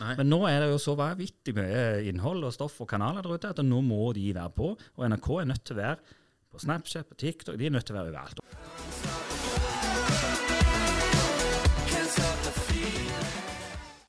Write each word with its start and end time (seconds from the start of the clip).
Nei. 0.00 0.16
Men 0.18 0.26
nå 0.26 0.40
er 0.48 0.64
det 0.64 0.72
jo 0.72 0.78
så 0.82 0.96
vanvittig 0.98 1.52
mye 1.54 1.82
innhold 2.10 2.42
og 2.48 2.54
stoff 2.56 2.80
og 2.82 2.88
kanaler 2.90 3.22
der 3.22 3.36
ute 3.38 3.52
at 3.54 3.60
nå 3.62 3.78
må 3.86 4.08
de 4.16 4.32
være 4.34 4.50
på. 4.56 4.72
Og 4.74 5.04
NRK 5.06 5.28
er 5.38 5.50
nødt 5.52 5.62
til 5.62 5.76
å 5.76 5.82
være 5.84 6.16
på 6.50 6.62
Snapchat, 6.64 7.06
på 7.06 7.18
TikTok, 7.18 7.54
de 7.60 7.68
er 7.68 7.74
nødt 7.74 7.86
til 7.86 7.94
å 7.94 8.00
være 8.00 8.10
overalt. 8.10 8.42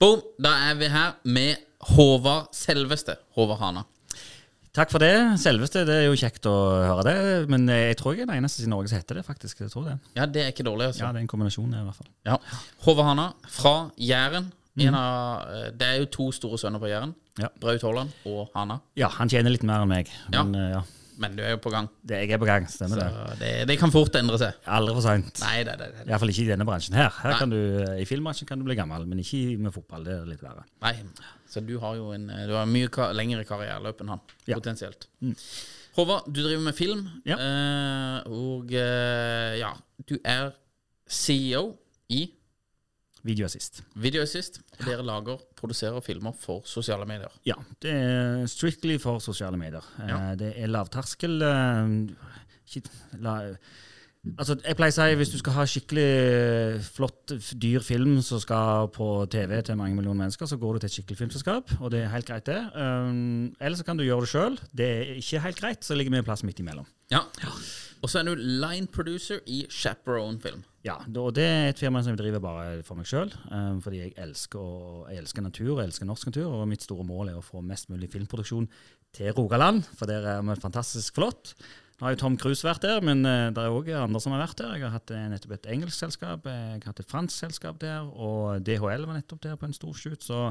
Boom! 0.01 0.25
Da 0.41 0.55
er 0.71 0.81
vi 0.81 0.89
her 0.89 1.15
med 1.29 1.61
Håvard 1.93 2.49
selveste. 2.57 3.19
Håvard 3.37 3.61
Hana. 3.61 3.85
Takk 4.75 4.89
for 4.91 5.05
det. 5.05 5.13
Selveste. 5.39 5.85
Det 5.87 6.01
er 6.01 6.09
jo 6.09 6.17
kjekt 6.19 6.49
å 6.49 6.57
høre 6.81 7.05
det. 7.07 7.17
Men 7.53 7.69
jeg 7.69 8.01
tror 8.01 8.17
jeg 8.17 8.25
er 8.25 8.33
den 8.33 8.41
eneste 8.41 8.65
i 8.65 8.73
Norge 8.73 8.89
som 8.89 8.97
heter 8.99 9.21
det, 9.21 9.27
faktisk. 9.29 9.61
Jeg 9.63 9.71
tror 9.71 9.85
det. 9.93 9.99
Ja, 10.17 10.25
det 10.25 10.43
er 10.43 10.49
ikke 10.51 10.65
dårlig, 10.67 10.89
altså. 10.91 11.05
Ja, 11.05 11.13
det 11.13 11.21
er 11.21 11.29
en 11.29 11.31
kombinasjon, 11.31 11.71
i 11.77 11.87
hvert 11.87 12.01
fall. 12.01 12.09
Ja. 12.27 12.41
Håvard 12.89 13.13
Hana 13.13 13.31
fra 13.53 13.77
Jæren. 14.01 14.49
En 14.77 14.93
av, 14.95 15.47
eh, 15.55 15.69
det 15.71 15.87
er 15.87 15.97
jo 16.01 16.05
to 16.11 16.31
store 16.35 16.57
sønner 16.59 16.79
på 16.83 16.89
Jæren. 16.91 17.13
Ja. 17.39 17.47
Braut 17.59 17.81
Haaland 17.81 18.11
og 18.27 18.49
Hana. 18.55 18.79
Ja, 18.99 19.07
han 19.09 19.29
tjener 19.31 19.49
litt 19.51 19.63
mer 19.63 19.81
enn 19.85 19.87
meg. 19.91 20.09
Ja. 20.33 20.43
Men 20.43 20.55
eh, 20.55 20.69
ja, 20.73 20.81
Men 21.17 21.35
du 21.37 21.43
er 21.43 21.51
jo 21.53 21.57
på 21.63 21.71
gang. 21.71 21.87
det, 22.03 22.17
jeg 22.27 22.31
er 22.35 22.37
på 22.41 22.45
gang. 22.45 22.65
Stemmer 22.67 22.99
Så 22.99 23.05
det. 23.05 23.39
det, 23.39 23.67
det 23.69 23.77
kan 23.79 23.91
fort 23.91 24.15
endre 24.19 24.37
seg. 24.37 24.53
Aldri 24.67 24.93
for 24.97 25.01
seint. 25.05 25.39
Iallfall 25.39 26.29
ikke 26.33 26.43
i 26.43 26.49
denne 26.51 26.65
bransjen 26.67 26.95
her. 26.99 27.09
her 27.23 27.37
kan 27.39 27.49
du, 27.49 27.55
eh, 27.85 28.01
I 28.01 28.05
filmbransjen 28.05 28.47
kan 28.49 28.59
du 28.59 28.65
bli 28.67 28.75
gammel, 28.75 29.05
men 29.07 29.19
ikke 29.23 29.57
med 29.57 29.71
fotball. 29.71 30.03
Det 30.03 30.11
er 30.19 30.25
litt 30.27 30.43
verre. 30.43 30.65
Nei. 30.83 30.93
Så 31.47 31.63
du 31.65 31.77
har 31.79 31.95
jo 31.95 32.11
en 32.11 32.27
Du 32.27 32.53
har 32.57 32.65
mye 32.67 32.89
ka 32.91 33.11
lengre 33.13 33.45
karriereløp 33.47 34.01
enn 34.01 34.09
han, 34.09 34.19
Ja. 34.45 34.55
potensielt. 34.59 35.07
Håvard, 35.95 36.25
du 36.27 36.41
driver 36.43 36.61
med 36.67 36.75
film, 36.75 37.07
Ja. 37.25 37.37
og 38.27 38.71
ja, 38.71 39.71
du 40.05 40.17
er 40.25 40.51
CEO 41.07 41.77
i 42.09 42.25
Videoassist. 43.25 43.81
Videoassist. 43.97 44.59
Dere 44.85 45.01
lager, 45.05 45.39
produserer 45.57 46.01
filmer 46.05 46.35
for 46.37 46.61
sosiale 46.69 47.07
medier. 47.09 47.31
Ja, 47.47 47.55
det 47.81 47.91
er 47.95 48.45
strictly 48.51 48.99
for 49.01 49.19
sosiale 49.23 49.57
medier. 49.57 49.83
Eh, 49.99 50.07
Ja. 50.11 50.19
Det 50.37 50.53
er 50.61 50.67
lavterskel 50.69 51.41
Shit, 52.65 52.85
ikke, 52.87 53.19
la, 53.21 53.35
Altså, 54.33 54.55
jeg 54.57 54.77
pleier 54.77 54.93
å 54.93 54.95
si 54.95 55.17
hvis 55.19 55.31
du 55.31 55.37
skal 55.39 55.55
ha 55.55 55.65
skikkelig 55.69 56.81
flott, 56.95 57.33
dyr 57.61 57.83
film 57.85 58.17
som 58.25 58.41
skal 58.41 58.89
på 58.93 59.07
TV 59.31 59.59
til 59.65 59.77
mange 59.79 59.97
millioner 59.97 60.25
mennesker, 60.25 60.49
så 60.49 60.57
går 60.61 60.75
du 60.75 60.83
til 60.83 60.89
et 60.89 60.95
skikkelig 60.97 61.19
filmselskap, 61.19 61.75
og 61.79 61.93
det 61.93 62.01
er 62.03 62.13
helt 62.13 62.29
greit, 62.29 62.49
det. 62.49 62.59
Um, 62.73 63.53
eller 63.59 63.77
så 63.77 63.85
kan 63.87 63.99
du 63.99 64.05
gjøre 64.05 64.25
det 64.25 64.31
sjøl. 64.33 64.57
Det 64.73 64.87
er 64.91 65.11
ikke 65.21 65.43
helt 65.45 65.61
greit, 65.61 65.85
så 65.85 65.97
ligger 65.97 66.15
vi 66.15 66.23
en 66.23 66.27
plass 66.27 66.45
midt 66.47 66.63
imellom. 66.63 66.89
Ja. 67.13 67.21
Og 68.01 68.09
så 68.09 68.19
er 68.19 68.27
du 68.27 68.33
line 68.35 68.89
producer 68.91 69.39
i 69.45 69.63
Chaperone 69.69 70.41
Film. 70.41 70.65
Ja, 70.85 70.99
og 71.17 71.31
det 71.37 71.45
er 71.45 71.71
et 71.71 71.79
firma 71.81 72.01
som 72.05 72.13
jeg 72.13 72.19
driver 72.19 72.43
bare 72.43 72.83
for 72.85 72.97
meg 72.97 73.07
sjøl, 73.09 73.31
um, 73.49 73.79
fordi 73.81 74.03
jeg 74.03 74.17
elsker, 74.25 75.07
jeg 75.09 75.21
elsker 75.23 75.45
natur, 75.45 75.79
jeg 75.79 75.89
elsker 75.89 76.09
norsk 76.09 76.29
natur, 76.29 76.59
og 76.59 76.69
mitt 76.69 76.85
store 76.85 77.05
mål 77.07 77.31
er 77.31 77.39
å 77.39 77.45
få 77.45 77.61
mest 77.65 77.89
mulig 77.93 78.11
filmproduksjon 78.13 78.69
til 79.15 79.33
Rogaland, 79.37 79.85
for 79.97 80.09
der 80.09 80.27
er 80.35 80.45
vi 80.45 80.57
fantastisk 80.61 81.17
flott. 81.17 81.55
Nå 81.95 82.03
har 82.03 82.11
jo 82.11 82.19
Tom 82.19 82.33
Cruise 82.35 82.65
vært 82.65 82.83
der, 82.83 82.97
men 83.05 83.21
eh, 83.23 83.49
det 83.55 83.61
er 83.61 83.71
òg 83.71 83.87
andre 83.95 84.19
som 84.19 84.33
har 84.35 84.41
vært 84.43 84.59
der. 84.59 84.73
Jeg 84.75 84.83
har 84.83 84.95
hatt 84.97 85.11
eh, 85.15 85.27
nettopp 85.31 85.53
et 85.55 85.69
engelsk 85.71 85.95
selskap, 85.95 86.49
jeg 86.49 86.81
har 86.81 86.89
hatt 86.89 86.99
et 86.99 87.11
fransk 87.11 87.45
selskap 87.45 87.77
der, 87.79 88.03
og 88.03 88.65
DHL 88.67 89.05
var 89.07 89.15
nettopp 89.15 89.45
der 89.45 89.55
på 89.61 89.69
en 89.69 89.75
stor 89.77 89.93
shoot, 89.95 90.25
så 90.25 90.41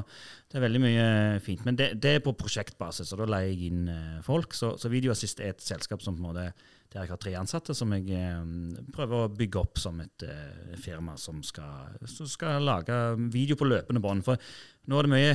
det 0.49 0.57
er 0.57 0.65
veldig 0.65 0.81
mye 0.81 1.03
fint. 1.45 1.61
Men 1.67 1.77
det, 1.77 1.91
det 2.01 2.15
er 2.17 2.23
på 2.25 2.33
prosjektbasis, 2.39 3.13
og 3.13 3.21
da 3.21 3.29
leier 3.35 3.51
jeg 3.51 3.69
inn 3.69 3.91
eh, 3.93 4.23
folk. 4.25 4.57
Så, 4.57 4.73
så 4.81 4.89
Videoassist 4.89 5.43
er 5.43 5.53
et 5.53 5.61
selskap 5.61 6.01
som 6.01 6.17
på 6.17 6.23
en 6.23 6.31
måte 6.31 6.47
der 6.95 7.03
jeg 7.03 7.11
har 7.11 7.21
tre 7.21 7.33
ansatte, 7.37 7.75
som 7.77 7.91
jeg 7.93 8.23
um, 8.39 8.71
prøver 8.95 9.25
å 9.25 9.31
bygge 9.33 9.59
opp 9.59 9.81
som 9.81 9.99
et 9.99 10.25
uh, 10.25 10.75
firma 10.79 11.17
som 11.19 11.41
skal, 11.43 11.97
som 12.07 12.29
skal 12.29 12.63
lage 12.63 12.95
video 13.33 13.57
på 13.59 13.67
løpende 13.67 14.01
bånd. 14.01 14.23
For 14.23 14.39
nå 14.87 14.97
er 14.99 15.07
det 15.07 15.11
mye 15.11 15.33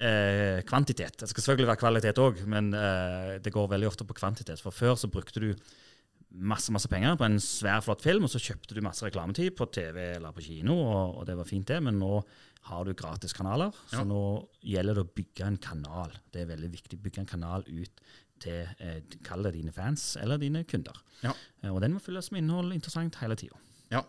eh, 0.00 0.60
kvantitet. 0.68 1.16
Det 1.22 1.28
skal 1.30 1.42
selvfølgelig 1.42 1.70
være 1.72 1.82
kvalitet 1.82 2.20
òg, 2.22 2.42
men 2.50 2.72
eh, 2.74 3.36
det 3.42 3.52
går 3.54 3.68
veldig 3.72 3.88
ofte 3.90 4.06
på 4.08 4.16
kvantitet. 4.18 4.60
For 4.62 4.74
før 4.74 4.96
så 5.00 5.10
brukte 5.12 5.42
du 5.42 5.50
masse 6.36 6.72
masse 6.74 6.88
penger 6.90 7.14
på 7.16 7.24
en 7.24 7.38
svær, 7.40 7.80
flott 7.84 8.02
film, 8.04 8.26
og 8.26 8.32
så 8.32 8.40
kjøpte 8.42 8.74
du 8.76 8.82
masse 8.84 9.04
reklametid 9.06 9.54
på 9.56 9.68
TV 9.72 10.02
eller 10.16 10.34
på 10.36 10.42
kino, 10.44 10.74
og, 10.82 11.20
og 11.20 11.26
det 11.28 11.36
var 11.38 11.48
fint, 11.48 11.68
det. 11.70 11.78
Men 11.86 12.00
nå 12.02 12.18
har 12.66 12.84
du 12.84 12.92
gratiskanaler, 12.98 13.72
så 13.88 14.02
Ja. 14.02 14.04
nå 14.04 14.22
gjelder 14.60 14.98
det 14.98 15.04
å 15.06 15.14
bygge 15.16 15.46
en 15.46 15.56
kanal. 15.62 16.12
Det 16.34 16.42
er 16.42 16.50
veldig 16.50 16.70
viktig. 16.72 16.98
Bygge 17.00 17.22
en 17.22 17.30
kanal 17.30 17.62
ut 17.68 18.02
til 18.42 18.66
eh, 18.82 18.98
kall 19.24 19.46
det 19.46 19.54
dine 19.54 19.72
fans 19.72 20.16
eller 20.20 20.36
dine 20.42 20.64
kunder. 20.68 20.98
Ja. 21.22 21.30
Eh, 21.62 21.70
og 21.72 21.80
den 21.80 21.94
må 21.94 22.02
fylles 22.02 22.28
med 22.34 22.42
innhold 22.42 22.74
interessant 22.74 23.16
hele 23.22 23.38
tida. 23.38 23.56
Ja. 23.92 24.02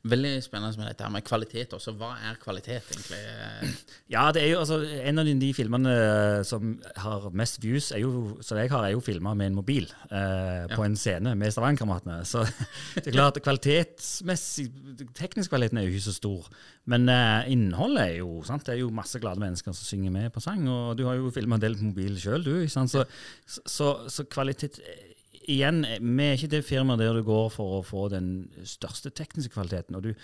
Veldig 0.00 0.38
spennende 0.40 0.80
med 0.80 0.86
dette 0.88 1.04
her 1.04 1.12
med 1.12 1.24
kvalitet 1.28 1.74
også. 1.76 1.92
Hva 2.00 2.14
er 2.24 2.38
kvalitet, 2.40 2.86
egentlig? 2.88 3.18
Ja, 4.14 4.30
det 4.32 4.42
er 4.42 4.48
jo 4.54 4.62
altså 4.62 4.80
En 4.80 5.20
av 5.20 5.28
de, 5.28 5.34
de 5.38 5.50
filmene 5.54 5.92
eh, 5.92 6.38
som 6.46 6.72
har 6.98 7.26
mest 7.36 7.60
views, 7.62 7.90
jo, 8.00 8.38
som 8.42 8.58
jeg 8.58 8.72
har, 8.72 8.86
er 8.86 8.94
jo 8.94 9.02
filma 9.04 9.34
med 9.36 9.50
en 9.50 9.58
mobil 9.58 9.84
eh, 10.08 10.64
på 10.72 10.86
en 10.86 10.96
scene 10.96 11.34
med 11.36 11.52
Stavanger-kameratene. 11.52 12.22
Så 12.24 12.46
det 12.96 13.10
er 13.10 13.18
klart 13.18 13.42
kvalitetsmessig 13.44 14.70
Teknisk 15.16 15.52
kvaliteten 15.52 15.82
er 15.82 15.86
jo 15.86 15.92
ikke 15.92 16.08
så 16.08 16.16
stor. 16.16 16.48
Men 16.88 17.06
eh, 17.12 17.52
innholdet 17.52 18.06
er 18.06 18.16
jo 18.22 18.40
sant? 18.48 18.64
Det 18.66 18.78
er 18.78 18.80
jo 18.80 18.90
masse 18.94 19.20
glade 19.20 19.42
mennesker 19.42 19.76
som 19.76 19.84
synger 19.84 20.16
med 20.16 20.32
på 20.32 20.42
sang. 20.42 20.64
Og 20.64 20.96
du 20.98 21.04
har 21.10 21.20
jo 21.20 21.30
filma 21.34 21.60
en 21.60 21.66
del 21.68 21.76
på 21.76 21.90
mobil 21.92 22.16
sjøl, 22.20 22.42
du. 22.46 22.56
Sant? 22.72 22.90
Så, 22.96 23.04
så, 23.68 23.92
så 24.08 24.24
kvalitet 24.32 24.80
Igjen, 25.50 25.82
vi 25.82 26.26
er 26.28 26.36
ikke 26.38 26.52
det 26.52 26.62
firmaet 26.66 27.02
der 27.02 27.16
du 27.16 27.24
går 27.26 27.48
for 27.52 27.80
å 27.80 27.84
få 27.86 28.06
den 28.12 28.48
største 28.62 29.10
tekniske 29.10 29.54
kvaliteten. 29.56 29.98
og 29.98 30.08
du 30.08 30.14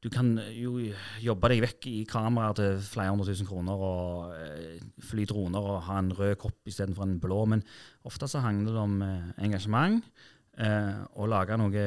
du 0.00 0.08
kan 0.08 0.30
jo 0.54 0.78
jobbe 1.20 1.48
deg 1.52 1.60
vekk 1.60 1.86
i 1.90 1.96
kameraer 2.08 2.54
til 2.56 2.78
flere 2.80 3.12
hundre 3.12 3.26
tusen 3.28 3.48
kroner 3.48 3.82
og 3.84 4.30
eh, 4.32 4.78
fly 5.04 5.26
droner 5.28 5.66
og 5.74 5.82
ha 5.90 5.98
en 6.00 6.12
rød 6.16 6.38
kopp 6.40 6.70
istedenfor 6.70 7.04
en 7.04 7.18
blå, 7.20 7.42
men 7.52 7.64
ofte 8.08 8.28
så 8.30 8.40
handler 8.40 8.72
det 8.72 8.80
om 8.80 8.94
eh, 9.04 9.44
engasjement 9.44 10.00
eh, 10.56 11.02
og 11.20 11.28
lage 11.28 11.58
noe 11.60 11.84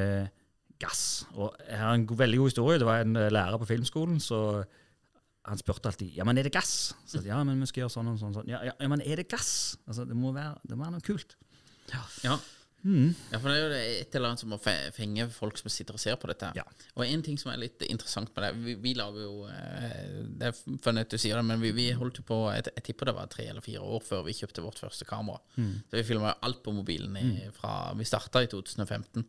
gass. 0.83 1.03
Og 1.33 1.57
jeg 1.65 1.79
har 1.79 1.95
en 1.95 2.05
veldig 2.05 2.39
god 2.43 2.51
historie. 2.51 2.79
Det 2.81 2.87
var 2.87 3.01
en 3.01 3.17
eh, 3.17 3.31
lærer 3.33 3.61
på 3.61 3.69
filmskolen 3.71 4.19
så 4.21 4.39
han 5.43 5.59
spurte 5.59 5.89
alltid 5.89 6.13
ja, 6.15 6.23
men 6.27 6.37
er 6.37 6.47
det 6.47 6.53
gass. 6.55 6.93
Så 7.09 7.23
ja, 7.25 7.41
men 7.43 7.59
vi 7.63 7.67
skal 7.71 7.83
gjøre 7.83 7.95
sånn 7.97 8.13
og 8.13 8.19
sånn. 8.21 8.35
sånn. 8.37 8.51
Ja, 8.51 8.61
ja, 8.69 8.75
men 8.91 9.01
er 9.03 9.19
det 9.19 9.31
gass? 9.31 9.75
Altså, 9.87 10.05
det 10.07 10.15
må 10.15 10.31
være, 10.35 10.55
det 10.67 10.77
må 10.77 10.85
være 10.85 10.99
noe 10.99 11.07
kult. 11.07 11.35
Ja. 11.91 12.03
Ja. 12.23 12.37
Mm. 12.83 13.13
ja, 13.31 13.39
for 13.39 13.47
det 13.47 13.55
er 13.55 13.61
jo 13.63 13.75
et 14.03 14.15
eller 14.17 14.33
annet 14.33 14.41
som 14.41 14.49
må 14.51 14.57
fenge 14.59 15.27
folk 15.31 15.59
som 15.59 15.71
sitter 15.71 15.95
og 15.95 16.01
ser 16.03 16.17
på 16.19 16.27
dette. 16.27 16.49
Ja. 16.57 16.65
Og 16.97 17.05
en 17.05 17.23
ting 17.23 17.39
som 17.39 17.53
er 17.53 17.61
litt 17.61 17.85
interessant 17.87 18.33
med 18.35 18.43
det 18.43 18.51
Vi, 18.65 18.75
vi 18.83 18.91
lager 18.97 19.23
jo 19.23 19.45
eh, 19.47 20.17
Det 20.27 20.49
er 20.49 20.57
funnet 20.83 21.07
at 21.07 21.13
du 21.15 21.21
sier 21.21 21.39
det, 21.39 21.45
men 21.47 21.63
vi, 21.63 21.71
vi 21.75 21.87
holdt 21.95 22.19
jo 22.19 22.25
på 22.27 22.39
jeg, 22.51 22.67
jeg 22.75 22.87
tipper 22.89 23.09
det 23.09 23.15
var 23.17 23.31
tre 23.31 23.47
eller 23.51 23.63
fire 23.63 23.83
år 23.83 24.03
før 24.03 24.25
vi 24.27 24.35
kjøpte 24.35 24.65
vårt 24.65 24.81
første 24.83 25.07
kamera. 25.07 25.39
Så 25.55 25.95
vi 25.95 26.07
filma 26.07 26.35
alt 26.43 26.63
på 26.65 26.75
mobilen 26.75 27.15
i, 27.19 27.27
fra 27.55 27.93
Vi 27.97 28.07
starta 28.07 28.43
i 28.43 28.51
2015. 28.51 29.23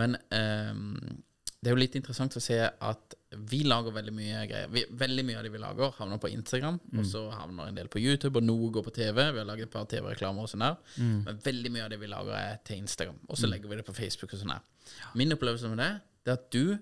Men 0.00 0.16
ehm, 0.34 1.22
det 1.62 1.70
er 1.70 1.76
jo 1.76 1.78
litt 1.78 1.94
interessant 1.94 2.34
å 2.34 2.40
se 2.42 2.56
at 2.58 3.14
vi 3.48 3.60
lager 3.62 3.94
veldig 3.94 4.12
mye 4.16 4.40
greier. 4.50 4.70
Vi, 4.74 4.82
veldig 4.98 5.24
mye 5.28 5.38
av 5.38 5.44
det 5.46 5.52
vi 5.54 5.60
lager, 5.62 5.92
havner 5.94 6.18
på 6.20 6.32
Instagram, 6.34 6.80
og 6.98 7.04
så 7.06 7.20
havner 7.30 7.70
en 7.70 7.78
del 7.78 7.86
på 7.88 8.02
YouTube, 8.02 8.40
og 8.40 8.44
noe 8.48 8.70
går 8.74 8.82
på 8.88 8.94
TV. 8.96 9.20
Vi 9.30 9.38
har 9.38 9.46
laget 9.46 9.68
et 9.68 9.72
par 9.72 9.86
TV-reklamer 9.86 10.42
og 10.42 10.50
sånn 10.50 10.64
der. 10.66 10.80
Men 11.28 11.38
veldig 11.44 11.70
mye 11.70 11.84
av 11.86 11.92
det 11.94 12.00
vi 12.02 12.10
lager, 12.10 12.34
er 12.34 12.58
til 12.66 12.82
Instagram. 12.82 13.20
Og 13.28 13.38
så 13.38 13.46
legger 13.46 13.70
vi 13.70 13.78
det 13.78 13.86
på 13.86 13.94
Facebook 13.94 14.34
og 14.34 14.42
sånn 14.42 14.56
der. 14.56 14.66
Min 15.14 15.32
opplevelse 15.36 15.70
med 15.70 15.78
det, 15.84 15.92
det 16.26 16.34
er 16.34 16.40
at 16.40 16.50
du 16.50 16.74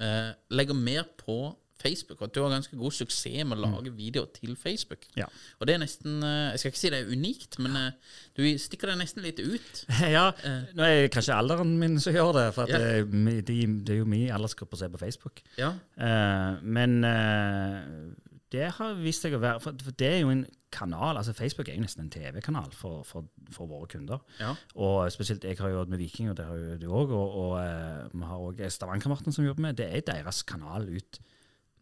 eh, 0.00 0.32
legger 0.56 0.80
mer 0.80 1.04
på 1.20 1.36
Facebook, 1.80 2.20
og 2.20 2.28
at 2.28 2.34
du 2.36 2.42
har 2.44 2.52
ganske 2.54 2.76
god 2.78 2.94
suksess 2.96 3.44
med 3.48 3.58
å 3.58 3.64
lage 3.66 3.92
videoer 3.96 4.30
til 4.36 4.54
Facebook. 4.60 5.06
Ja. 5.18 5.26
Og 5.58 5.68
det 5.68 5.74
er 5.76 5.82
nesten 5.82 6.20
eh, 6.26 6.50
Jeg 6.52 6.62
skal 6.62 6.72
ikke 6.74 6.82
si 6.82 6.92
det 6.94 7.00
er 7.02 7.12
unikt, 7.14 7.58
men 7.64 7.76
eh, 7.80 8.16
du 8.38 8.44
stikker 8.60 8.92
deg 8.92 9.00
nesten 9.02 9.24
litt 9.26 9.40
ut. 9.42 9.84
Ja, 10.16 10.28
nå 10.76 10.86
er 10.86 11.02
det 11.04 11.12
kanskje 11.14 11.36
alderen 11.36 11.76
min 11.80 11.98
som 12.02 12.16
gjør 12.16 12.32
det, 12.38 12.46
for 12.56 12.70
Ja. 12.70 12.78
det, 12.78 13.04
er 13.04 13.76
det 13.80 13.94
er 13.96 14.00
jo 14.02 14.08
min 14.08 14.30
aldersgruppe 14.34 14.78
som 14.78 14.88
er 14.90 14.94
på 14.96 15.02
Facebook. 15.04 15.42
Ja. 15.60 15.74
Eh, 16.00 16.60
men 16.62 17.00
eh, 17.04 18.30
det 18.50 18.70
har 18.78 18.96
vist 18.98 19.22
seg 19.22 19.36
å 19.36 19.42
være 19.42 19.60
for, 19.62 19.76
det 19.98 20.08
er 20.08 20.24
jo 20.24 20.32
en 20.32 20.46
kanal, 20.74 21.16
altså 21.18 21.32
Facebook 21.34 21.68
er 21.68 21.74
jo 21.78 21.82
nesten 21.82 22.04
en 22.04 22.10
TV-kanal 22.14 22.70
for, 22.74 23.02
for, 23.06 23.26
for 23.54 23.66
våre 23.70 23.88
kunder. 23.90 24.22
Ja. 24.38 24.52
Og 24.78 25.10
spesielt 25.14 25.44
jeg 25.46 25.58
har 25.58 25.70
jo 25.70 25.80
jobbet 25.80 25.94
med 25.94 26.02
Viking, 26.02 26.30
og 26.30 26.36
det 26.38 26.46
har 26.46 26.58
jo 26.58 26.76
du 26.78 26.86
òg. 26.90 27.14
Og, 27.14 27.36
og 27.44 27.54
eh, 27.62 28.04
vi 28.14 28.26
har 28.26 28.44
òg 28.46 28.62
Stavanger-kameratene 28.70 29.34
som 29.34 29.46
jobber 29.46 29.66
med. 29.68 29.78
Det 29.80 29.88
er 29.90 30.06
deres 30.06 30.42
kanal 30.46 30.86
ut 30.90 31.20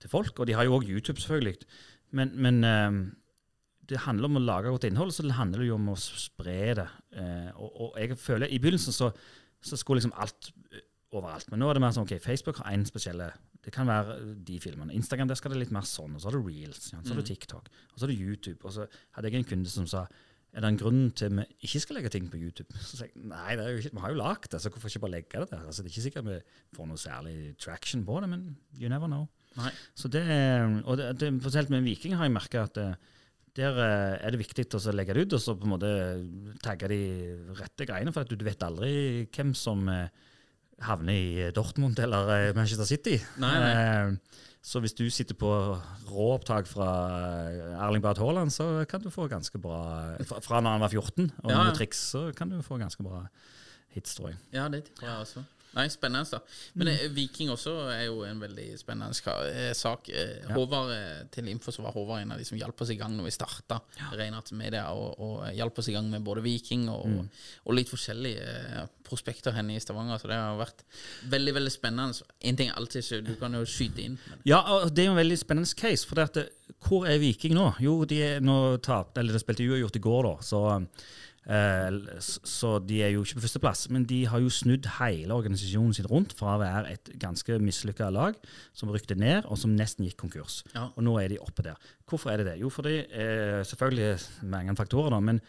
til 0.03 0.13
folk. 0.13 0.35
Og 0.39 0.49
de 0.49 0.57
har 0.57 0.69
jo 0.69 0.77
òg 0.79 0.89
YouTube, 0.89 1.21
selvfølgelig. 1.23 1.57
Men, 2.17 2.33
men 2.35 2.61
eh, 2.65 3.01
det 3.89 4.05
handler 4.05 4.29
om 4.29 4.41
å 4.41 4.45
lage 4.45 4.73
godt 4.73 4.89
innhold, 4.89 5.13
så 5.15 5.25
det 5.25 5.37
handler 5.39 5.65
jo 5.67 5.79
om 5.79 5.91
å 5.93 5.99
spre 6.01 6.61
det. 6.79 6.89
Eh, 7.17 7.51
og, 7.57 7.69
og 7.89 8.01
jeg 8.01 8.19
føler 8.21 8.53
I 8.53 8.61
begynnelsen 8.61 8.97
så, 8.97 9.11
så 9.65 9.81
skulle 9.81 10.03
liksom 10.03 10.17
alt 10.21 10.51
eh, 10.73 10.85
overalt. 11.17 11.49
Men 11.53 11.63
nå 11.63 11.69
er 11.71 11.79
det 11.79 11.85
mer 11.85 11.95
sånn 11.97 12.09
ok, 12.09 12.19
Facebook 12.23 12.61
har 12.61 12.75
én 12.75 12.85
spesielle 12.89 13.31
Det 13.65 13.73
kan 13.75 13.89
være 13.89 14.19
de 14.49 14.59
filmene. 14.61 14.95
Instagram 14.97 15.29
der 15.31 15.41
skal 15.41 15.55
det 15.55 15.63
litt 15.63 15.75
mer 15.75 15.87
sånn. 15.89 16.17
Og 16.17 16.23
så 16.23 16.31
har 16.31 16.37
du 16.37 16.45
Reels, 16.45 16.91
ja, 16.93 17.01
så 17.03 17.15
har 17.15 17.21
du 17.21 17.29
TikTok, 17.29 17.71
og 17.93 17.97
så 17.97 18.07
har 18.07 18.13
du 18.13 18.27
YouTube. 18.29 18.61
Og 18.65 18.77
så 18.77 18.89
hadde 19.17 19.33
jeg 19.33 19.43
en 19.43 19.53
kunde 19.55 19.73
som 19.73 19.89
sa 19.89 20.07
er 20.57 20.65
det 20.65 20.69
en 20.73 20.79
grunn 20.81 21.11
til 21.13 21.35
vi 21.37 21.45
ikke 21.67 21.81
skal 21.83 21.99
legge 21.99 22.11
ting 22.15 22.29
på 22.33 22.39
YouTube? 22.41 22.73
Så 22.81 22.97
sa 22.97 23.05
jeg 23.05 23.21
nei, 23.21 23.57
det 23.59 23.67
er 23.67 23.75
jo 23.75 23.83
ikke, 23.83 23.91
vi 23.99 24.01
har 24.01 24.15
jo 24.15 24.21
lagd 24.21 24.49
det, 24.55 24.61
så 24.65 24.71
hvorfor 24.73 24.89
ikke 24.89 25.03
bare 25.05 25.13
legge 25.19 25.43
det 25.43 25.51
der? 25.51 25.67
Altså, 25.69 25.83
det 25.85 25.91
er 25.91 25.93
ikke 25.93 26.05
sikkert 26.07 26.25
vi 26.25 26.39
får 26.77 26.89
noe 26.89 27.03
særlig 27.03 27.35
traction 27.61 28.05
på 28.09 28.17
det, 28.25 28.31
men 28.33 28.47
you 28.81 28.89
never 28.89 29.11
know. 29.13 29.27
Nei. 29.59 29.73
Så 29.99 30.11
det, 30.13 30.23
er- 30.25 30.81
og 30.85 30.99
det, 31.01 31.13
det, 31.21 31.33
spesielt 31.43 31.71
med 31.75 31.87
Viking 31.87 32.15
har 32.19 32.29
jeg 32.29 32.35
merka 32.37 32.65
at 32.69 32.79
det, 32.79 32.89
der 33.59 33.79
eh, 33.83 34.17
er 34.23 34.31
det 34.35 34.39
viktig 34.45 34.69
å 34.79 34.81
legge 34.95 35.17
det 35.17 35.27
ut 35.27 35.37
og 35.39 35.43
så 35.43 35.57
på 35.59 35.67
en 35.67 35.73
måte 35.75 35.89
tagge 36.63 36.91
de 36.93 36.99
rette 37.59 37.87
greiene, 37.89 38.13
for 38.15 38.23
at 38.23 38.31
du 38.31 38.45
vet 38.47 38.63
aldri 38.63 38.93
hvem 39.35 39.51
som 39.59 39.83
eh, 39.91 40.07
havner 40.87 41.17
i 41.19 41.49
Dortmund 41.57 41.99
eller 41.99 42.31
eh, 42.37 42.53
Manchester 42.55 42.87
City. 42.87 43.17
Nei, 43.43 43.55
nei. 43.59 43.73
Eh, 43.75 44.45
Så 44.69 44.81
hvis 44.83 44.93
du 44.99 45.05
sitter 45.11 45.37
på 45.39 45.49
råopptak 46.11 46.67
fra 46.71 46.89
eh, 47.49 47.77
Erling 47.83 48.03
Barth 48.05 48.21
Haaland, 48.23 48.51
så 48.53 48.85
kan 48.91 49.01
du 49.03 49.09
få 49.11 49.27
ganske 49.31 49.59
bra 49.63 49.79
Fra 50.45 50.61
når 50.61 50.75
han 50.77 50.83
var 50.83 50.93
14 50.95 51.31
og 51.45 51.51
ja. 51.55 51.61
triks, 51.79 52.01
så 52.13 52.25
kan 52.37 52.51
du 52.53 52.59
få 52.67 52.79
ganske 52.79 53.03
bra 53.07 53.25
hits, 53.95 54.15
tror 54.19 54.33
jeg. 54.33 54.39
Ja, 54.55 54.67
det 54.69 54.85
tror 54.99 55.09
jeg 55.09 55.23
også. 55.25 55.45
Nei, 55.77 55.89
Spennende. 55.93 56.39
da 56.39 56.41
Men 56.73 56.89
mm. 56.89 57.15
Viking 57.15 57.51
også 57.53 57.75
er 57.93 58.05
jo 58.07 58.23
en 58.27 58.41
veldig 58.41 58.67
spennende 58.81 59.35
eh, 59.53 59.73
sak. 59.77 60.09
Eh, 60.09 60.49
Håvard, 60.55 60.93
eh, 60.95 61.25
Til 61.35 61.49
info 61.53 61.73
så 61.75 61.85
var 61.85 61.93
Håvard 61.97 62.23
en 62.23 62.33
av 62.33 62.41
de 62.41 62.47
som 62.49 62.59
hjalp 62.59 62.81
oss 62.83 62.93
i 62.95 62.99
gang 62.99 63.15
når 63.17 63.29
vi 63.29 63.35
starta 63.37 63.81
Reinhardt 64.17 64.53
Media, 64.57 64.87
og, 64.93 65.19
og 65.21 65.49
hjalp 65.55 65.79
oss 65.79 65.91
i 65.93 65.97
gang 65.97 66.09
med 66.11 66.25
både 66.27 66.45
Viking 66.45 66.89
og, 66.93 67.29
og 67.65 67.77
litt 67.77 67.93
forskjellige 67.93 68.49
eh, 68.49 68.87
prospekter 69.09 69.55
henne 69.57 69.77
i 69.77 69.83
Stavanger. 69.83 70.21
Så 70.21 70.31
det 70.31 70.41
har 70.41 70.59
vært 70.59 70.85
veldig 71.33 71.57
veldig 71.59 71.75
spennende. 71.75 72.29
En 72.41 72.59
ting 72.59 72.73
er 72.73 72.81
alltid 72.81 73.05
så 73.05 73.21
Du 73.25 73.35
kan 73.41 73.55
jo 73.57 73.65
skyte 73.69 74.05
inn. 74.05 74.19
Men, 74.29 74.43
Ja, 74.49 74.63
det 74.89 75.05
er 75.05 75.11
jo 75.11 75.17
en 75.17 75.23
veldig 75.23 75.41
spennende 75.41 75.79
case. 75.79 76.09
For 76.09 76.19
det 76.19 76.29
at, 76.31 76.59
hvor 76.89 77.09
er 77.09 77.21
Viking 77.23 77.57
nå? 77.57 77.71
Jo, 77.83 78.01
de 78.09 78.21
er 78.25 78.45
nå 78.45 78.79
tapt, 78.85 79.19
eller 79.21 79.37
de 79.37 79.43
spilte 79.43 79.67
uavgjort 79.69 79.99
i 79.99 80.05
går, 80.05 80.29
da. 80.29 80.35
Så, 80.45 80.63
eh, 80.75 81.09
så 81.49 82.75
de 82.85 82.99
er 83.07 83.15
jo 83.15 83.23
ikke 83.25 83.39
på 83.39 83.45
førsteplass. 83.47 83.87
Men 83.95 84.05
de 84.09 84.19
har 84.29 84.43
jo 84.45 84.51
snudd 84.53 84.89
hele 84.99 85.37
organisasjonen 85.37 85.95
sin 85.97 86.09
rundt 86.11 86.35
fra 86.37 86.57
å 86.57 86.61
være 86.61 86.93
et 86.93 87.13
ganske 87.21 87.57
mislykka 87.63 88.11
lag 88.13 88.37
som 88.77 88.93
rykte 88.93 89.17
ned, 89.19 89.49
og 89.49 89.57
som 89.61 89.73
nesten 89.77 90.05
gikk 90.05 90.21
konkurs. 90.27 90.61
Ja. 90.75 90.91
Og 90.95 91.07
nå 91.07 91.17
er 91.23 91.33
de 91.33 91.41
oppe 91.41 91.65
der. 91.65 91.81
Hvorfor 92.09 92.33
er 92.33 92.43
det 92.43 92.51
det? 92.53 92.59
Jo, 92.61 92.73
fordi 92.73 93.01
eh, 93.07 93.63
selvfølgelig 93.69 94.51
mange 94.53 94.77
faktorer, 94.77 95.17
da. 95.17 95.23
men 95.25 95.41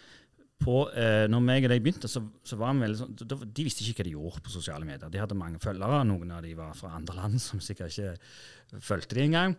på, 0.60 0.80
eh, 0.92 1.26
når 1.32 1.44
meg 1.44 1.66
og 1.68 1.72
de 1.72 1.80
begynte, 1.80 2.10
så, 2.12 2.22
så 2.44 2.58
var 2.60 2.74
vi 2.76 2.84
veldig 2.84 3.00
sånn, 3.00 3.14
De 3.56 3.64
visste 3.64 3.86
ikke 3.86 4.02
hva 4.02 4.08
de 4.10 4.16
gjorde 4.18 4.42
på 4.44 4.52
sosiale 4.52 4.88
medier. 4.88 5.12
De 5.12 5.22
hadde 5.22 5.38
mange 5.40 5.62
følgere. 5.64 6.02
Noen 6.08 6.34
av 6.36 6.44
de 6.44 6.52
var 6.58 6.74
fra 6.76 6.92
andre 6.98 7.16
land 7.16 7.40
som 7.44 7.62
sikkert 7.64 7.96
ikke 7.96 8.82
fulgte 8.84 9.16
de 9.16 9.24
engang. 9.30 9.56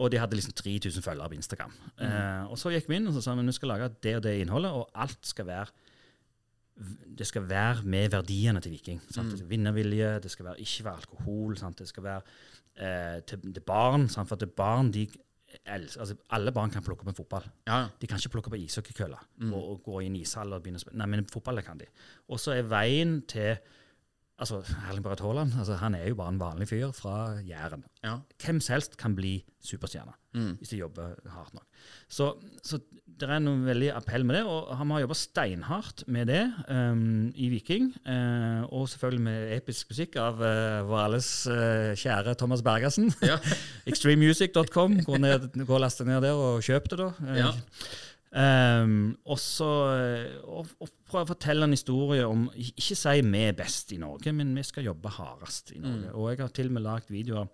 Og 0.00 0.08
de 0.12 0.18
hadde 0.20 0.36
liksom 0.38 0.54
3000 0.56 1.04
følgere 1.04 1.28
på 1.28 1.36
Instagram. 1.36 1.72
Eh, 2.00 2.50
og 2.50 2.58
så 2.60 2.72
gikk 2.72 2.88
vi 2.88 2.96
inn 2.96 3.10
og 3.10 3.16
så 3.16 3.22
sa 3.24 3.34
vi 3.36 3.44
vi 3.44 3.52
skal 3.52 3.74
lage 3.74 3.90
det 4.02 4.14
og 4.16 4.22
det 4.24 4.38
innholdet, 4.40 4.72
og 4.72 4.88
alt 4.94 5.26
skal 5.28 5.46
være 5.46 5.66
det 7.18 7.26
skal 7.28 7.44
være 7.48 7.82
med 7.84 8.08
verdiene 8.10 8.60
til 8.60 8.72
Viking. 8.72 9.02
Sant? 9.12 9.36
Skal 9.36 9.50
Vinnervilje, 9.50 10.14
det 10.24 10.30
skal 10.32 10.46
være, 10.48 10.60
ikke 10.64 10.84
være 10.86 11.02
alkohol. 11.02 11.56
Sant? 11.60 11.78
Det 11.78 11.88
skal 11.88 12.06
være 12.06 12.22
eh, 12.80 13.20
til, 13.28 13.44
til 13.52 13.60
barn. 13.66 14.08
Sant? 14.08 14.28
For 14.28 14.40
at 14.40 14.54
barn 14.56 14.90
de 14.92 15.04
elsker, 15.66 16.00
altså, 16.00 16.16
Alle 16.30 16.52
barn 16.52 16.70
kan 16.70 16.82
plukke 16.82 17.04
opp 17.04 17.12
en 17.12 17.14
fotball. 17.14 17.44
ja, 17.68 17.86
De 18.00 18.06
kan 18.06 18.18
ikke 18.18 18.32
plukke 18.36 18.50
opp 18.50 18.56
en 18.56 18.64
ishockeykølle 18.64 19.18
og, 19.52 19.60
og 19.70 19.82
gå 19.84 20.00
i 20.00 20.06
en 20.08 20.16
ishall 20.16 20.52
og 20.56 20.62
begynne 20.64 20.80
å 20.80 20.84
spille. 20.84 20.98
Nei, 20.98 21.10
men 21.12 21.28
fotball 21.30 21.62
kan 21.62 21.78
de. 21.78 21.86
Og 22.28 22.40
så 22.40 22.56
er 22.56 22.68
veien 22.72 23.20
til 23.28 23.60
altså 24.42 24.60
Erling 24.88 25.04
Braut 25.06 25.22
Haaland 25.24 25.54
altså, 25.58 25.78
han 25.80 25.94
er 25.98 26.08
jo 26.10 26.18
bare 26.18 26.34
en 26.34 26.42
vanlig 26.42 26.68
fyr 26.72 26.90
fra 26.96 27.38
Jæren. 27.46 27.86
ja. 28.04 28.18
Hvem 28.42 28.60
som 28.60 28.76
helst 28.76 28.98
kan 29.00 29.14
bli 29.18 29.38
superstjerne 29.62 30.14
hvis 30.32 30.70
de 30.72 30.78
jobber 30.78 31.10
hardt 31.28 31.52
nok. 31.52 31.66
Så, 32.08 32.30
så 32.64 32.78
det 33.20 33.28
er 33.28 33.42
noe 33.42 33.60
veldig 33.66 33.90
appell 33.92 34.24
med 34.24 34.38
det, 34.38 34.42
og 34.48 34.70
han 34.78 34.90
har 34.94 35.02
jobba 35.02 35.16
steinhardt 35.18 36.04
med 36.08 36.30
det 36.32 36.40
um, 36.72 37.26
i 37.36 37.50
Viking. 37.52 37.90
Uh, 38.06 38.64
og 38.72 38.88
selvfølgelig 38.88 39.24
med 39.26 39.52
episk 39.58 39.92
musikk 39.92 40.16
av 40.22 40.40
uh, 40.40 40.80
vår 40.88 41.02
alles 41.02 41.28
uh, 41.52 41.92
kjære 42.00 42.32
Thomas 42.40 42.64
Bergersen. 42.64 43.12
Ja. 43.20 43.36
Extrememusic.com. 43.92 45.02
Gå, 45.04 45.20
ned, 45.20 45.50
gå 45.60 45.76
og 45.76 45.84
last 45.84 46.00
ned 46.08 46.24
der 46.24 46.32
og 46.32 46.64
kjøp 46.64 46.88
det, 46.94 47.02
da. 47.04 47.12
Uh, 47.20 47.36
Ja. 47.42 47.52
Um, 48.32 49.18
og 49.28 49.36
så 49.36 49.66
eh, 49.92 50.86
prøve 51.04 51.26
å 51.26 51.30
fortelle 51.34 51.66
en 51.68 51.74
historie 51.76 52.24
om 52.24 52.46
Ikke 52.56 52.96
si 52.96 53.12
vi 53.26 53.42
er 53.44 53.52
best 53.58 53.92
i 53.92 53.98
Norge, 54.00 54.32
men 54.32 54.54
vi 54.56 54.64
skal 54.64 54.86
jobbe 54.88 55.12
hardest 55.18 55.74
i 55.76 55.82
Norge. 55.82 56.14
Og 56.16 56.30
jeg 56.32 56.40
har 56.40 56.54
til 56.56 56.70
og 56.70 56.78
med 56.78 56.86
lagd 56.86 57.12
videoer 57.12 57.50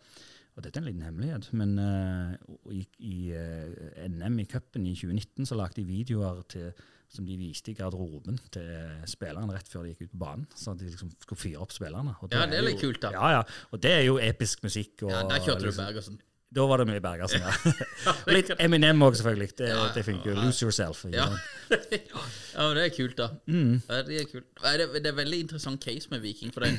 og 0.59 0.65
dette 0.65 0.81
er 0.81 0.83
en 0.83 0.89
liten 0.89 1.05
hemmelighet, 1.07 1.45
men 1.55 1.77
uh, 1.79 2.33
i, 2.75 2.81
i 3.07 3.19
uh, 3.31 4.07
NM 4.11 4.41
i 4.43 4.47
cupen 4.51 4.89
i 4.91 4.95
2019 4.99 5.47
så 5.47 5.55
lagde 5.55 5.79
de 5.79 5.85
videoer 5.87 6.41
til, 6.51 6.73
som 7.15 7.27
de 7.29 7.37
viste 7.39 7.71
i 7.71 7.77
garderoben 7.79 8.41
til 8.51 8.67
spillerne 9.07 9.55
rett 9.55 9.71
før 9.71 9.87
de 9.87 9.93
gikk 9.93 10.09
ut 10.09 10.17
på 10.17 10.21
banen. 10.25 10.49
Så 10.59 10.75
de 10.75 10.89
liksom 10.91 11.13
skulle 11.23 11.39
fyre 11.45 11.63
opp 11.63 11.77
spillerne. 11.77 12.17
Ja, 12.35 12.43
det 12.51 12.59
er 12.59 12.67
litt 12.67 12.83
jo- 12.83 12.89
kult, 12.89 12.99
da. 13.07 13.13
Ja, 13.15 13.29
ja. 13.37 13.45
Og 13.71 13.85
det 13.87 13.93
er 14.01 14.03
jo 14.09 14.19
episk 14.19 14.67
musikk. 14.67 14.97
Og, 15.07 15.15
ja 15.15 15.23
der 15.31 15.47
kjørte 15.47 15.63
du 15.63 15.71
liksom- 15.71 15.85
Bergersen. 15.85 16.19
Da 16.55 16.65
var 16.65 16.81
det 16.81 16.87
mye 16.89 17.01
Bergersen, 17.05 17.45
ja. 17.45 17.53
og 18.25 18.31
litt 18.37 18.51
Eminem 18.57 19.03
òg, 19.05 19.19
selvfølgelig. 19.19 19.51
Det, 19.59 19.69
Ja, 19.69 19.83
det 19.93 20.05
funker 20.07 20.31
jo. 20.31 20.37
ja. 20.39 20.47
Lose 20.47 20.65
yourself. 20.65 21.05
Ja. 21.13 21.29
ja, 21.69 22.65
men 22.65 22.79
det 22.79 22.87
er 22.87 22.95
kult, 22.95 23.19
da. 23.19 23.29
Ja, 23.45 24.01
det, 24.07 24.23
er 24.23 24.29
kult. 24.31 24.49
Det, 24.57 24.71
er, 24.73 24.85
det 24.97 25.11
er 25.11 25.17
veldig 25.19 25.43
interessant 25.45 25.85
case 25.85 26.09
med 26.13 26.23
Viking. 26.25 26.55
For 26.55 26.65
det, 26.65 26.79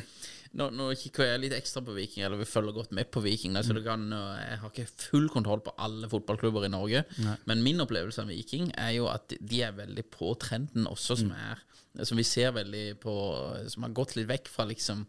nå, 0.58 0.72
nå 0.74 0.90
kikker 0.98 1.28
jeg 1.28 1.44
litt 1.44 1.54
ekstra 1.54 1.84
på 1.86 1.94
Viking, 1.94 2.26
eller 2.26 2.42
vi 2.42 2.50
følger 2.50 2.74
godt 2.80 2.96
med 2.98 3.12
på 3.14 3.22
Viking. 3.22 3.54
Så 3.62 3.78
uh, 3.78 3.86
jeg 3.86 4.58
har 4.64 4.74
ikke 4.74 4.88
full 5.06 5.30
kontroll 5.30 5.62
på 5.66 5.76
alle 5.78 6.10
fotballklubber 6.10 6.66
i 6.66 6.74
Norge. 6.74 7.06
Men 7.46 7.62
min 7.66 7.86
opplevelse 7.86 8.26
av 8.26 8.34
Viking 8.34 8.72
er 8.74 8.96
jo 8.98 9.06
at 9.14 9.38
de 9.38 9.62
er 9.68 9.78
veldig 9.78 10.08
på 10.10 10.34
trenden 10.42 10.90
også, 10.90 11.22
som 11.22 11.34
er 11.38 11.62
som 12.06 12.20
vi 12.20 12.24
ser 12.24 12.52
veldig 12.54 13.00
på 13.02 13.14
Som 13.68 13.84
har 13.84 13.96
gått 13.98 14.14
litt 14.16 14.28
vekk 14.30 14.50
fra 14.54 14.68
liksom 14.70 15.08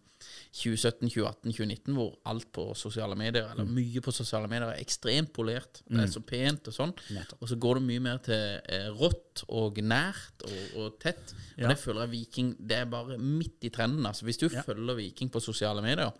2017, 0.52 1.08
2018, 1.10 1.52
2019, 1.54 1.94
hvor 1.94 2.16
alt 2.26 2.48
på 2.52 2.64
sosiale 2.74 3.14
medier, 3.18 3.46
eller 3.52 3.68
mye 3.70 4.00
på 4.02 4.10
sosiale 4.12 4.48
medier, 4.50 4.72
er 4.72 4.80
ekstremt 4.82 5.32
polert. 5.36 5.82
Det 5.86 6.00
er 6.02 6.10
så 6.10 6.20
pent 6.26 6.66
og 6.66 6.74
sånn. 6.74 6.94
Nettopp. 7.14 7.42
Og 7.42 7.48
så 7.52 7.58
går 7.62 7.78
det 7.78 7.84
mye 7.86 8.00
mer 8.00 8.18
til 8.26 8.60
eh, 8.66 8.88
rått 8.98 9.44
og 9.48 9.78
nært 9.82 10.42
og, 10.48 10.62
og 10.82 10.98
tett. 11.02 11.34
Og 11.56 11.62
Ja. 11.62 11.68
det 11.68 11.78
føler 11.78 12.06
jeg 12.06 12.10
Viking 12.16 12.56
Det 12.58 12.76
er 12.78 12.84
bare 12.90 13.18
midt 13.18 13.62
i 13.64 13.70
trenden. 13.70 14.06
Altså, 14.06 14.24
hvis 14.24 14.38
du 14.42 14.48
følger 14.48 14.94
Viking 14.98 15.30
på 15.30 15.40
sosiale 15.40 15.82
medier, 15.82 16.10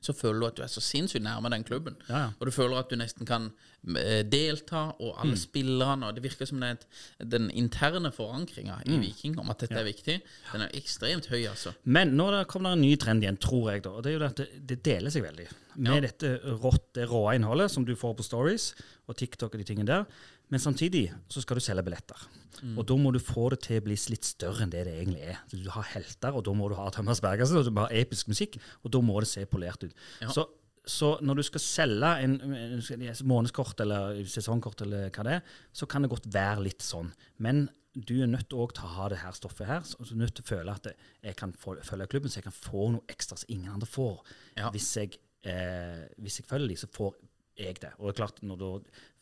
så 0.00 0.12
føler 0.14 0.40
du 0.40 0.46
at 0.46 0.56
du 0.56 0.62
er 0.62 0.70
så 0.72 0.80
sinnssykt 0.80 1.24
nærme 1.24 1.50
den 1.50 1.64
klubben. 1.64 1.96
Ja, 2.08 2.16
ja. 2.18 2.28
Og 2.40 2.46
du 2.46 2.52
føler 2.54 2.78
at 2.78 2.90
du 2.90 2.96
nesten 2.96 3.26
kan 3.26 3.50
eh, 3.96 4.22
delta, 4.26 4.92
og 5.00 5.16
alle 5.22 5.36
spillerne 5.36 6.06
og 6.08 6.14
Det 6.16 6.22
virker 6.24 6.46
som 6.46 6.60
det 6.60 6.68
er 6.68 6.78
et, 6.78 6.86
den 7.32 7.50
interne 7.50 8.12
forankringa 8.12 8.80
i 8.86 8.98
Viking 9.02 9.38
om 9.40 9.50
at 9.50 9.60
dette 9.64 9.78
er 9.80 9.84
viktig, 9.88 10.18
den 10.52 10.60
er 10.66 10.74
ekstremt 10.78 11.26
høy, 11.32 11.44
altså. 11.50 11.72
Men 11.84 12.14
nå 12.16 12.28
er 12.32 12.44
kommer 12.50 12.70
det 12.74 12.78
en 12.80 12.86
ny 12.88 12.96
trend 12.96 13.22
igjen, 13.24 13.36
tror 13.42 13.72
jeg. 13.72 13.82
da, 13.84 13.90
og 13.90 14.02
Det 14.04 14.10
er 14.12 14.18
jo 14.18 14.24
det 14.24 14.30
at 14.32 14.36
det, 14.42 14.48
det 14.72 14.82
deler 14.84 15.10
seg 15.10 15.22
veldig. 15.26 15.48
Med 15.76 15.94
Ja. 15.94 16.00
dette 16.08 16.30
rått, 16.62 16.92
det 16.94 17.08
rå 17.10 17.26
innholdet 17.34 17.70
som 17.70 17.84
du 17.84 17.94
får 17.96 18.14
på 18.16 18.24
Stories 18.24 18.74
og 19.08 19.16
TikTok 19.16 19.54
og 19.54 19.60
de 19.60 19.64
tingene 19.68 19.86
der. 19.86 20.04
Men 20.52 20.62
samtidig 20.62 21.08
så 21.32 21.42
skal 21.42 21.58
du 21.58 21.64
selge 21.64 21.82
billetter. 21.86 22.20
Mm. 22.62 22.76
Og 22.78 22.84
da 22.88 22.96
må 23.00 23.10
du 23.12 23.18
få 23.22 23.48
det 23.52 23.60
til 23.66 23.80
å 23.80 23.86
bli 23.86 23.96
litt 24.12 24.28
større 24.28 24.64
enn 24.64 24.72
det 24.72 24.84
det 24.88 24.94
egentlig 25.00 25.24
er. 25.32 25.40
Så 25.50 25.58
Du 25.60 25.70
har 25.74 25.88
helter, 25.90 26.36
og 26.36 26.44
da 26.46 26.54
må 26.56 26.68
du 26.70 26.76
ha 26.78 26.86
Thomas 26.94 27.20
Bergersen, 27.24 27.58
og 27.60 27.66
du 27.66 27.74
må 27.74 27.86
ha 27.86 27.98
episk 28.02 28.30
musikk, 28.30 28.60
og 28.84 28.94
da 28.94 29.02
må 29.04 29.18
det 29.20 29.30
se 29.30 29.44
polert 29.50 29.82
ut. 29.82 29.96
Ja. 30.22 30.30
Så, 30.32 30.46
så 30.86 31.16
når 31.20 31.40
du 31.40 31.46
skal 31.48 31.64
selge 31.64 32.12
en, 32.24 32.38
en 32.46 32.84
månedskort 33.26 33.82
eller 33.84 34.22
sesongkort, 34.30 34.86
eller 34.86 35.10
hva 35.10 35.26
det 35.26 35.40
er, 35.40 35.58
så 35.74 35.90
kan 35.90 36.06
det 36.06 36.12
godt 36.14 36.30
være 36.32 36.68
litt 36.68 36.86
sånn. 36.86 37.10
Men 37.42 37.66
du 37.96 38.18
er 38.20 38.28
nødt 38.28 38.50
til 38.52 38.60
å 38.60 38.88
ha 38.96 39.08
det 39.08 39.22
her 39.22 39.36
stoffet 39.36 39.68
her, 39.68 39.84
så 39.88 39.98
du 40.04 40.14
er 40.14 40.24
nødt 40.26 40.36
til 40.36 40.44
å 40.44 40.50
føle 40.50 40.74
at 40.78 40.90
jeg 41.24 41.36
kan 41.38 41.54
følge 41.56 42.10
klubben, 42.12 42.30
så 42.30 42.42
jeg 42.42 42.48
kan 42.48 42.56
få 42.56 42.90
noe 42.94 43.08
ekstra 43.10 43.38
som 43.40 43.52
ingen 43.52 43.72
andre 43.72 43.88
får. 43.88 44.20
Ja. 44.58 44.68
Hvis, 44.74 44.90
jeg, 45.00 45.16
eh, 45.48 46.04
hvis 46.20 46.38
jeg 46.42 46.48
følger 46.48 46.70
dem, 46.70 46.80
så 46.80 46.90
får 46.92 47.16
jeg 47.58 47.78
det. 47.82 47.90
Og 47.98 48.08
det 48.08 48.14
er 48.14 48.18
klart, 48.20 48.42
når 48.46 48.58
da 48.60 48.70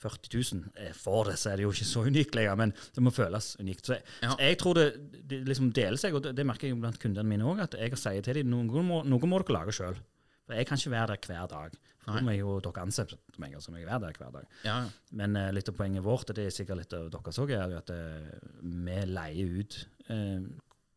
40 0.04 0.30
000 0.54 0.64
eh, 0.84 0.92
får 0.96 1.30
det, 1.30 1.36
så 1.40 1.50
er 1.52 1.56
det 1.60 1.66
jo 1.66 1.72
ikke 1.74 1.88
så 1.90 2.04
unikt 2.08 2.34
lenger, 2.38 2.56
men 2.60 2.74
det 2.94 3.04
må 3.04 3.12
føles 3.14 3.52
unikt. 3.60 3.86
Så 3.86 3.96
jeg, 3.98 4.02
Ja. 4.22 4.32
så 4.34 4.38
jeg 4.48 4.58
tror 4.58 4.74
det, 4.80 4.88
det 5.30 5.42
liksom 5.48 5.72
deler 5.76 5.96
seg, 6.00 6.14
og 6.14 6.22
det, 6.26 6.34
det 6.38 6.46
merker 6.46 6.68
jeg 6.68 6.80
blant 6.80 6.98
kundene 7.02 7.28
mine 7.30 7.46
òg, 7.48 7.62
at 7.66 7.78
jeg 7.78 7.96
sier 8.00 8.22
til 8.26 8.40
dem 8.42 8.50
noe 8.50 8.82
må, 8.86 9.02
noe 9.06 9.30
må 9.30 9.40
dere 9.42 9.58
lage 9.60 9.76
sjøl. 9.78 9.96
For 10.44 10.52
jeg 10.58 10.66
kan 10.68 10.76
ikke 10.76 10.90
være 10.92 11.14
der 11.14 11.26
hver 11.30 11.46
dag. 11.48 11.76
For 12.04 12.20
må 12.20 12.34
jo 12.36 12.58
dere 12.60 12.82
ansette 12.84 13.16
meg, 13.40 13.54
så 13.64 13.72
må 13.72 13.78
jeg 13.80 13.86
være 13.88 14.10
der 14.10 14.18
hver 14.20 14.34
dag. 14.34 14.48
Ja, 14.66 14.74
Men 15.16 15.38
uh, 15.40 15.46
litt 15.56 15.70
av 15.72 15.76
poenget 15.78 16.04
vårt, 16.04 16.28
og 16.28 16.36
det 16.36 16.44
er 16.50 16.52
sikkert 16.52 16.82
litt 16.82 16.92
av 16.92 17.06
deres 17.14 17.38
òg, 17.40 17.54
er 17.56 17.78
at 17.78 17.88
uh, 17.94 18.50
vi 18.60 18.98
leier 19.08 19.54
ut 19.62 19.78
uh, 20.10 20.44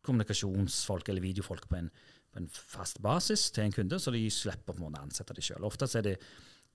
kommunikasjonsfolk 0.04 1.08
eller 1.08 1.24
videofolk 1.24 1.64
på 1.70 1.78
en, 1.80 1.88
på 2.32 2.42
en 2.42 2.50
fast 2.52 3.00
basis 3.04 3.48
til 3.54 3.64
en 3.64 3.72
kunde, 3.72 3.98
så 4.00 4.12
de 4.12 4.26
slipper 4.32 4.74
på 4.74 4.78
en 4.82 4.84
måte 4.88 5.00
å 5.00 5.06
ansette 5.08 5.36
de 5.36 5.44
sjøl. 5.48 5.64
Ofte 5.68 5.88
er 5.98 6.06
det 6.10 6.16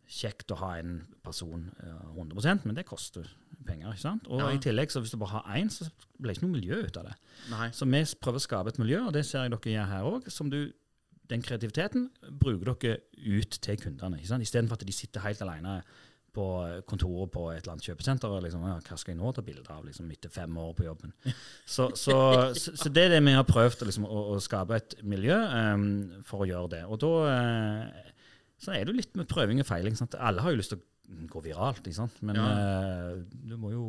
kjekt 0.10 0.52
å 0.52 0.58
ha 0.60 0.76
en 0.80 1.00
person 1.24 1.70
eh, 1.80 2.14
100% 2.18 2.66
men 2.66 2.76
det 2.76 2.86
koster 2.86 3.28
penger. 3.66 3.94
ikke 3.94 4.02
sant? 4.04 4.28
Og 4.28 4.40
Ja. 4.40 4.50
i 4.52 4.60
tillegg, 4.60 4.92
så 4.92 5.00
hvis 5.00 5.12
du 5.12 5.18
bare 5.18 5.40
har 5.40 5.56
én, 5.56 5.70
så 5.72 5.88
blir 6.20 6.34
det 6.34 6.38
ikke 6.38 6.48
noe 6.48 6.60
miljø 6.60 6.82
ut 6.86 6.98
av 6.98 7.06
det. 7.06 7.16
Nei. 7.50 7.70
Så 7.72 7.86
vi 7.88 8.04
prøver 8.20 8.40
å 8.42 8.48
skape 8.48 8.68
et 8.74 8.80
miljø, 8.80 9.06
og 9.08 9.14
det 9.14 9.26
ser 9.26 9.44
jeg 9.44 9.52
dere 9.52 9.74
gjør 9.74 9.88
her 9.88 10.04
òg. 10.04 10.32
som 10.32 10.50
du 10.50 10.74
den 11.30 11.42
kreativiteten 11.42 12.10
bruker 12.40 12.76
dere 12.76 12.98
ut 13.18 13.50
til 13.62 13.78
kundene. 13.78 14.18
ikke 14.20 14.28
sant? 14.28 14.44
Istedenfor 14.44 14.74
at 14.74 14.86
de 14.86 14.92
sitter 14.92 15.22
helt 15.22 15.42
alene 15.42 15.82
på 16.34 16.46
kontoret 16.90 17.32
på 17.32 17.44
et 17.54 17.62
eller 17.62 17.76
annet 17.76 17.86
kjøpesenter 17.86 18.32
og 18.34 18.42
liksom, 18.44 18.64
ja, 18.66 18.80
hva 18.82 18.98
skal 18.98 19.14
jeg 19.14 19.20
nå 19.22 19.32
ta 19.36 19.42
bilde 19.46 19.70
av 19.70 19.86
liksom, 19.86 20.10
etter 20.12 20.30
fem 20.34 20.56
år 20.58 20.74
på 20.74 20.88
jobben. 20.88 21.14
Så, 21.66 21.92
så, 21.96 22.16
så, 22.58 22.74
så 22.76 22.90
det 22.90 23.04
er 23.06 23.10
det 23.16 23.20
vi 23.24 23.36
har 23.38 23.46
prøvd 23.46 23.86
liksom, 23.86 24.08
å, 24.10 24.24
å 24.34 24.40
skape 24.42 24.80
et 24.80 24.96
miljø 25.06 25.38
um, 25.38 26.24
for 26.26 26.44
å 26.44 26.50
gjøre 26.50 26.72
det. 26.74 26.82
Og 26.90 27.00
da 27.06 27.12
eh, 27.30 28.13
så 28.64 28.74
er 28.74 28.86
det 28.86 28.94
jo 28.94 29.00
litt 29.02 29.16
med 29.20 29.28
prøving 29.32 29.60
og 29.64 29.68
feiling. 29.70 29.96
Sant? 30.00 30.16
Alle 30.16 30.44
har 30.46 30.54
jo 30.56 30.62
lyst 30.62 30.74
til 30.76 30.80
å 30.82 30.90
gå 31.30 31.42
viralt, 31.44 31.84
men 32.24 32.38
eh, 32.40 33.18
du 33.44 33.58
må 33.60 33.74
jo 33.74 33.84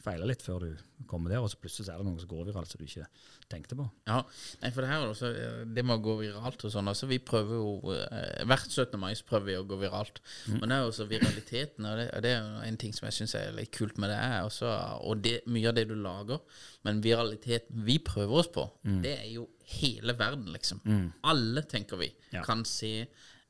feile 0.00 0.24
litt 0.24 0.40
før 0.40 0.62
du 0.64 1.04
kommer 1.10 1.28
der, 1.28 1.42
og 1.44 1.50
så 1.52 1.58
plutselig 1.60 1.90
er 1.92 1.98
det 2.00 2.06
noe 2.06 2.18
som 2.22 2.30
går 2.30 2.46
viralt 2.48 2.70
som 2.70 2.80
du 2.80 2.86
ikke 2.86 3.04
tenkte 3.52 3.76
på. 3.76 3.84
Ja, 4.08 4.22
nei, 4.62 4.70
for 4.72 4.80
det 4.80 4.88
her 4.88 5.02
er 5.04 5.10
også, 5.12 5.28
eh, 5.36 5.58
det 5.76 5.84
med 5.84 5.98
å 5.98 6.02
gå 6.06 6.14
viralt 6.22 6.64
og 6.64 6.72
sånn, 6.72 6.88
altså 6.88 7.08
vi 7.10 7.18
prøver 7.20 7.58
jo, 7.60 7.92
eh, 7.92 8.40
hvert 8.48 8.72
17. 8.72 8.96
mai 9.02 9.12
så 9.18 9.26
prøver 9.28 9.50
vi 9.50 9.58
å 9.60 9.66
gå 9.68 9.76
viralt, 9.82 10.22
men 10.48 10.64
det 10.64 10.78
er 10.78 10.80
jo 10.86 10.90
også 10.94 11.06
viraliteten, 11.10 11.84
og 11.90 12.00
det, 12.00 12.06
og 12.16 12.24
det 12.24 12.32
er 12.38 12.48
en 12.70 12.80
ting 12.80 12.96
som 12.96 13.10
jeg 13.10 13.18
synes 13.18 13.36
er 13.42 13.52
litt 13.60 13.74
kult 13.76 14.00
med 14.00 14.08
det, 14.14 14.16
er 14.16 14.40
også, 14.48 14.72
og 15.04 15.20
det, 15.26 15.36
mye 15.52 15.68
av 15.68 15.76
det 15.76 15.86
du 15.92 15.96
lager, 16.00 16.40
men 16.88 17.02
viraliteten 17.04 17.84
vi 17.84 17.98
prøver 18.00 18.40
oss 18.40 18.48
på, 18.56 18.64
det 19.04 19.18
er 19.18 19.28
jo 19.34 19.44
hele 19.76 20.16
verden, 20.18 20.48
liksom. 20.56 20.80
Alle, 21.28 21.66
tenker 21.68 22.00
vi, 22.00 22.08
Ja. 22.32 22.42
kan 22.48 22.64
se 22.64 23.04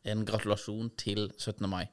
en 0.08 0.22
gratulasjon 0.24 0.90
til 0.96 1.26
17. 1.36 1.66
mai. 1.68 1.84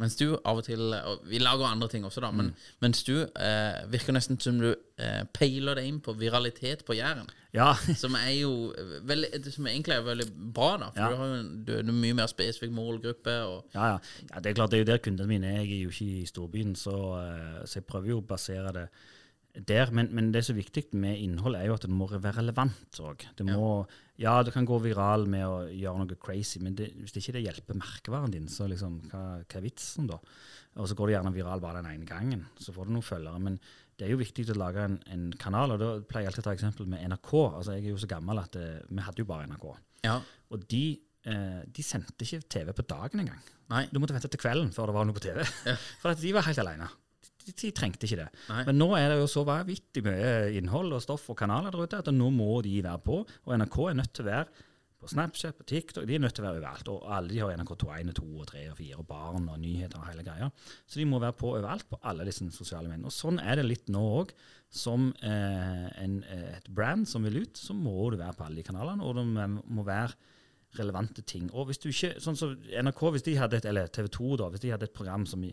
Mens 0.00 0.16
du 0.18 0.32
av 0.44 0.58
og 0.58 0.64
til 0.66 0.80
og 0.96 1.20
Vi 1.30 1.38
lager 1.38 1.68
andre 1.68 1.88
ting 1.88 2.04
også, 2.04 2.20
da, 2.24 2.30
men 2.34 2.54
mens 2.82 3.04
du 3.06 3.20
eh, 3.22 3.84
virker 3.92 4.12
nesten 4.16 4.40
som 4.42 4.58
du 4.58 4.72
eh, 4.98 5.22
peiler 5.32 5.78
deg 5.78 5.86
inn 5.86 6.00
på 6.02 6.14
viralitet 6.18 6.82
på 6.88 6.96
Jæren. 6.98 7.30
Ja, 7.54 7.74
Som 8.02 8.14
er 8.16 8.30
jo 8.40 8.72
veldig, 9.04 9.28
Som 9.52 9.66
egentlig 9.68 9.94
er 9.94 10.02
veldig 10.06 10.26
bra, 10.56 10.70
da. 10.80 10.90
For 10.90 11.00
Ja. 11.04 11.10
du 11.12 11.16
har 11.20 11.26
jo 11.26 11.38
en, 11.42 11.50
du, 11.68 11.72
du 11.82 11.92
mye 11.92 12.14
mer 12.18 12.26
spesifikk 12.32 12.72
målgruppe. 12.74 13.34
Og, 13.46 13.64
Ja, 13.74 13.92
ja. 13.92 13.98
ja, 14.32 14.40
det 14.40 14.50
er 14.50 14.54
klart 14.58 14.70
det 14.72 14.80
er 14.80 14.84
jo 14.86 14.90
der 14.92 15.02
kundene 15.04 15.28
mine 15.28 15.46
er. 15.52 15.62
Jeg 15.62 15.78
er 15.78 15.82
jo 15.84 15.90
ikke 15.94 16.20
i 16.22 16.26
storbyen, 16.26 16.74
så, 16.74 16.96
eh, 17.22 17.62
så 17.66 17.78
jeg 17.78 17.84
prøver 17.86 18.08
jo 18.16 18.20
å 18.22 18.26
basere 18.26 18.72
det 18.74 18.88
der. 19.54 19.90
Men, 19.92 20.08
men 20.16 20.30
det 20.32 20.44
som 20.46 20.56
er 20.56 20.62
viktig 20.62 20.86
med 20.98 21.20
innhold, 21.20 21.56
er 21.58 21.68
jo 21.68 21.76
at 21.76 21.84
det 21.84 21.92
må 21.92 22.08
være 22.08 22.38
relevant 22.38 23.02
òg. 23.02 23.26
Det 23.38 23.46
ja, 24.22 24.34
det 24.44 24.52
kan 24.54 24.66
gå 24.68 24.76
viral 24.84 25.26
med 25.30 25.44
å 25.48 25.54
gjøre 25.66 26.04
noe 26.04 26.18
crazy, 26.22 26.60
men 26.62 26.76
det, 26.78 26.90
hvis 27.00 27.16
ikke 27.18 27.34
det 27.38 27.44
hjelper 27.46 27.78
merkevaren 27.80 28.32
din, 28.34 28.48
så 28.52 28.68
liksom, 28.70 29.00
hva, 29.10 29.22
hva 29.42 29.58
er 29.58 29.64
vitsen 29.64 30.10
da? 30.10 30.18
Og 30.78 30.88
så 30.88 30.96
går 30.96 31.10
det 31.10 31.16
gjerne 31.16 31.32
viral 31.34 31.62
bare 31.62 31.82
den 31.82 31.90
ene 31.90 32.08
gangen, 32.08 32.44
så 32.60 32.74
får 32.76 32.88
du 32.88 32.94
noen 32.94 33.06
følgere. 33.06 33.40
Men 33.42 33.58
det 33.98 34.06
er 34.06 34.14
jo 34.14 34.20
viktig 34.20 34.46
å 34.52 34.58
lage 34.60 34.84
en, 34.88 34.98
en 35.14 35.24
kanal, 35.40 35.74
og 35.74 35.82
da 35.82 35.88
pleier 36.08 36.26
jeg 36.28 36.32
alltid 36.32 36.44
å 36.44 36.48
ta 36.48 36.54
eksempel 36.56 36.88
med 36.92 37.02
NRK. 37.12 37.32
Altså, 37.40 37.76
jeg 37.76 37.88
er 37.88 37.96
jo 37.96 38.02
så 38.04 38.10
gammel 38.10 38.40
at 38.42 38.54
det, 38.56 38.68
vi 38.88 39.08
hadde 39.08 39.24
jo 39.24 39.28
bare 39.28 39.48
NRK. 39.50 39.66
ja. 40.06 40.20
Og 40.52 40.64
de, 40.68 40.84
eh, 41.32 41.60
de 41.64 41.82
sendte 41.86 42.26
ikke 42.26 42.42
TV 42.52 42.72
på 42.76 42.84
dagen 42.84 43.22
engang. 43.22 43.38
Nei. 43.72 43.86
Du 43.88 43.96
måtte 44.02 44.12
vente 44.12 44.28
til 44.28 44.40
kvelden 44.42 44.68
før 44.74 44.90
det 44.90 44.96
var 44.98 45.06
noe 45.08 45.16
på 45.16 45.22
TV. 45.24 45.38
For 46.02 46.12
at 46.12 46.20
de 46.20 46.32
var 46.36 46.44
helt 46.44 46.60
alene. 46.60 46.90
De, 47.46 47.70
trengte 47.74 48.08
ikke 48.08 48.20
det. 48.22 48.28
Nei. 48.50 48.64
Men 48.68 48.78
nå 48.80 48.90
er 48.98 49.12
det 49.12 49.20
jo 49.22 49.30
så 49.30 49.46
vanvittig 49.48 50.04
mye 50.06 50.34
innhold 50.58 50.94
og 50.96 51.02
stoff 51.04 51.30
og 51.32 51.38
kanaler 51.38 51.74
der 51.74 51.86
ute 51.88 52.02
at 52.02 52.12
nå 52.14 52.28
må 52.34 52.60
de 52.64 52.76
være 52.84 53.02
på. 53.06 53.22
Og 53.22 53.56
NRK 53.58 53.78
er 53.88 53.98
nødt 53.98 54.14
til 54.16 54.26
å 54.26 54.30
være 54.30 54.68
på 55.02 55.08
Snapchat, 55.10 55.56
på 55.58 55.64
TikTok, 55.66 56.04
de 56.06 56.14
er 56.14 56.22
nødt 56.22 56.36
til 56.36 56.44
å 56.44 56.46
være 56.46 56.60
overalt. 56.60 56.90
Og 56.92 57.06
alle 57.10 57.32
de 57.32 57.40
har 57.42 57.56
NRK1, 57.58 58.12
2, 58.18 58.44
3 58.52 58.60
og 58.70 58.76
4, 58.78 58.98
og 59.00 59.06
barn 59.08 59.48
og 59.50 59.58
nyheter 59.58 59.98
og 59.98 60.06
hele 60.06 60.26
greia. 60.26 60.50
Så 60.86 61.00
de 61.00 61.06
må 61.10 61.18
være 61.22 61.34
på 61.40 61.50
overalt 61.56 61.88
på 61.90 61.98
alle 62.06 62.26
disse 62.28 62.46
sosiale 62.54 62.86
mediene. 62.86 63.10
Og 63.10 63.16
sånn 63.16 63.40
er 63.42 63.58
det 63.58 63.66
litt 63.66 63.90
nå 63.92 64.02
òg. 64.20 64.34
Som 64.72 65.10
eh, 65.20 65.88
en, 66.00 66.14
eh, 66.32 66.54
et 66.56 66.68
brand 66.72 67.04
som 67.04 67.26
vil 67.26 67.42
ut, 67.42 67.58
så 67.60 67.74
må 67.76 68.06
du 68.08 68.16
være 68.16 68.38
på 68.38 68.46
alle 68.46 68.62
de 68.62 68.64
kanalene, 68.64 69.04
og 69.04 69.18
det 69.18 69.48
må 69.52 69.82
være 69.84 70.14
relevante 70.78 71.20
ting. 71.28 71.50
Og 71.52 71.68
hvis 71.68 71.82
du 71.82 71.90
ikke, 71.90 72.14
sånn 72.22 72.38
som 72.38 72.54
NRK, 72.56 73.02
hvis 73.12 73.26
de 73.26 73.36
hadde 73.36 73.58
et, 73.58 73.68
eller 73.68 73.90
TV 73.92 74.08
2 74.16 74.38
da, 74.40 74.48
hvis 74.48 74.62
de 74.64 74.72
hadde 74.72 74.88
et 74.88 74.96
program 74.96 75.26
som 75.28 75.42
i 75.44 75.50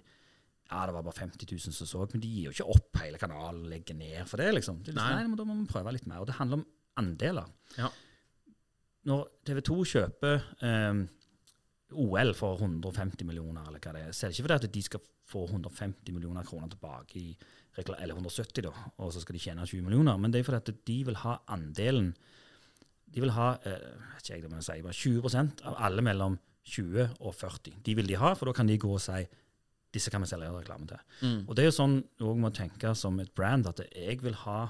ja, 0.69 0.81
det 0.85 0.93
var 0.93 1.05
bare 1.05 1.17
50 1.17 1.47
000 1.49 1.73
som 1.73 1.87
så, 1.89 2.03
men 2.13 2.21
de 2.21 2.29
gir 2.29 2.49
jo 2.49 2.53
ikke 2.53 2.75
opp 2.75 2.99
hele 3.01 3.19
kanalen 3.21 3.63
og 3.65 3.71
legger 3.71 3.97
ned 3.97 4.27
for 4.29 4.41
det, 4.41 4.51
liksom. 4.53 4.83
Det 4.83 4.93
liksom 4.93 5.01
Nei. 5.01 5.23
nei, 5.23 5.29
men 5.31 5.39
da 5.39 5.45
må 5.47 5.57
vi 5.57 5.69
prøve 5.71 5.93
litt 5.95 6.09
mer. 6.09 6.21
Og 6.21 6.29
det 6.29 6.37
handler 6.37 6.61
om 6.61 6.67
andeler. 7.01 7.47
Ja. 7.79 7.89
Når 9.09 9.23
TV 9.47 9.61
2 9.65 9.77
kjøper 9.93 10.43
eh, 10.67 10.99
OL 12.05 12.33
for 12.37 12.61
150 12.61 13.25
millioner, 13.25 13.65
eller 13.65 13.81
hva 13.81 13.95
det 13.95 14.03
er, 14.07 14.11
så 14.13 14.27
er 14.27 14.29
det 14.29 14.37
ikke 14.37 14.47
fordi 14.49 14.59
at 14.59 14.75
de 14.75 14.83
skal 14.85 15.07
få 15.29 15.45
150 15.47 16.13
millioner 16.13 16.45
kroner 16.45 16.69
tilbake 16.73 17.21
i 17.21 17.31
eller 17.79 18.11
170 18.17 18.65
da, 18.65 18.71
og 18.99 19.11
så 19.13 19.21
skal 19.23 19.37
de 19.37 19.39
tjene 19.39 19.63
20 19.63 19.85
millioner, 19.85 20.17
men 20.19 20.33
det 20.33 20.41
er 20.41 20.47
fordi 20.47 20.59
at 20.59 20.85
de 20.89 20.97
vil 21.07 21.19
ha 21.21 21.37
andelen 21.53 22.09
de 23.09 23.23
vil 23.23 23.31
ha 23.33 23.53
eh, 23.65 23.85
vet 24.13 24.25
ikke 24.25 24.35
jeg 24.35 24.43
det 24.43 24.49
må 24.51 24.59
jeg 24.59 24.67
si, 24.67 24.81
bare 24.85 24.97
20% 24.99 25.63
av 25.69 25.77
alle 25.87 26.03
mellom 26.05 26.35
20 26.69 27.05
og 27.25 27.33
40. 27.33 27.79
De 27.85 27.95
vil 27.97 28.09
de 28.09 28.17
ha, 28.21 28.33
for 28.37 28.49
da 28.49 28.53
kan 28.57 28.69
de 28.69 28.77
gå 28.77 28.91
og 28.93 29.01
si 29.01 29.23
disse 29.95 30.11
kan 30.13 30.21
vi 30.21 30.29
selge 30.29 30.51
reklame 30.53 30.89
til. 30.89 31.01
Mm. 31.23 31.39
Og 31.47 31.55
det 31.55 31.63
er 31.63 31.71
jo 31.71 31.77
sånn 31.79 31.97
også 32.19 32.35
må 32.43 32.51
tenke 32.55 32.93
som 32.97 33.17
et 33.23 33.33
brand, 33.35 33.69
at 33.69 33.81
jeg 33.89 34.19
vil 34.23 34.37
ha 34.45 34.67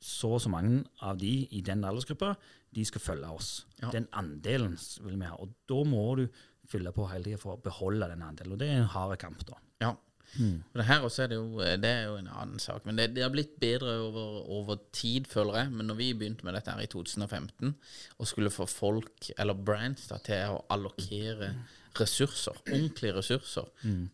så 0.00 0.34
og 0.36 0.40
så 0.40 0.48
mange 0.52 0.84
av 1.04 1.18
de 1.20 1.32
i 1.52 1.60
den 1.64 1.84
aldersgruppa, 1.84 2.34
de 2.74 2.84
skal 2.88 3.02
følge 3.04 3.32
oss. 3.36 3.50
Ja. 3.82 3.90
Den 3.92 4.06
andelen 4.16 4.78
vil 5.04 5.18
vi 5.20 5.28
ha. 5.28 5.36
Og 5.36 5.52
da 5.68 5.80
må 5.88 6.04
du 6.20 6.26
fylle 6.70 6.92
på 6.94 7.08
hele 7.10 7.26
tida 7.26 7.40
for 7.40 7.56
å 7.56 7.62
beholde 7.62 8.08
den 8.08 8.22
andelen. 8.24 8.54
Og 8.54 8.62
det 8.62 8.70
er 8.70 8.80
en 8.80 8.94
hard 8.94 9.18
kamp, 9.20 9.42
da. 9.48 9.58
Ja. 9.82 9.96
Mm. 10.38 10.62
det 10.78 10.84
her 10.86 11.02
også 11.02 11.24
er 11.24 11.30
det 11.32 11.36
jo, 11.40 11.58
det 11.82 11.90
er 11.90 12.04
jo 12.06 12.14
en 12.20 12.28
annen 12.30 12.62
sak. 12.62 12.84
Men 12.86 13.00
det, 13.00 13.08
det 13.16 13.24
har 13.24 13.32
blitt 13.34 13.56
bedre 13.60 13.96
over, 14.04 14.44
over 14.60 14.78
tid, 14.94 15.26
føler 15.28 15.58
jeg. 15.58 15.72
Men 15.74 15.90
når 15.90 15.98
vi 15.98 16.12
begynte 16.14 16.46
med 16.46 16.54
dette 16.54 16.70
her 16.70 16.84
i 16.84 16.90
2015, 16.90 17.74
og 18.16 18.30
skulle 18.30 18.54
få 18.54 18.68
folk, 18.70 19.32
eller 19.36 19.58
brands, 19.58 20.06
da, 20.12 20.20
til 20.22 20.54
å 20.54 20.62
allokere 20.70 21.50
ressurser, 21.98 22.52
ordentlige 22.70 23.14
ressurser, 23.16 23.66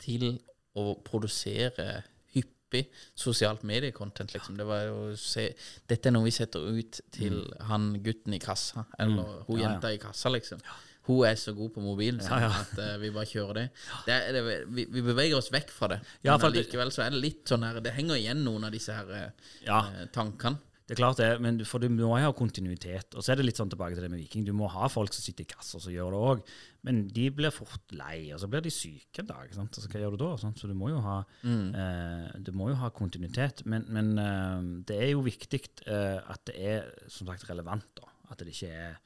til 0.03 0.39
å 0.77 0.95
produsere 1.05 2.03
hyppig 2.35 2.87
sosialt 3.17 3.63
mediekontent, 3.65 4.33
liksom. 4.35 4.57
Det 4.59 4.67
var 4.69 4.83
jo 4.89 5.15
se 5.17 5.49
Dette 5.89 6.09
er 6.11 6.13
noe 6.17 6.27
vi 6.27 6.35
setter 6.35 6.61
ut 6.61 7.01
til 7.15 7.39
han 7.69 7.93
gutten 8.05 8.35
i 8.37 8.41
kassa, 8.43 8.85
eller 8.99 9.45
hun 9.49 9.57
Ja, 9.59 9.63
ja. 9.63 9.71
jenta 9.71 9.93
i 9.95 9.99
kassa, 10.03 10.29
liksom. 10.35 10.61
Hun 11.07 11.23
er 11.29 11.37
så 11.39 11.53
god 11.55 11.71
på 11.77 11.81
mobilen 11.85 12.19
sånn 12.21 12.43
Ja, 12.43 12.49
ja. 12.51 12.63
at 12.65 12.79
uh, 12.83 12.97
vi 12.99 13.13
bare 13.15 13.29
kjører 13.31 13.55
det. 13.55 13.67
det, 14.09 14.15
er, 14.15 14.33
det 14.35 14.41
vi, 14.75 14.85
vi 14.91 15.03
beveger 15.07 15.37
oss 15.39 15.53
vekk 15.55 15.71
fra 15.71 15.89
det. 15.93 16.01
Ja, 16.27 16.35
men 16.37 16.51
likevel 16.57 16.91
så 16.91 17.05
er 17.05 17.15
det 17.15 17.21
litt 17.23 17.45
sånn 17.47 17.63
her 17.63 17.79
Det 17.81 17.93
henger 17.95 18.19
igjen 18.19 18.41
noen 18.43 18.67
av 18.67 18.73
disse 18.75 18.93
her 18.97 19.13
uh, 19.15 19.53
Ja. 19.63 19.85
tankene. 20.13 20.59
Det 20.87 20.95
er 20.95 21.01
klart 21.01 21.19
det, 21.19 21.29
men 21.43 21.57
for 21.67 21.83
du 21.83 21.89
må 21.91 22.13
ha 22.15 22.29
kontinuitet. 22.37 23.15
Og 23.19 23.25
så 23.27 23.33
er 23.33 23.41
det 23.41 23.47
litt 23.49 23.59
sånn 23.59 23.71
tilbake 23.73 23.97
til 23.97 24.05
det 24.07 24.11
med 24.13 24.21
Viking. 24.23 24.45
Du 24.47 24.53
må 24.55 24.69
ha 24.71 24.87
folk 24.93 25.11
som 25.17 25.25
sitter 25.25 25.43
i 25.43 25.49
kassa 25.51 25.81
som 25.83 25.91
gjør 25.91 26.15
det 26.15 26.21
òg. 26.29 26.45
Men 26.87 27.01
de 27.11 27.25
blir 27.35 27.51
fort 27.51 27.91
lei, 27.99 28.29
og 28.31 28.39
så 28.39 28.47
blir 28.53 28.63
de 28.63 28.71
syke 28.71 29.25
en 29.25 29.27
dag. 29.33 29.51
Sant? 29.57 29.75
Altså, 29.75 29.91
hva 29.91 30.05
gjør 30.05 30.15
du 30.15 30.21
da? 30.23 30.29
Sant? 30.39 30.63
Så 30.63 30.71
du 30.71 30.77
må 30.79 30.93
jo 30.93 31.01
ha, 31.03 31.17
eh, 31.43 32.29
du 32.39 32.53
må 32.55 32.69
jo 32.71 32.79
ha 32.79 32.93
kontinuitet. 32.95 33.65
Men, 33.67 33.89
men 33.91 34.13
eh, 34.23 34.63
det 34.87 35.01
er 35.09 35.11
jo 35.17 35.25
viktig 35.27 35.63
eh, 35.91 36.21
at 36.23 36.47
det 36.47 36.55
er 36.71 36.87
som 37.11 37.27
sagt 37.33 37.49
relevant. 37.51 37.89
da. 37.99 38.07
At 38.31 38.39
det 38.47 38.55
ikke 38.55 38.71
er 38.71 38.97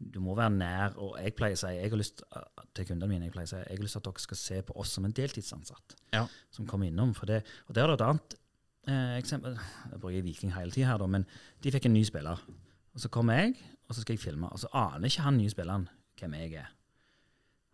Du 0.00 0.18
må 0.24 0.34
være 0.34 0.50
nær. 0.56 0.94
Og 0.98 1.14
jeg 1.20 1.34
pleier 1.36 1.54
å 1.54 1.60
si 1.60 1.74
jeg 1.76 1.90
har 1.92 1.98
lyst 2.00 2.22
eh, 2.26 2.66
til 2.74 2.86
kundene 2.90 3.10
mine 3.14 3.26
jeg 3.28 3.34
pleier 3.34 3.46
å 3.46 3.54
si, 3.54 3.62
jeg 3.62 3.76
har 3.78 3.84
lyst 3.86 3.94
til 3.98 4.00
at 4.02 4.10
dere 4.10 4.22
skal 4.26 4.38
se 4.42 4.60
på 4.66 4.76
oss 4.80 4.94
som 4.96 5.04
en 5.06 5.12
deltidsansatt 5.14 5.94
Ja. 6.16 6.26
som 6.50 6.66
kommer 6.66 6.88
innom. 6.90 7.14
For 7.14 7.26
det, 7.30 7.42
og 7.68 7.74
det 7.76 7.82
er 7.82 7.92
det 7.94 8.00
et 8.00 8.06
annet 8.10 8.36
eh, 8.88 9.16
eksempel. 9.18 9.58
Jeg 9.90 10.00
bruker 10.00 10.22
Viking 10.22 10.54
hele 10.54 10.70
tida 10.70 10.86
her, 10.92 10.98
da, 10.98 11.06
men 11.06 11.26
de 11.62 11.72
fikk 11.72 11.86
en 11.86 11.94
ny 11.94 12.02
spiller. 12.04 12.42
Og 12.94 13.00
så 13.00 13.08
kommer 13.12 13.38
jeg, 13.40 13.54
og 13.88 13.94
så 13.94 14.02
skal 14.02 14.16
jeg 14.16 14.22
filme. 14.24 14.48
Og 14.50 14.58
så 14.58 14.70
aner 14.72 15.08
ikke 15.10 15.22
han 15.26 15.38
nye 15.38 15.50
spilleren 15.52 15.88
hvem 16.20 16.34
jeg 16.34 16.54
er. 16.60 16.72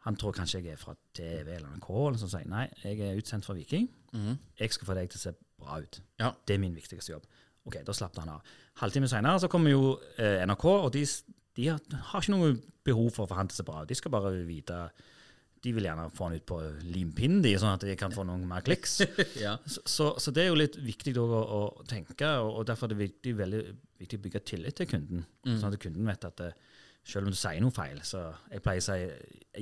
Han 0.07 0.17
tror 0.17 0.33
kanskje 0.37 0.61
jeg 0.63 0.77
er 0.77 0.79
fra 0.79 0.95
TV 1.15 1.57
eller 1.57 1.73
NRK, 1.75 1.89
eller 1.91 2.19
så 2.21 2.29
sier 2.31 2.45
jeg, 2.45 2.51
nei, 2.53 2.67
jeg 2.85 3.01
er 3.03 3.19
utsendt 3.19 3.45
fra 3.45 3.57
Viking. 3.57 3.89
Mhm. 4.13 4.37
Jeg 4.61 4.73
skal 4.73 4.87
få 4.87 4.95
deg 4.95 5.11
til 5.11 5.19
å 5.19 5.25
se 5.25 5.33
bra 5.59 5.81
ut. 5.83 6.01
Ja. 6.21 6.31
Det 6.47 6.55
er 6.55 6.63
min 6.63 6.77
viktigste 6.77 7.13
jobb. 7.13 7.27
Ok, 7.67 7.81
Da 7.87 7.93
slapp 7.93 8.15
han 8.19 8.29
av. 8.31 8.43
Halvtime 8.79 9.09
senere 9.11 9.41
så 9.43 9.49
kommer 9.51 9.71
jo 9.73 9.97
eh, 10.19 10.45
NRK, 10.47 10.65
og 10.65 10.93
de, 10.95 11.03
de 11.57 11.67
har, 11.67 11.81
har 12.13 12.23
ikke 12.23 12.37
noe 12.37 12.53
behov 12.87 13.11
for 13.11 13.25
å 13.25 13.31
få 13.33 13.35
han 13.41 13.49
til 13.51 13.57
å 13.57 13.61
se 13.63 13.67
bra 13.67 13.83
ut. 13.83 13.89
De 13.91 13.99
skal 13.99 14.15
bare 14.15 14.31
vite 14.47 14.77
De 15.67 15.73
vil 15.75 15.89
gjerne 15.89 16.07
få 16.15 16.31
den 16.31 16.39
ut 16.39 16.47
på 16.47 16.61
limpinnen, 16.87 17.43
de, 17.43 17.57
sånn 17.59 17.75
at 17.75 17.85
de 17.89 17.97
kan 17.99 18.15
få 18.15 18.23
noen 18.29 18.45
mer 18.47 18.63
kliks. 18.67 19.01
ja. 19.45 19.57
Så, 19.67 19.83
så, 19.83 20.09
så 20.23 20.35
det 20.35 20.45
er 20.45 20.53
jo 20.53 20.61
litt 20.61 20.79
viktig 20.79 21.17
å, 21.19 21.27
å 21.27 21.61
tenke, 21.91 22.29
og, 22.39 22.61
og 22.61 22.69
derfor 22.71 22.87
er 22.87 22.95
det 22.95 23.03
viktig, 23.03 23.35
veldig 23.41 23.63
viktig 23.99 24.21
å 24.21 24.25
bygge 24.27 24.45
tillit 24.53 24.79
til 24.79 24.91
kunden. 24.91 25.25
Sånn 25.47 25.73
at 25.73 25.81
kunden 25.83 26.07
vet 26.07 26.29
at 26.29 26.39
det, 26.43 26.53
selv 27.07 27.29
om 27.29 27.35
du 27.35 27.39
sier 27.39 27.63
noe 27.63 27.75
feil, 27.75 27.99
så 28.07 28.29
jeg 28.51 28.63
pleier 28.65 28.83
å 28.83 28.87
si 28.87 29.01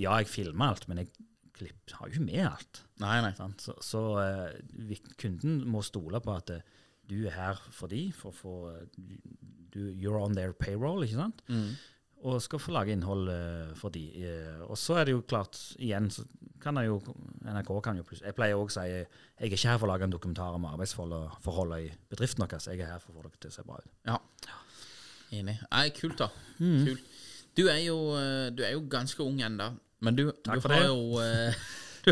ja, 0.03 0.19
jeg 0.21 0.31
filmer 0.33 0.73
alt, 0.73 0.89
men 0.91 1.03
jeg 1.03 1.13
klipp, 1.55 1.81
har 1.97 2.09
jo 2.09 2.17
ikke 2.17 2.27
med 2.27 2.45
alt. 2.49 2.81
Nei, 3.03 3.19
nei. 3.25 3.33
Sånn? 3.39 3.55
Så, 3.63 3.77
så 3.85 4.03
uh, 4.19 4.95
kunden 5.21 5.61
må 5.71 5.85
stole 5.87 6.21
på 6.25 6.35
at 6.35 6.51
eh, 6.55 6.65
du 7.11 7.19
er 7.29 7.37
her 7.37 7.61
for 7.75 7.93
de, 7.93 8.09
for 8.17 8.33
å 8.33 8.39
få 8.39 8.55
du, 8.97 9.93
You're 9.93 10.19
on 10.19 10.35
their 10.37 10.55
payroll, 10.57 11.05
ikke 11.07 11.21
sant? 11.21 11.45
Og 12.25 12.41
skal 12.41 12.61
få 12.63 12.73
lage 12.73 12.95
innhold 12.95 13.29
eh, 13.29 13.73
for 13.77 13.93
de. 13.93 14.03
Eh, 14.25 14.61
og 14.65 14.79
så 14.81 14.97
er 14.97 15.09
det 15.09 15.13
jo 15.13 15.25
klart, 15.29 15.59
igjen, 15.77 16.09
så 16.13 16.25
kan 16.63 16.79
jeg 16.81 16.89
jo 16.89 17.01
NRK 17.45 17.73
kan 17.85 17.99
jo 17.99 18.05
plutselig 18.09 18.31
Jeg 18.31 18.37
pleier 18.39 18.57
òg 18.57 18.71
å 18.71 18.73
si 18.73 18.85
jeg 18.89 19.05
er 19.05 19.51
ikke 19.51 19.69
her 19.69 19.81
for 19.81 19.85
å 19.85 19.91
lage 19.93 20.07
en 20.07 20.15
dokumentar 20.15 20.57
om 20.57 20.65
arbeidsforholdene 20.71 21.83
i 21.85 21.91
bedriften 22.09 22.47
deres, 22.47 22.71
jeg 22.71 22.81
er 22.81 22.95
her 22.95 23.03
for 23.03 23.13
å 23.13 23.19
få 23.19 23.27
dere 23.27 23.43
til 23.43 23.53
å 23.53 23.57
se 23.59 23.67
bra 23.67 23.77
ut. 23.83 23.93
Ja. 24.09 24.17
Enig. 25.35 25.59
Nei, 25.69 25.85
kult, 25.97 26.17
da. 26.23 26.31
Mm. 26.63 26.85
Kult. 26.89 27.15
Du 27.55 27.67
er 27.69 27.81
jo, 27.85 27.99
eh, 28.19 28.51
du 28.57 28.65
er 28.67 28.75
jo 28.75 28.85
ganske 28.91 29.21
ung 29.23 29.43
ennå, 29.45 29.71
men 30.05 30.17
du, 30.19 30.27
Takk 30.47 30.59
du 30.59 30.65
for 30.65 30.75
har 30.75 30.87
det. 30.87 30.91
jo 30.91 31.19
uh, 31.23 31.65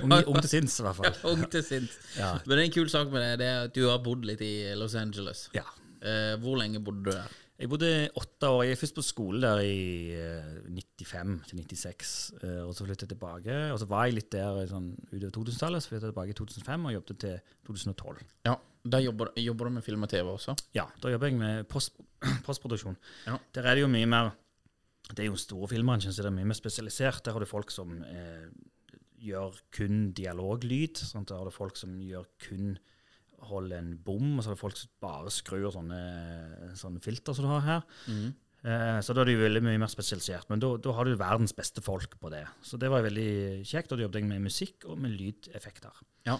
Ung, 0.02 0.12
ung 0.33 0.38
til 0.40 0.49
sinns, 0.49 0.78
i 0.81 0.85
hvert 0.87 0.97
fall. 0.97 1.09
Ja, 1.12 1.33
ung 1.33 1.42
til 1.52 1.64
sinns. 1.66 1.97
Ja. 2.16 2.31
Men 2.47 2.54
det 2.57 2.62
er 2.62 2.69
en 2.69 2.76
kul 2.76 2.92
sak 2.92 3.11
med 3.12 3.25
det, 3.25 3.33
det 3.42 3.49
er 3.49 3.59
at 3.66 3.75
du 3.76 3.87
har 3.88 4.00
bodd 4.04 4.25
litt 4.28 4.40
i 4.45 4.73
Los 4.78 4.95
Angeles. 4.97 5.47
Ja. 5.57 5.66
Uh, 6.02 6.37
hvor 6.42 6.57
lenge 6.61 6.81
bodde 6.85 7.09
du 7.09 7.12
der? 7.12 7.38
Jeg 7.62 7.71
bodde 7.71 7.88
åtte 8.19 8.49
år. 8.50 8.64
Jeg 8.66 8.75
er 8.75 8.78
først 8.81 8.97
på 8.97 9.02
skole 9.07 9.38
der 9.45 9.61
i 9.62 10.11
eh, 10.19 10.47
95 10.66 11.45
til 11.47 11.61
96, 11.62 12.14
eh, 12.42 12.57
og 12.64 12.73
så 12.75 12.83
flyttet 12.88 13.04
jeg 13.07 13.12
tilbake. 13.12 13.59
Og 13.71 13.78
så 13.78 13.87
var 13.87 14.09
jeg 14.09 14.16
litt 14.16 14.33
der 14.35 14.59
sånn, 14.66 14.88
utover 15.12 15.31
2000-tallet, 15.37 15.85
så 15.85 15.92
flyttet 15.92 16.09
jeg 16.09 16.14
tilbake 16.16 16.35
i 16.35 16.38
2005 16.40 16.88
og 16.88 16.95
jobbet 16.97 17.21
til 17.23 17.37
2012. 17.71 18.25
Ja, 18.50 18.57
Da 18.83 18.99
jobber, 18.99 19.31
jobber 19.38 19.69
du 19.71 19.76
med 19.76 19.85
film 19.87 20.02
og 20.02 20.11
TV 20.11 20.26
også? 20.33 20.57
Ja, 20.75 20.88
da 20.99 21.12
jobber 21.12 21.31
jeg 21.31 21.38
med 21.38 21.69
post, 21.71 22.00
postproduksjon. 22.49 22.99
Ja. 23.28 23.37
Der 23.54 23.69
er 23.71 23.78
det 23.78 23.85
jo 23.85 23.92
mye 23.92 24.11
mer 24.11 24.33
Det 25.12 25.23
er 25.23 25.31
jo 25.31 25.38
store 25.38 25.69
filmbransjen, 25.71 26.12
så 26.14 26.23
det 26.23 26.33
er 26.33 26.35
mye 26.35 26.49
mer 26.50 26.59
spesialisert. 26.59 27.23
Der 27.23 27.37
har 27.37 27.42
du 27.42 27.47
folk 27.47 27.71
som 27.71 27.95
eh, 28.02 28.50
gjør 29.23 29.54
kun 29.78 30.09
dialoglyd. 30.19 30.99
Sant? 30.99 31.28
Der 31.31 31.38
har 31.38 31.47
du 31.47 31.54
folk 31.54 31.78
som 31.78 31.95
gjør 32.02 32.26
kun 32.42 32.75
holder 33.49 33.78
en 33.78 33.92
bom, 34.04 34.37
og 34.37 34.44
så 34.44 34.52
er 34.52 34.56
det 34.56 34.62
folk 34.62 34.78
som 34.78 34.92
bare 35.02 35.32
skrur 35.34 35.70
sånne, 35.75 36.00
sånne 36.78 37.02
filter 37.04 37.37
som 37.37 37.46
du 37.46 37.50
har 37.52 37.66
her. 37.66 37.84
Mm. 38.06 38.32
Eh, 38.62 38.99
så 39.02 39.14
da 39.14 39.22
er 39.22 39.28
det 39.28 39.34
jo 39.34 39.42
veldig 39.42 39.62
mye 39.66 39.80
mer 39.82 39.90
spesialisert. 39.90 40.49
Men 40.52 40.62
da, 40.62 40.70
da 40.78 40.94
har 40.94 41.08
du 41.08 41.18
verdens 41.18 41.54
beste 41.56 41.82
folk 41.84 42.14
på 42.22 42.30
det. 42.32 42.44
Så 42.62 42.78
det 42.80 42.90
var 42.92 43.04
veldig 43.06 43.64
kjekt. 43.66 43.90
Og 43.90 43.99
da 43.99 44.06
jobbet 44.06 44.22
jeg 44.22 44.30
med 44.30 44.46
musikk 44.46 44.87
og 44.87 45.00
med 45.02 45.16
lydeffekter. 45.18 46.02
Ja. 46.28 46.38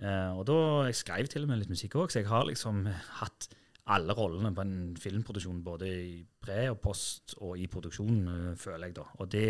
Eh, 0.00 0.30
og 0.34 0.46
da 0.50 0.60
jeg 0.88 0.98
skrev 0.98 1.30
til 1.30 1.46
og 1.46 1.52
med 1.52 1.62
litt 1.62 1.72
musikk 1.72 1.98
òg, 2.00 2.10
så 2.10 2.22
jeg 2.22 2.30
har 2.30 2.48
liksom 2.48 2.86
hatt 3.20 3.50
alle 3.90 4.14
rollene 4.14 4.52
på 4.54 4.64
en 4.64 4.96
filmproduksjon, 5.00 5.62
både 5.66 5.90
i 5.90 6.16
pre 6.42 6.68
og 6.70 6.78
post 6.82 7.36
og 7.40 7.58
i 7.58 7.68
produksjon, 7.70 8.18
eh, 8.28 8.56
føler 8.58 8.90
jeg 8.90 8.98
da. 8.98 9.06
Og 9.22 9.30
det, 9.32 9.46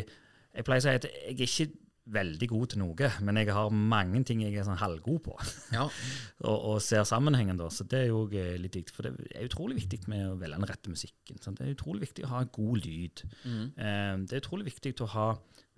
jeg 0.55 0.67
pleier 0.67 0.83
å 0.83 0.87
si 0.89 0.99
at 1.01 1.09
jeg 1.09 1.37
er 1.37 1.47
ikke 1.49 1.89
veldig 2.11 2.49
god 2.51 2.73
til 2.73 2.83
noe, 2.83 3.11
men 3.27 3.41
jeg 3.41 3.53
har 3.55 3.71
mange 3.75 4.23
ting 4.27 4.43
jeg 4.45 4.57
er 4.59 4.67
sånn 4.67 4.81
halvgod 4.81 5.21
på, 5.29 5.37
Ja. 5.75 5.87
og, 6.49 6.57
og 6.57 6.77
ser 6.85 7.07
sammenhengen 7.09 7.61
da. 7.61 7.71
Så 7.73 7.87
det 7.91 8.05
er 8.05 8.11
jo 8.11 8.25
eh, 8.35 8.57
litt 8.61 8.79
viktig, 8.79 8.97
for 8.97 9.07
det 9.09 9.31
er 9.35 9.49
utrolig 9.49 9.81
viktig 9.81 10.03
med 10.11 10.27
å 10.29 10.37
velge 10.41 10.59
den 10.59 10.71
rette 10.71 10.93
musikken. 10.93 11.41
Sant? 11.43 11.61
Det 11.61 11.69
er 11.69 11.77
utrolig 11.77 12.09
viktig 12.09 12.27
å 12.27 12.33
ha 12.35 12.45
god 12.59 12.85
lyd. 12.87 13.25
Mm. 13.45 13.65
Eh, 13.75 14.15
det 14.27 14.37
er 14.37 14.45
utrolig 14.45 14.71
viktig 14.73 14.97
å 15.05 15.11
ha 15.15 15.29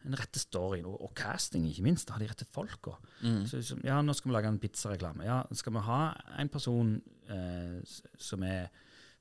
den 0.03 0.19
rette 0.19 0.41
storyen, 0.43 0.87
og, 0.91 0.99
og 1.07 1.13
casting, 1.19 1.67
ikke 1.71 1.87
minst. 1.87 2.11
Ha 2.11 2.19
de 2.19 2.29
rette 2.31 2.49
folka. 2.51 2.97
Mm. 3.23 3.43
Så, 3.47 3.63
ja, 3.87 4.01
nå 4.03 4.17
skal 4.19 4.33
vi 4.33 4.37
lage 4.37 4.51
en 4.51 4.63
pizzareklame. 4.63 5.27
Ja, 5.29 5.43
skal 5.55 5.77
vi 5.77 5.85
ha 5.87 6.01
en 6.43 6.51
person 6.53 6.97
eh, 7.31 7.99
som 8.19 8.47
er 8.47 8.73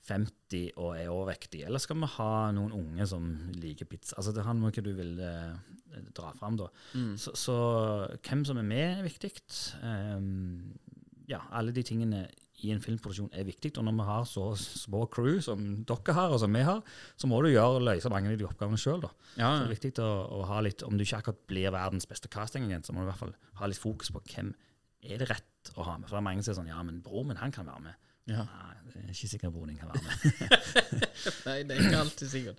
50 0.07 0.40
og 0.75 0.95
er 0.97 1.09
overvektig, 1.11 1.63
eller 1.67 1.81
skal 1.81 1.99
vi 2.01 2.09
ha 2.17 2.31
noen 2.55 2.73
unge 2.75 3.07
som 3.09 3.27
liker 3.55 3.89
pizza? 3.89 4.17
Altså, 4.19 4.33
det 4.35 4.45
handler 4.45 4.69
om 4.69 4.75
hva 4.75 4.85
du 4.85 4.91
vil 4.97 5.17
eh, 5.25 6.05
dra 6.17 6.31
fram, 6.37 6.59
da. 6.59 6.69
Mm. 6.93 7.15
Så, 7.19 7.33
så 7.39 7.57
hvem 8.19 8.45
som 8.47 8.59
er 8.61 8.67
med, 8.67 8.99
er 8.99 9.07
viktig. 9.07 9.33
Um, 9.83 10.73
ja, 11.31 11.41
alle 11.55 11.73
de 11.75 11.83
tingene 11.87 12.25
i 12.61 12.71
en 12.73 12.81
filmproduksjon 12.81 13.31
er 13.33 13.47
viktig. 13.47 13.73
Og 13.79 13.85
når 13.87 13.95
vi 13.97 14.07
har 14.09 14.25
så 14.29 14.43
små 14.59 15.05
crew 15.11 15.39
som 15.43 15.63
dere 15.87 16.15
har, 16.17 16.33
og 16.33 16.41
som 16.43 16.53
vi 16.53 16.63
har, 16.67 16.81
så 17.19 17.29
må 17.29 17.41
du 17.41 17.49
gjøre 17.51 17.81
løse 17.83 18.11
mange 18.13 18.31
av 18.31 18.37
de 18.37 18.47
oppgavene 18.47 18.79
sjøl. 18.81 19.05
Ja, 19.39 19.55
Så 19.55 19.63
det 19.63 19.69
er 19.69 19.75
viktig 19.75 19.93
å, 20.05 20.11
å 20.37 20.43
ha 20.51 20.61
litt, 20.65 20.85
om 20.85 20.97
du 20.97 21.05
ikke 21.05 21.21
akkurat 21.21 21.41
blir 21.49 21.73
verdens 21.73 22.09
beste 22.09 22.29
castingagent, 22.31 22.87
så 22.87 22.93
må 22.93 23.01
du 23.01 23.09
i 23.09 23.11
hvert 23.11 23.23
fall 23.23 23.35
ha 23.61 23.71
litt 23.71 23.81
fokus 23.81 24.13
på 24.13 24.23
hvem 24.33 24.53
er 25.01 25.21
det 25.21 25.31
rett 25.31 25.73
å 25.75 25.85
ha 25.87 25.97
med. 25.97 26.07
For 26.07 26.17
det 26.17 26.21
er 26.21 26.29
mange 26.29 26.45
som 26.45 26.53
er 26.53 26.59
sånn 26.61 26.71
Ja, 26.71 26.81
men 26.85 27.01
broren 27.05 27.31
min, 27.31 27.41
han 27.41 27.53
kan 27.55 27.69
være 27.69 27.87
med. 27.89 28.10
Ja. 28.27 28.43
Nei, 28.45 28.75
det 28.91 29.01
er 29.07 29.13
ikke 29.15 29.27
sikkert 29.31 29.53
broren 29.55 29.69
din 29.71 29.77
kan 29.79 29.89
være 29.89 30.01
med. 30.03 30.65
Nei, 31.47 31.55
det 31.67 31.75
er 31.75 31.81
ikke 31.85 31.99
alltid 32.01 32.29
sikkert. 32.31 32.57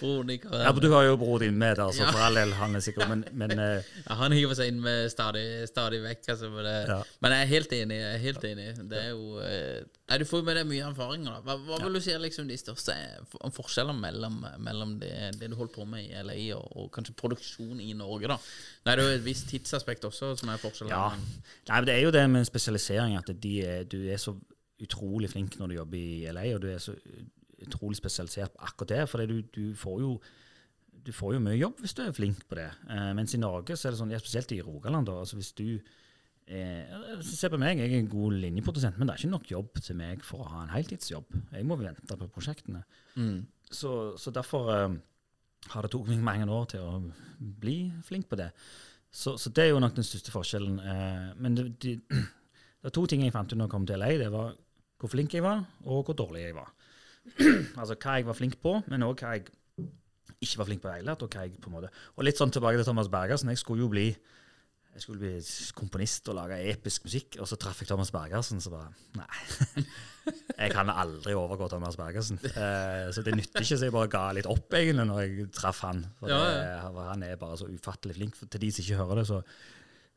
Broren 0.00 0.30
din 0.30 0.38
kan 0.40 0.50
være 0.50 0.58
med. 0.58 0.66
Ja, 0.66 0.72
men 0.72 0.82
Du 0.82 0.92
har 0.94 1.02
jo 1.06 1.16
broren 1.20 1.42
din 1.44 1.58
med, 1.60 1.76
der, 1.76 1.90
så 1.92 2.06
for 2.10 2.22
all 2.24 2.38
del, 2.38 2.52
han 2.58 2.74
er 2.78 2.80
sikkert 2.84 3.08
Men, 3.12 3.24
men 3.32 3.52
uh, 3.58 3.82
Ja, 4.08 4.16
han 4.22 4.32
hiver 4.32 4.56
seg 4.58 4.72
inn 4.72 4.80
med 4.84 5.10
stadig, 5.12 5.44
stadig 5.70 6.00
vekk. 6.04 6.24
Altså, 6.34 6.50
men, 6.54 6.64
det, 6.66 6.74
Ja. 6.90 6.98
men 7.24 7.34
jeg 7.36 7.42
er 7.46 7.50
helt 7.52 7.74
enig. 7.78 7.98
Jeg 8.00 8.14
er 8.14 8.22
helt 8.24 8.46
enig. 8.50 8.68
Det 8.94 9.02
er 9.02 9.10
jo 9.12 9.22
Uh, 9.44 9.82
Nei, 10.04 10.18
Du 10.20 10.24
får 10.28 10.40
jo 10.42 10.44
med 10.44 10.56
deg 10.58 10.66
mye 10.68 10.84
erfaringer. 10.84 11.32
da. 11.32 11.40
Hva, 11.46 11.54
hva 11.64 11.78
vil 11.86 11.94
du 11.96 12.00
si 12.04 12.12
er 12.12 12.18
liksom 12.20 12.48
de 12.48 12.56
største 12.60 12.92
for- 13.32 13.52
forskjellene 13.56 13.96
mellom, 14.02 14.34
mellom 14.60 14.98
det, 15.00 15.12
det 15.40 15.48
du 15.48 15.54
holder 15.56 15.72
på 15.78 15.86
med 15.88 16.04
i 16.04 16.22
LA, 16.22 16.36
og, 16.58 16.66
og 16.76 16.90
kanskje 16.92 17.14
produksjon 17.16 17.80
i 17.80 17.92
Norge? 17.96 18.28
da? 18.28 18.36
Nå 18.84 18.92
er 18.92 19.00
jo 19.00 19.14
et 19.16 19.24
visst 19.24 19.48
tidsaspekt 19.48 20.04
også 20.04 20.34
som 20.42 20.52
er 20.52 20.60
forskjellen. 20.60 20.92
Ja. 20.92 21.06
Nei, 21.70 21.78
men 21.78 21.88
Det 21.88 21.94
er 21.96 22.02
jo 22.04 22.12
det 22.12 22.24
med 22.34 22.44
spesialisering, 22.48 23.16
at 23.16 23.32
de 23.42 23.54
du 23.88 23.96
er 24.12 24.20
så 24.20 24.36
utrolig 24.84 25.30
flink 25.32 25.58
når 25.58 25.70
du 25.70 25.76
jobber 25.78 25.98
i 26.00 26.32
LA, 26.32 26.46
og 26.54 26.62
du 26.64 26.70
er 26.72 26.80
så 26.82 26.94
utrolig 27.64 27.98
spesialisert 27.98 28.54
på 28.54 28.66
akkurat 28.68 28.94
det. 28.94 29.04
For 29.10 29.24
du, 29.28 29.38
du 29.54 29.64
får 29.78 30.00
jo 30.04 30.16
du 31.04 31.12
får 31.12 31.34
jo 31.36 31.42
mye 31.44 31.58
jobb 31.58 31.82
hvis 31.84 31.94
du 31.96 32.00
er 32.04 32.16
flink 32.16 32.46
på 32.48 32.56
det. 32.58 32.70
Eh, 32.88 33.10
mens 33.16 33.34
i 33.36 33.40
Norge, 33.40 33.76
så 33.76 33.88
er 33.88 33.94
det 33.94 34.00
sånn, 34.00 34.14
ja, 34.14 34.20
spesielt 34.22 34.54
i 34.56 34.62
Rogaland, 34.64 35.08
da, 35.08 35.18
altså 35.20 35.36
hvis 35.36 35.52
du 35.58 35.66
eh, 36.46 37.18
Se 37.24 37.50
på 37.52 37.60
meg, 37.60 37.80
jeg 37.80 37.92
er 37.92 38.02
en 38.02 38.12
god 38.12 38.38
linjeprodusent, 38.40 38.96
men 38.98 39.08
det 39.08 39.14
er 39.14 39.24
ikke 39.24 39.34
nok 39.34 39.50
jobb 39.50 39.82
til 39.84 39.98
meg 40.00 40.24
for 40.24 40.44
å 40.44 40.52
ha 40.52 40.62
en 40.64 40.72
heltidsjobb. 40.72 41.36
Jeg 41.52 41.68
må 41.68 41.76
vente 41.80 42.18
på 42.20 42.30
prosjektene. 42.32 42.84
Mm. 43.20 43.44
Så, 43.68 43.92
så 44.20 44.32
derfor 44.34 44.72
eh, 44.72 44.96
har 45.72 45.84
det 45.84 45.92
tok 45.92 46.08
meg 46.10 46.24
mange 46.24 46.48
år 46.52 46.66
til 46.74 46.84
å 46.84 46.98
bli 47.60 47.78
flink 48.04 48.28
på 48.30 48.40
det. 48.40 48.50
Så, 49.14 49.36
så 49.38 49.52
det 49.54 49.66
er 49.66 49.72
jo 49.72 49.80
nok 49.82 49.94
den 49.96 50.06
største 50.06 50.32
forskjellen. 50.34 50.80
Eh, 50.80 51.28
men 51.40 51.56
det, 51.58 51.68
det, 51.84 51.98
det 52.80 52.90
er 52.90 52.96
to 52.96 53.06
ting 53.10 53.24
jeg 53.24 53.34
fant 53.34 53.52
ut 53.52 53.58
når 53.58 53.68
jeg 53.68 53.74
kom 53.76 53.88
til 53.88 54.00
LA. 54.00 54.12
Det 54.24 54.30
var 54.34 54.56
hvor 55.04 55.12
flink 55.12 55.34
jeg 55.36 55.44
var, 55.44 55.66
og 55.84 56.06
hvor 56.06 56.16
dårlig 56.16 56.46
jeg 56.46 56.56
var. 56.56 56.70
altså 57.80 57.96
hva 57.96 58.16
jeg 58.18 58.28
var 58.28 58.36
flink 58.38 58.56
på, 58.62 58.78
men 58.88 59.04
òg 59.04 59.20
hva 59.20 59.34
jeg 59.36 59.50
ikke 60.44 60.60
var 60.60 60.68
flink 60.68 60.80
på 60.80 60.88
i 60.88 60.92
det 60.92 61.02
hele 61.02 61.12
tatt. 61.12 61.26
Og, 61.26 61.34
hva 61.34 61.44
jeg 61.44 61.60
på 61.60 61.68
en 61.68 61.76
måte. 61.76 61.92
og 62.16 62.24
litt 62.24 62.40
sånn 62.40 62.52
tilbake 62.54 62.80
til 62.80 62.88
Thomas 62.88 63.10
Bergersen. 63.12 63.52
Jeg 63.52 63.60
skulle 63.60 63.84
jo 63.84 63.92
bli 63.92 64.08
jeg 64.94 65.02
skulle 65.02 65.18
bli 65.18 65.70
komponist 65.74 66.28
og 66.30 66.36
lage 66.38 66.56
episk 66.70 67.08
musikk, 67.08 67.36
og 67.42 67.48
så 67.50 67.56
traff 67.58 67.80
jeg 67.82 67.88
Thomas 67.90 68.12
Bergersen, 68.14 68.60
så 68.62 68.70
bare 68.70 68.92
Nei. 69.18 69.84
Jeg 70.62 70.70
kan 70.70 70.88
aldri 70.88 71.34
overgå 71.36 71.66
Thomas 71.68 71.98
Bergersen. 71.98 72.38
Eh, 72.46 73.08
så 73.12 73.24
det 73.26 73.34
nytter 73.34 73.64
ikke, 73.64 73.76
så 73.76 73.88
jeg 73.88 73.92
bare 73.92 74.08
ga 74.08 74.22
litt 74.32 74.46
opp 74.48 74.72
egentlig 74.78 75.04
når 75.10 75.18
jeg 75.20 75.48
traff 75.52 75.82
han. 75.84 75.98
For 76.16 76.30
Ja, 76.30 76.38
det, 76.46 77.02
han 77.10 77.24
er 77.26 77.34
bare 77.40 77.58
så 77.60 77.66
ufattelig 77.68 78.14
flink. 78.16 78.38
For 78.38 78.48
til 78.48 78.62
de 78.62 78.70
som 78.72 78.86
ikke 78.86 79.00
hører 79.02 79.20
det, 79.20 79.26
så 79.28 79.42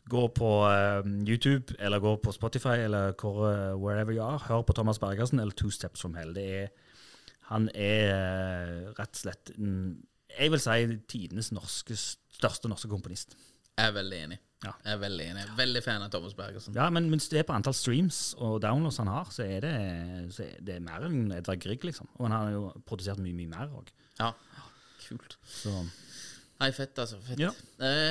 gå 0.10 0.24
på 0.36 0.50
uh, 0.66 1.08
YouTube 1.28 1.76
eller 1.80 2.00
gå 2.04 2.16
på 2.24 2.34
Spotify 2.36 2.80
eller 2.86 3.14
hvor, 3.20 3.44
uh, 3.48 3.76
wherever 3.76 4.16
you 4.16 4.24
are. 4.24 4.40
Hør 4.48 4.64
på 4.68 4.74
Thomas 4.74 5.00
Bergersen 5.00 5.40
eller 5.40 5.56
Two 5.58 5.72
Steps 5.74 6.02
From 6.02 6.16
Hell. 6.16 6.34
Det 6.36 6.48
er, 6.62 6.68
han 7.52 7.70
er 7.76 8.12
uh, 8.14 8.90
rett 8.98 9.14
og 9.14 9.22
slett 9.22 9.54
Jeg 9.58 10.52
vil 10.54 10.64
si 10.64 10.98
tidenes 11.10 11.52
norske, 11.56 11.98
største 11.98 12.72
norske 12.72 12.92
komponist. 12.92 13.38
Jeg 13.78 13.92
er 13.92 13.96
veldig 13.96 14.20
enig. 14.26 14.40
Ja. 14.66 14.72
Jeg 14.84 14.96
er 14.96 15.02
veldig 15.04 15.26
enig. 15.32 15.44
Veldig 15.58 15.82
fan 15.86 16.02
av 16.02 16.10
Thomas 16.14 16.34
Bergersen. 16.38 16.74
Ja, 16.78 16.88
men 16.90 17.12
hvis 17.14 17.30
det 17.30 17.44
er 17.44 17.46
på 17.46 17.54
antall 17.54 17.76
streams 17.78 18.32
og 18.42 18.58
downloads 18.64 18.98
han 19.04 19.12
har, 19.12 19.30
så 19.34 19.46
er 19.46 19.62
det, 19.62 19.74
så 20.34 20.48
er 20.48 20.64
det 20.66 20.80
mer 20.82 21.06
enn 21.06 21.30
Edvard 21.36 21.62
Grieg, 21.62 21.86
liksom. 21.86 22.10
Og 22.18 22.26
han 22.26 22.34
har 22.34 22.56
jo 22.56 22.64
produsert 22.90 23.22
mye, 23.22 23.38
mye 23.38 23.52
mer 23.52 23.76
òg. 23.78 23.92
Ja, 24.18 24.32
kult. 25.06 25.38
Så 25.46 25.76
Nei, 26.60 26.72
fett, 26.74 26.98
altså. 27.00 27.20
Fett. 27.28 27.40
Ja. 27.40 27.52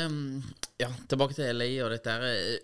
Um, 0.07 0.43
ja, 0.79 0.89
tilbake 1.11 1.35
til 1.35 1.49
LA 1.57 1.69
og 1.85 1.91
dette 1.97 2.11
her. 2.11 2.23
eh, 2.23 2.59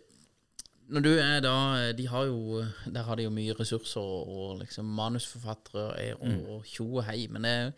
Når 0.93 1.01
du 1.03 1.09
er 1.19 1.41
da 1.41 1.93
De 1.97 2.07
har 2.11 2.25
jo 2.27 2.65
Der 2.93 3.03
har 3.07 3.17
de 3.17 3.23
jo 3.25 3.31
mye 3.31 3.55
ressurser 3.59 4.01
og, 4.03 4.59
liksom 4.61 4.85
manusforfattere 4.85 5.97
er- 6.01 6.15
og, 6.21 6.29
Mm. 6.29 6.47
og 6.49 6.65
tjo 6.67 6.87
og 6.97 7.05
hei. 7.05 7.27
Men 7.31 7.45
eh, 7.45 7.71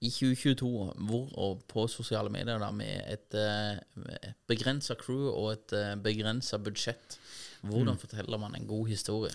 i 0.00 0.10
2022, 0.10 0.94
hvor 1.06 1.28
og 1.38 1.62
på 1.68 1.86
sosiale 1.88 2.30
medier 2.30 2.58
da 2.58 2.70
med 2.70 3.02
et 3.06 3.34
uh, 3.34 4.32
begrensa 4.48 4.94
crew 4.94 5.28
og 5.30 5.52
et 5.52 5.74
begrensa 6.02 6.56
budsjett, 6.58 7.18
hvordan 7.62 7.94
Mm. 7.94 7.98
forteller 7.98 8.38
man 8.38 8.54
en 8.56 8.66
god 8.66 8.88
historie? 8.88 9.30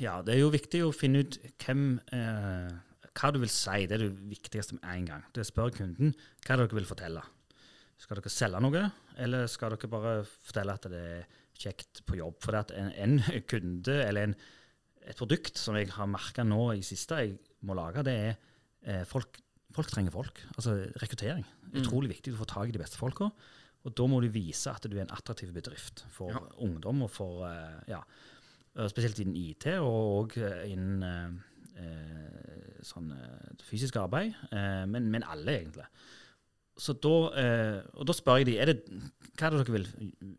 ja, 0.00 0.22
det 0.22 0.34
er 0.34 0.38
jo 0.40 0.48
viktig 0.50 0.80
å 0.82 0.92
finne 0.92 1.20
ut 1.20 1.36
hvem 1.66 2.00
eh, 2.12 2.70
Hva 3.18 3.32
du 3.34 3.40
vil 3.42 3.50
si. 3.52 3.86
Det 3.90 3.96
er 3.98 4.04
det 4.06 4.12
viktigste 4.30 4.76
med 4.78 4.86
en 4.92 5.06
gang. 5.08 5.24
Det 5.34 5.44
Spør 5.48 5.72
kunden 5.74 6.12
hva 6.46 6.56
dere 6.60 6.76
vil 6.78 6.86
fortelle. 6.88 7.22
Skal 8.00 8.16
dere 8.20 8.32
selge 8.32 8.60
noe, 8.64 8.84
eller 9.20 9.46
skal 9.50 9.74
dere 9.74 9.90
bare 9.92 10.12
fortelle 10.24 10.72
at 10.78 10.86
det 10.88 11.00
er 11.18 11.26
kjekt 11.60 12.00
på 12.08 12.16
jobb? 12.20 12.38
For 12.40 12.56
at 12.56 12.70
en, 12.72 12.92
en 12.96 13.18
kunde, 13.50 13.96
eller 14.06 14.30
en, 14.30 14.36
et 15.04 15.18
produkt 15.18 15.58
som 15.60 15.76
jeg 15.76 15.90
har 15.96 16.08
merka 16.08 16.44
nå 16.46 16.62
i 16.78 16.84
siste 16.86 17.18
jeg 17.20 17.34
må 17.66 17.74
lage, 17.76 18.04
det 18.06 18.14
er 18.14 18.30
eh, 18.86 19.02
folk, 19.08 19.40
folk 19.76 19.90
trenger 19.92 20.14
folk. 20.14 20.40
Altså 20.54 20.78
rekruttering. 21.02 21.44
Utrolig 21.76 22.14
viktig 22.14 22.32
å 22.32 22.40
få 22.40 22.48
tak 22.48 22.70
i 22.70 22.76
de 22.78 22.80
beste 22.80 22.96
folka. 23.00 23.28
Og 23.84 23.94
da 23.96 24.06
må 24.08 24.18
du 24.24 24.28
vise 24.32 24.68
at 24.72 24.84
du 24.88 24.96
er 24.96 25.04
en 25.06 25.12
attraktiv 25.16 25.52
bedrift 25.56 26.04
for 26.14 26.32
Ja. 26.32 26.40
ungdom 26.64 27.02
og 27.04 27.10
for 27.12 27.44
eh, 27.48 27.78
ja, 27.92 28.00
eh, 28.76 28.88
Spesielt 28.92 29.20
innen 29.22 29.36
IT 29.40 29.66
og 29.80 30.32
og 30.32 30.36
innen 30.40 31.04
eh, 31.04 31.38
eh, 31.78 32.80
sånn 32.86 33.10
eh, 33.14 33.50
fysisk 33.66 34.00
arbeid. 34.00 34.34
Eh, 34.50 34.84
men, 34.90 35.10
men 35.12 35.26
alle, 35.26 35.58
egentlig. 35.60 35.86
Så 36.80 36.94
da, 36.96 37.16
eh, 37.36 37.80
og 37.98 38.06
da 38.08 38.16
spør 38.16 38.40
jeg 38.40 38.48
de, 38.50 38.56
hva 39.34 39.48
er 39.48 39.54
det 39.54 39.60
dere 39.60 39.74
vil, 39.74 39.88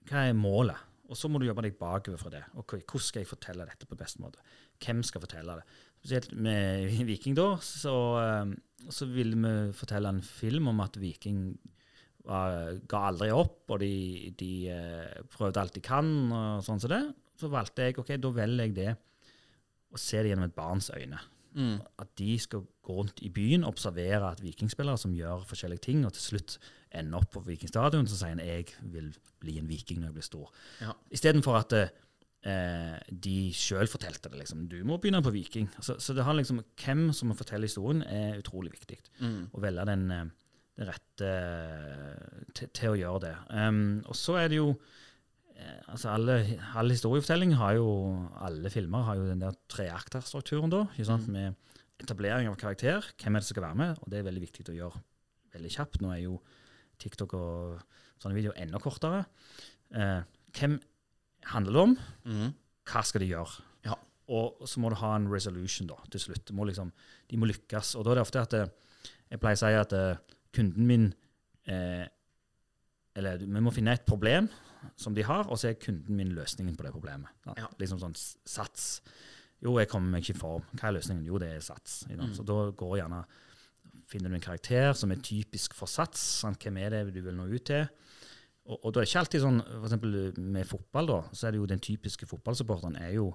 hva 0.09 0.25
er 0.25 0.37
målet? 0.37 0.87
Og 1.11 1.19
så 1.19 1.27
må 1.27 1.41
du 1.41 1.45
jobbe 1.45 1.65
deg 1.65 1.75
bakover 1.79 2.19
fra 2.21 2.31
det. 2.31 2.45
Ok, 2.55 2.77
Hvordan 2.87 3.03
skal 3.03 3.25
jeg 3.25 3.29
fortelle 3.29 3.67
dette 3.67 3.87
på 3.87 3.97
best 3.99 4.21
måte? 4.23 4.39
Hvem 4.81 5.01
skal 5.03 5.23
fortelle 5.25 5.57
det? 5.59 5.65
Spesielt 5.99 6.31
med 6.33 6.87
Viking, 7.09 7.35
da, 7.37 7.49
så, 7.65 7.95
eh, 8.21 8.87
så 8.89 9.09
ville 9.11 9.37
vi 9.37 9.75
fortelle 9.77 10.15
en 10.15 10.23
film 10.25 10.71
om 10.71 10.81
at 10.83 10.97
Viking 11.01 11.43
var, 12.25 12.77
ga 12.89 13.05
aldri 13.09 13.31
opp, 13.33 13.63
og 13.73 13.81
de, 13.81 14.31
de 14.37 14.51
eh, 14.71 15.21
prøvde 15.35 15.61
alt 15.61 15.77
de 15.77 15.83
kan, 15.83 16.09
og 16.31 16.65
sånn 16.65 16.81
som 16.81 16.93
det. 16.93 17.03
Så 17.41 17.49
valgte 17.51 17.87
jeg 17.89 17.97
ok, 17.99 18.15
da 18.21 18.33
velger 18.33 18.69
jeg 18.69 18.77
det 18.77 18.91
å 19.91 19.99
se 19.99 20.21
det 20.21 20.31
gjennom 20.31 20.47
et 20.47 20.55
barns 20.55 20.89
øyne. 20.95 21.19
At 21.99 22.11
de 22.19 22.35
skal 22.39 22.63
gå 22.85 22.93
rundt 22.95 23.19
i 23.25 23.29
byen, 23.33 23.65
observere 23.67 24.29
at 24.31 24.43
vikingspillere 24.43 24.99
som 24.99 25.15
gjør 25.15 25.43
forskjellige 25.49 25.85
ting, 25.87 26.05
og 26.07 26.13
til 26.15 26.23
slutt 26.29 26.57
ender 26.95 27.19
opp 27.21 27.31
på 27.35 27.43
Vikingstadion, 27.45 28.07
så 28.07 28.17
sier 28.19 28.31
en 28.35 28.39
'jeg 28.39 28.65
vil 28.81 29.13
bli 29.39 29.57
en 29.59 29.67
viking 29.67 29.99
når 29.99 30.07
jeg 30.07 30.13
blir 30.13 30.29
stor'. 30.29 30.51
Ja. 30.81 30.93
Istedenfor 31.11 31.55
at 31.59 31.73
eh, 31.73 32.99
de 33.11 33.51
sjøl 33.53 33.87
fortalte 33.87 34.29
det. 34.29 34.39
liksom, 34.39 34.67
'Du 34.67 34.83
må 34.83 34.97
begynne 34.97 35.23
på 35.23 35.31
Viking'. 35.31 35.69
Så, 35.81 35.99
så 35.99 36.13
det 36.13 36.23
har 36.23 36.33
liksom, 36.33 36.63
hvem 36.75 37.13
som 37.13 37.27
må 37.29 37.35
fortelle 37.35 37.67
historien, 37.67 38.01
er 38.01 38.39
utrolig 38.39 38.71
viktig. 38.71 38.97
Å 39.53 39.61
velge 39.61 39.85
den, 39.85 40.11
eh, 40.11 40.25
den 40.77 40.87
rette 40.87 41.25
eh, 41.25 42.43
til, 42.53 42.67
til 42.73 42.89
å 42.89 42.95
gjøre 42.95 43.19
det. 43.19 43.35
Um, 43.49 44.03
og 44.05 44.15
så 44.15 44.35
er 44.35 44.47
det 44.47 44.57
jo 44.57 44.79
altså 45.91 46.09
alle, 46.13 46.37
alle 46.79 46.95
historiefortellinger 46.95 47.59
har 47.59 47.75
jo 47.77 47.87
Alle 48.41 48.69
filmer 48.73 49.03
har 49.07 49.19
jo 49.19 49.27
den 49.29 49.43
der 49.43 49.55
treakterstrukturen, 49.69 50.71
da. 50.73 50.85
Sant? 51.03 51.27
Med 51.31 51.53
etablering 52.01 52.49
av 52.49 52.57
karakter. 52.57 53.05
Hvem 53.21 53.35
er 53.35 53.43
det 53.43 53.47
som 53.47 53.55
skal 53.55 53.67
være 53.67 53.79
med? 53.81 54.01
Og 54.01 54.11
det 54.11 54.19
er 54.19 54.27
veldig 54.27 54.43
viktig 54.47 54.65
å 54.71 54.77
gjøre 54.77 55.01
veldig 55.55 55.73
kjapt. 55.73 55.99
Nå 56.01 56.13
er 56.13 56.23
jo 56.23 56.37
TikTok 57.01 57.35
og 57.37 57.81
sånne 58.21 58.37
videoer 58.37 58.59
enda 58.61 58.79
kortere. 58.81 59.25
Eh, 59.93 60.21
hvem 60.57 60.77
handler 61.51 61.75
det 61.75 61.83
om? 61.87 61.95
Mm. 62.25 62.53
Hva 62.91 63.03
skal 63.07 63.23
de 63.23 63.31
gjøre? 63.31 63.65
Ja. 63.87 63.97
Og 64.31 64.63
så 64.69 64.81
må 64.81 64.91
du 64.91 64.99
ha 65.01 65.15
en 65.17 65.29
resolution 65.31 65.89
da, 65.89 65.97
til 66.13 66.25
slutt. 66.25 66.45
De 66.47 66.55
må 66.57 66.67
liksom, 66.69 66.91
de 67.29 67.39
må 67.41 67.49
lykkes. 67.49 67.95
Og 67.99 68.05
da 68.05 68.13
er 68.13 68.21
det 68.21 68.25
ofte 68.27 68.45
at 68.45 68.57
eh, 68.57 68.71
jeg 69.31 69.41
pleier 69.41 69.59
å 69.59 69.61
si 69.63 69.75
at 69.79 69.95
eh, 69.97 70.39
kunden 70.55 70.87
min 70.89 71.09
eh, 71.69 72.05
Eller 73.17 73.41
vi 73.43 73.63
må 73.63 73.73
finne 73.75 73.95
et 73.97 74.07
problem 74.07 74.47
som 74.97 75.13
de 75.13 75.25
har, 75.25 75.45
og 75.51 75.59
så 75.59 75.71
er 75.71 75.79
kunden 75.81 76.17
min 76.17 76.33
løsningen 76.35 76.77
på 76.77 76.85
det 76.85 76.93
problemet. 76.95 77.29
Ja. 77.57 77.67
Liksom 77.81 77.99
sånn 78.01 78.15
sats. 78.17 79.01
Jo, 79.61 79.75
jeg 79.77 79.89
kommer 79.91 80.15
meg 80.15 80.25
ikke 80.25 80.37
i 80.37 80.41
form. 80.41 80.65
Hva 80.73 80.89
er 80.89 80.97
løsningen? 80.97 81.27
Jo, 81.27 81.37
det 81.41 81.51
er 81.55 81.63
sats. 81.65 82.01
Mm. 82.09 82.31
Så 82.37 82.45
da 82.47 82.63
går 82.75 82.99
gjerne 83.03 83.23
Finner 84.11 84.27
du 84.27 84.35
en 84.35 84.43
karakter 84.43 84.89
som 84.97 85.11
er 85.13 85.21
typisk 85.23 85.71
for 85.75 85.87
sats? 85.87 86.19
Sant? 86.41 86.59
Hvem 86.59 86.81
er 86.81 86.91
det 86.91 87.13
du 87.15 87.21
vil 87.23 87.35
nå 87.37 87.45
ut 87.47 87.63
til? 87.69 87.85
Og, 88.67 88.75
og 88.75 88.91
da 88.91 88.99
er 88.99 89.05
det 89.05 89.09
ikke 89.09 89.21
alltid 89.21 89.43
sånn, 89.43 89.61
for 89.63 89.87
eksempel 89.87 90.17
med 90.51 90.67
fotball, 90.67 91.07
da, 91.07 91.19
så 91.31 91.47
er 91.47 91.55
det 91.55 91.61
jo 91.61 91.69
den 91.71 91.83
typiske 91.83 92.27
fotballsupporteren 92.27 92.97
er 92.99 93.13
jo 93.15 93.29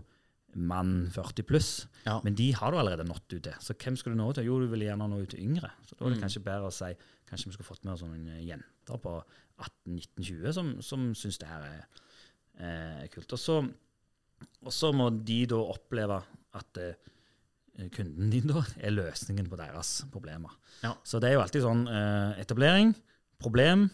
mann 0.57 1.09
40 1.13 1.47
pluss. 1.49 1.71
Ja. 2.05 2.19
Men 2.25 2.37
de 2.37 2.51
har 2.57 2.73
du 2.73 2.79
allerede 2.81 3.07
nådd 3.09 3.25
ut 3.35 3.43
til. 3.49 3.57
Så 3.61 3.77
hvem 3.77 3.97
skal 3.97 4.13
du 4.13 4.21
nå 4.21 4.29
ut 4.31 4.39
til? 4.39 4.49
Jo, 4.49 4.59
du 4.61 4.69
vil 4.73 4.87
gjerne 4.87 5.09
nå 5.11 5.23
ut 5.23 5.33
til 5.33 5.43
yngre. 5.45 5.73
Så 5.89 5.97
da 5.97 6.07
er 6.07 6.15
det 6.15 6.23
kanskje 6.23 6.45
bedre 6.45 6.71
å 6.71 6.77
si 6.77 6.93
kanskje 7.29 7.51
vi 7.51 7.57
skulle 7.57 7.69
fått 7.69 7.85
med 7.87 8.01
sånne 8.01 8.39
jenter 8.45 9.01
på 9.03 9.17
18-19-20 9.57 10.55
som, 10.57 10.73
som 10.85 11.11
syns 11.19 11.41
det 11.43 11.51
her 11.51 11.67
er, 11.67 11.85
eh, 12.61 13.05
er 13.05 13.13
kult. 13.13 13.35
Og 13.37 13.41
så, 13.41 13.59
og 14.63 14.73
så 14.75 14.93
må 14.97 15.11
de 15.17 15.43
da 15.51 15.61
oppleve 15.61 16.21
at 16.57 16.83
eh, 16.83 16.97
kunden 17.93 18.33
din 18.33 18.49
da 18.51 18.63
er 18.79 18.95
løsningen 18.95 19.49
på 19.51 19.59
deres 19.61 19.99
problemer. 20.13 20.55
Ja. 20.85 20.95
Så 21.05 21.21
det 21.21 21.31
er 21.31 21.39
jo 21.39 21.45
alltid 21.45 21.67
sånn 21.67 21.87
eh, 21.91 22.43
etablering, 22.43 22.95
problem, 23.43 23.89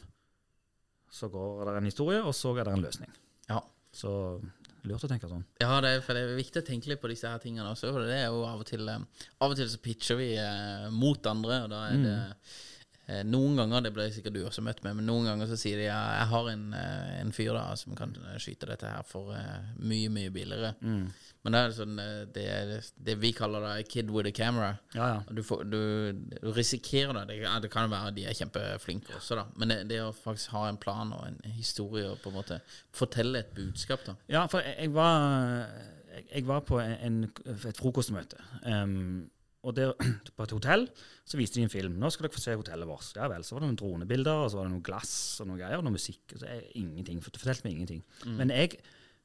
så 1.13 1.29
går 1.29 1.67
det 1.69 1.77
en 1.77 1.89
historie, 1.91 2.23
og 2.25 2.35
så 2.37 2.55
er 2.57 2.67
det 2.67 2.77
en 2.77 2.85
løsning. 2.87 3.17
Ja. 3.51 3.61
Så 3.93 4.11
lurt 4.89 5.05
å 5.05 5.11
tenke 5.11 5.29
sånn. 5.31 5.45
Ja, 5.61 5.77
det 5.85 5.97
er, 5.97 6.05
for 6.05 6.17
det 6.17 6.25
er 6.25 6.39
viktig 6.39 6.63
å 6.63 6.67
tenke 6.67 6.91
litt 6.91 7.03
på 7.03 7.11
disse 7.11 7.29
her 7.29 7.43
tingene 7.43 7.69
også. 7.71 7.93
For 7.93 8.07
det 8.09 8.17
er 8.23 8.31
jo 8.33 8.43
av 8.49 8.63
og 8.63 8.69
til 8.69 8.89
eh, 8.89 9.27
Av 9.45 9.53
og 9.53 9.59
til 9.59 9.69
så 9.71 9.81
pitcher 9.83 10.19
vi 10.19 10.33
eh, 10.41 10.89
mot 10.95 11.29
andre, 11.31 11.65
og 11.67 11.73
da 11.75 11.83
er 11.91 12.01
det 12.03 12.15
eh, 12.17 12.55
Noen 13.29 13.59
ganger, 13.59 13.85
det 13.85 13.93
ble 13.95 14.07
sikkert 14.15 14.37
du 14.37 14.43
også 14.47 14.65
møtt 14.65 14.83
med, 14.85 14.97
men 14.99 15.09
noen 15.09 15.29
ganger 15.29 15.51
så 15.51 15.59
sier 15.61 15.81
de 15.81 15.89
ja, 15.89 15.99
jeg 16.19 16.31
har 16.33 16.49
en, 16.53 16.65
eh, 16.79 17.11
en 17.21 17.33
fyr 17.35 17.53
da 17.57 17.65
som 17.79 17.97
kan 17.99 18.15
eh, 18.23 18.39
skyte 18.43 18.69
dette 18.71 18.89
her 18.89 19.05
for 19.07 19.35
uh, 19.35 19.73
mye, 19.79 20.11
mye 20.13 20.33
billigere. 20.35 20.73
Men 21.43 21.57
det 21.57 21.61
er 21.61 21.75
sånn 21.75 21.99
eh, 21.99 22.23
det, 22.35 22.45
er 22.47 22.73
det 23.09 23.17
vi 23.23 23.33
kaller 23.35 23.65
da 23.65 23.73
kid 23.83 24.13
with 24.15 24.31
a 24.31 24.35
camera. 24.35 24.77
Ja, 24.95 25.09
ja. 25.15 25.19
Du, 25.35 25.43
får, 25.47 25.65
du, 25.67 25.81
du 26.15 26.51
risikerer 26.55 27.17
det. 27.19 27.25
Det, 27.33 27.39
ja, 27.43 27.57
det 27.63 27.73
kan 27.73 27.89
jo 27.89 27.95
være 27.95 28.15
de 28.17 28.29
er 28.31 28.39
kjempeflinke 28.39 29.17
også, 29.19 29.41
da. 29.41 29.47
Men 29.59 29.75
det, 29.75 29.81
det 29.91 30.03
å 30.05 30.13
faktisk 30.15 30.55
ha 30.55 30.69
en 30.71 30.79
plan 30.83 31.11
og 31.17 31.27
en 31.27 31.41
historie 31.59 32.07
og 32.13 32.23
på 32.23 32.31
en 32.31 32.39
måte 32.39 32.61
fortelle 32.95 33.43
et 33.43 33.53
budskap, 33.57 34.07
da. 34.07 34.17
Ja, 34.31 34.47
for 34.51 34.63
jeg, 34.63 34.79
jeg, 34.85 34.95
var, 34.95 35.67
jeg, 36.15 36.27
jeg 36.31 36.49
var 36.51 36.63
på 36.69 36.79
en, 36.83 37.25
et 37.27 37.81
frokostmøte. 37.81 38.39
Um, 38.63 39.31
og 39.63 39.77
der, 39.77 39.93
på 40.37 40.47
et 40.47 40.55
hotell 40.55 40.89
så 41.25 41.39
viste 41.39 41.61
de 41.61 41.67
en 41.67 41.73
film. 41.73 41.99
'Nå 41.99 42.11
skal 42.11 42.27
dere 42.27 42.35
få 42.35 42.43
se 42.43 42.57
hotellet 42.59 42.89
vårt.' 42.89 43.13
Ja 43.17 43.29
vel. 43.31 43.45
Så 43.45 43.55
var 43.55 43.63
det 43.63 43.71
noen 43.71 43.79
dronebilder, 43.79 44.43
og 44.45 44.51
så 44.51 44.59
var 44.59 44.67
det 44.67 44.75
noe 44.75 44.87
glass 44.87 45.41
og 45.41 45.47
noe 45.51 45.61
greier, 45.61 45.79
og 45.79 45.87
noe 45.87 45.95
musikk. 45.95 46.23
Og 46.35 46.43
så 46.43 46.51
er 46.51 46.67
ingenting. 46.75 47.23
For 47.23 47.31
det 47.31 47.41
fortalte 47.41 47.69
meg 47.69 47.77
ingenting. 47.79 48.03
Men 48.27 48.51
jeg 48.51 48.81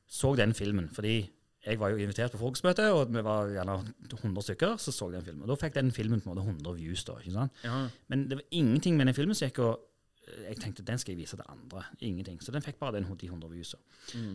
så 0.08 0.36
den 0.40 0.54
filmen 0.54 0.88
fordi 0.94 1.30
jeg 1.68 1.80
var 1.82 1.90
jo 1.92 1.98
invitert 2.00 2.32
på 2.32 2.40
frokostmøte, 2.40 2.86
og 2.96 3.10
vi 3.12 3.24
var 3.26 3.50
gjerne 3.52 3.74
100 4.08 4.46
stykker. 4.46 4.78
Så 4.80 4.94
så 4.96 5.10
jeg 5.12 5.20
den 5.20 5.26
filmen. 5.26 5.44
Og 5.44 5.50
da 5.52 5.60
fikk 5.66 5.76
den 5.76 5.92
filmen 5.92 6.22
på 6.22 6.30
en 6.30 6.36
måte 6.38 6.46
100 6.46 6.78
views. 6.78 7.04
da, 7.04 7.18
ikke 7.20 7.34
sant? 7.34 7.52
Ja. 7.64 7.90
Men 8.08 8.30
det 8.30 8.38
var 8.40 8.46
ingenting 8.52 8.96
med 8.96 9.08
den 9.08 9.18
filmen 9.18 9.36
som 9.36 9.50
gikk 9.50 9.60
og 9.60 9.88
jeg 10.28 10.58
tenkte 10.60 10.84
den 10.84 11.00
skal 11.00 11.14
jeg 11.14 11.22
vise 11.22 11.38
til 11.38 11.46
andre. 11.50 11.84
Ingenting. 12.00 12.40
Så 12.44 12.52
den 12.52 12.62
fikk 12.62 12.80
bare 12.80 12.98
den, 12.98 13.08
de 13.20 13.26
100 13.26 13.52
viewsa. 13.52 13.78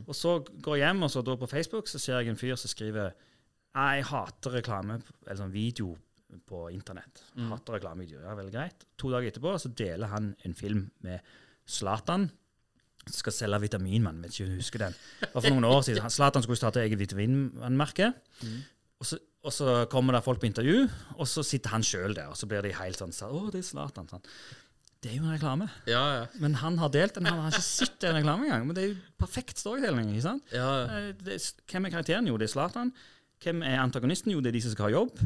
Og 0.07 0.15
så 0.17 0.39
går 0.63 0.77
jeg 0.77 0.89
hjem, 0.89 1.03
og 1.03 1.11
så 1.11 1.23
da 1.23 1.37
på 1.37 1.47
Facebook 1.47 1.89
så 1.89 1.99
ser 1.99 2.19
jeg 2.19 2.29
en 2.33 2.37
fyr 2.41 2.57
som 2.57 2.69
skriver 2.69 3.11
«Nei, 3.11 3.13
jeg 3.75 4.05
hater 4.11 4.57
reklame, 4.59 4.99
eller 5.27 5.39
sånn 5.41 5.53
video 5.55 5.95
på 6.49 6.67
internett. 6.73 7.23
Hater 7.51 7.77
reklamevideoer. 7.79 8.25
Ja, 8.29 8.37
veldig 8.39 8.53
greit. 8.55 8.87
To 9.01 9.11
dager 9.13 9.29
etterpå 9.33 9.55
så 9.61 9.71
deler 9.77 10.09
han 10.13 10.31
en 10.47 10.55
film 10.57 10.87
med 11.05 11.21
Zlatan. 11.69 12.31
som 13.07 13.17
Skal 13.19 13.33
selge 13.37 13.61
vitaminmann, 13.67 14.21
vet 14.23 14.33
ikke 14.33 14.47
om 14.47 14.55
du 14.55 14.61
husker 14.63 14.79
den. 14.87 14.95
Det 15.21 15.33
var 15.35 15.43
for 15.45 15.55
noen 15.57 15.69
år 15.69 15.83
siden. 15.87 16.11
Zlatan 16.11 16.43
skulle 16.45 16.61
starte 16.61 16.81
eget 16.85 16.99
vitaminvannmerke. 17.01 18.13
Og, 19.03 19.07
så, 19.09 19.19
og 19.43 19.53
så 19.53 19.77
kommer 19.91 20.15
det 20.17 20.25
folk 20.25 20.41
på 20.41 20.47
intervju, 20.47 20.85
og 21.19 21.27
så 21.29 21.43
sitter 21.45 21.73
han 21.75 21.83
sjøl 21.87 22.15
der, 22.15 22.29
og 22.31 22.37
så 22.39 22.47
blir 22.47 22.63
de 22.63 22.71
helt 22.79 23.01
sånn 23.01 23.13
så, 23.13 23.29
Å, 23.33 23.49
det 23.51 23.61
er 23.65 23.67
Zlatan. 23.67 24.09
Sånn. 24.13 24.23
Det 25.03 25.11
er 25.11 25.17
jo 25.19 25.25
en 25.27 25.35
reklame. 25.35 25.67
Ja, 25.91 26.03
ja. 26.21 26.27
Men 26.39 26.55
han 26.61 26.77
har 26.79 26.93
delt 26.95 27.17
den. 27.19 27.27
Han 27.27 27.41
har 27.43 27.51
ikke 27.51 27.65
sett 27.67 28.05
en 28.07 28.15
reklame 28.21 28.47
engang. 28.47 28.69
Men 28.69 28.77
det 28.79 28.85
er 28.85 28.93
jo 28.93 29.01
perfekt 29.19 29.59
storytelling. 29.59 30.13
ikke 30.15 30.29
sant? 30.29 30.45
ja. 30.55 30.69
Eh, 30.87 31.09
Det 31.19 31.41
hvem 31.73 31.89
er 31.89 31.95
karakteren? 31.97 32.29
Jo, 32.31 32.37
det 32.39 32.47
er 32.47 32.53
Zlatan. 32.55 32.93
Hvem 33.43 33.63
er 33.67 33.81
antagonisten? 33.83 34.33
Jo, 34.35 34.41
det 34.41 34.53
er 34.53 34.59
de 34.59 34.65
som 34.65 34.75
skal 34.75 34.89
ha 34.89 34.97
jobb. 35.01 35.23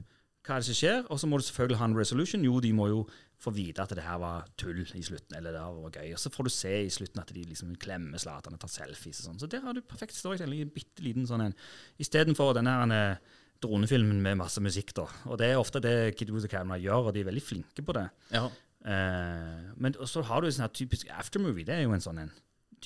Hva 0.47 0.57
er 0.57 0.63
det 0.63 0.69
som 0.69 0.77
skjer? 0.79 1.07
Og 1.11 1.19
så 1.19 1.29
må 1.29 1.39
du 1.41 1.45
selvfølgelig 1.47 1.79
ha 1.81 1.89
en 1.89 1.97
resolution. 1.99 2.45
Jo, 2.47 2.61
de 2.63 2.71
må 2.77 2.87
jo 2.93 3.01
få 3.43 3.51
vite 3.53 3.83
at 3.83 3.93
det 3.99 4.05
her 4.07 4.21
var 4.23 4.47
tull 4.57 4.79
i 4.85 5.03
slutten, 5.05 5.35
eller 5.37 5.57
det 5.57 5.63
var 5.65 5.97
gøy. 5.99 6.13
Og 6.15 6.21
så 6.23 6.31
får 6.33 6.47
du 6.47 6.53
se 6.55 6.75
i 6.85 6.93
slutten 6.93 7.23
at 7.23 7.33
de 7.35 7.43
liksom 7.49 7.75
klemmer 7.83 8.23
Zlatan 8.23 8.55
og 8.57 8.63
tar 8.63 8.73
selfies 8.73 9.21
og 9.21 9.31
sånn. 9.31 9.41
Så 9.43 9.51
der 9.51 9.65
har 9.67 9.75
du 9.77 9.83
perfekt 9.83 10.17
storytelling. 10.17 10.63
En 10.65 10.73
bitte 10.73 11.05
liten 11.05 11.27
sånn 11.29 11.49
en. 11.49 11.57
Istedenfor 12.03 12.55
denne 12.57 12.77
her 12.79 12.95
eh, 12.95 13.35
dronefilmen 13.65 14.23
med 14.23 14.39
masse 14.41 14.63
musikk, 14.63 14.95
da. 14.97 15.09
Og 15.27 15.41
det 15.41 15.51
er 15.51 15.61
ofte 15.61 15.83
det 15.83 16.15
Kid 16.17 16.31
with 16.31 16.47
the 16.47 16.53
Camera 16.53 16.79
gjør, 16.81 17.11
og 17.11 17.17
de 17.17 17.25
er 17.25 17.31
veldig 17.33 17.45
flinke 17.45 17.85
på 17.85 17.99
det. 17.99 18.09
ja. 18.37 18.47
Eh, 18.87 19.73
men 19.83 19.97
så 20.07 20.23
har 20.23 20.41
du 20.41 20.47
en 20.47 20.55
sånn 20.55 20.71
typisk 20.71 21.09
aftermovie. 21.11 21.67
Det 21.67 21.75
er 21.75 21.81
jo 21.83 21.95
en 21.97 22.05
sånn 22.05 22.21
en 22.23 22.31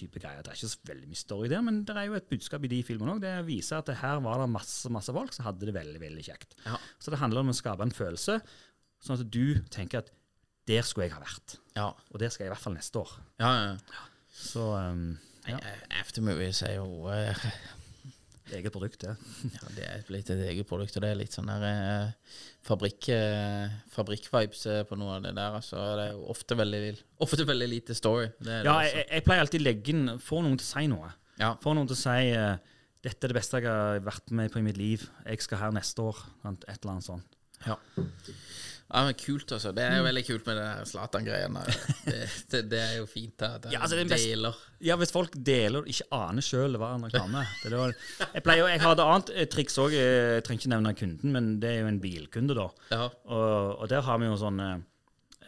type 0.00 0.20
greier. 0.22 0.42
Det 0.42 0.52
er 0.52 0.58
ikke 0.58 0.70
så 0.72 0.88
veldig 0.90 1.10
mye 1.12 1.20
story 1.20 1.50
der, 1.52 1.62
men 1.66 1.82
det 1.88 1.96
er 1.96 2.08
jo 2.10 2.16
et 2.18 2.28
budskap 2.32 2.64
i 2.66 2.72
de 2.72 2.80
filmene 2.86 3.14
òg. 3.16 3.22
Det 3.24 3.34
viser 3.48 3.78
at 3.80 3.90
det 3.92 3.98
her 4.02 4.20
var 4.24 4.40
det 4.42 4.48
masse 4.52 4.90
masse 4.92 5.14
folk 5.16 5.36
som 5.36 5.46
hadde 5.48 5.68
det 5.68 5.76
veldig 5.76 6.00
veldig 6.02 6.24
kjekt. 6.26 6.56
Ja. 6.66 6.78
Så 6.98 7.12
det 7.14 7.20
handler 7.22 7.44
om 7.44 7.52
å 7.52 7.56
skape 7.56 7.84
en 7.86 7.94
følelse, 7.94 8.40
sånn 9.04 9.18
at 9.20 9.28
du 9.32 9.60
tenker 9.72 10.02
at 10.04 10.10
der 10.68 10.84
skulle 10.86 11.08
jeg 11.08 11.14
ha 11.16 11.22
vært. 11.24 11.58
ja. 11.78 11.88
Og 12.12 12.20
der 12.22 12.30
skal 12.30 12.44
jeg 12.44 12.50
i 12.50 12.54
hvert 12.54 12.62
fall 12.66 12.76
neste 12.76 13.00
år. 13.04 13.16
ja, 13.42 13.52
ja. 13.72 14.06
Så 14.40 14.62
um, 14.78 15.18
ja, 15.48 15.56
Eh, 15.58 15.80
Aftermovies 16.00 16.60
er 16.62 16.76
jo 16.76 17.08
eh, 17.10 17.40
eget 18.56 18.72
produkt, 18.74 19.00
det. 19.04 19.14
ja, 19.56 19.68
Det 19.76 19.84
er 19.86 20.02
blitt 20.08 20.30
et 20.34 20.42
eget 20.50 20.68
produkt, 20.68 20.96
og 20.96 21.04
det 21.04 21.10
er 21.12 21.18
litt 21.20 21.34
sånn 21.36 21.48
der 21.50 21.66
eh, 21.68 22.34
fabrikk, 22.66 23.08
eh, 23.14 23.76
fabrikk-vibes 23.94 24.64
eh, 24.70 24.82
på 24.88 24.98
noe 25.00 25.16
av 25.18 25.24
det 25.26 25.32
der. 25.38 25.56
Altså, 25.60 25.80
det 25.98 26.08
er 26.08 26.12
jo 26.16 26.26
ofte 26.34 26.58
veldig, 26.58 26.82
ofte 27.26 27.46
veldig 27.48 27.70
lite 27.70 27.96
story. 27.98 28.28
Det 28.38 28.52
er 28.58 28.64
det 28.66 28.70
Ja, 28.72 28.76
jeg, 28.88 29.06
jeg 29.10 29.26
pleier 29.28 29.44
alltid 29.46 29.62
å 29.64 29.66
legge 29.68 29.94
inn 29.94 30.12
Få 30.20 30.42
noen 30.44 30.58
til 30.60 30.66
å 30.68 30.72
si 30.74 30.86
noe. 30.92 31.12
ja. 31.40 31.54
Få 31.62 31.74
noen 31.76 31.88
til 31.90 31.98
å 31.98 32.02
si 32.02 32.30
eh, 32.34 32.76
dette 33.00 33.24
er 33.24 33.32
det 33.32 33.38
beste 33.38 33.56
jeg 33.62 33.70
har 33.70 34.02
vært 34.04 34.28
med 34.36 34.50
på 34.52 34.58
i 34.60 34.64
mitt 34.66 34.76
liv. 34.76 35.06
Jeg 35.24 35.40
skal 35.40 35.62
her 35.62 35.70
neste 35.72 36.02
år. 36.04 36.18
Et 36.44 36.74
eller 36.74 36.90
annet 36.98 37.06
sånt. 37.06 37.38
Ja. 37.64 37.78
Ja, 38.92 39.05
men 39.07 39.14
kult, 39.14 39.53
altså. 39.55 39.70
Det 39.76 39.85
er 39.87 39.96
jo 40.00 40.05
veldig 40.09 40.22
kult 40.26 40.46
med 40.50 40.57
det 40.59 40.64
der 40.66 40.88
Zlatan-greiene. 40.90 41.62
Det, 42.05 42.18
det, 42.50 42.61
det 42.72 42.81
er 42.83 42.96
jo 42.98 43.07
fint 43.07 43.42
at 43.46 43.68
Ja, 43.72 43.81
altså, 43.85 43.96
er 44.00 44.09
best- 44.11 44.26
deler. 44.26 44.59
Ja, 44.81 44.96
hvis 44.96 45.12
folk 45.12 45.35
deler 45.37 45.83
og 45.85 45.88
ikke 45.92 46.07
aner 46.16 46.42
sjøl 46.44 46.74
hva 46.81 46.94
en 46.96 47.05
reklame. 47.07 47.42
Det 47.62 47.76
var, 47.76 47.92
jeg, 48.35 48.42
pleier, 48.46 48.68
jeg 48.72 48.81
har 48.81 48.94
et 48.96 49.03
annet 49.05 49.33
eh, 49.37 49.48
triks 49.53 49.76
òg. 49.83 49.92
Jeg 49.94 50.44
trenger 50.46 50.62
ikke 50.64 50.72
nevne 50.74 50.94
kunden, 50.96 51.35
men 51.37 51.50
det 51.62 51.70
er 51.74 51.83
jo 51.83 51.90
en 51.92 52.00
bilkunde, 52.00 52.57
da. 52.57 52.68
Ja. 52.94 53.03
Og, 53.29 53.76
og 53.85 53.90
der 53.92 54.03
har 54.07 54.18
vi 54.22 54.31
jo 54.31 54.38
sånn 54.40 54.62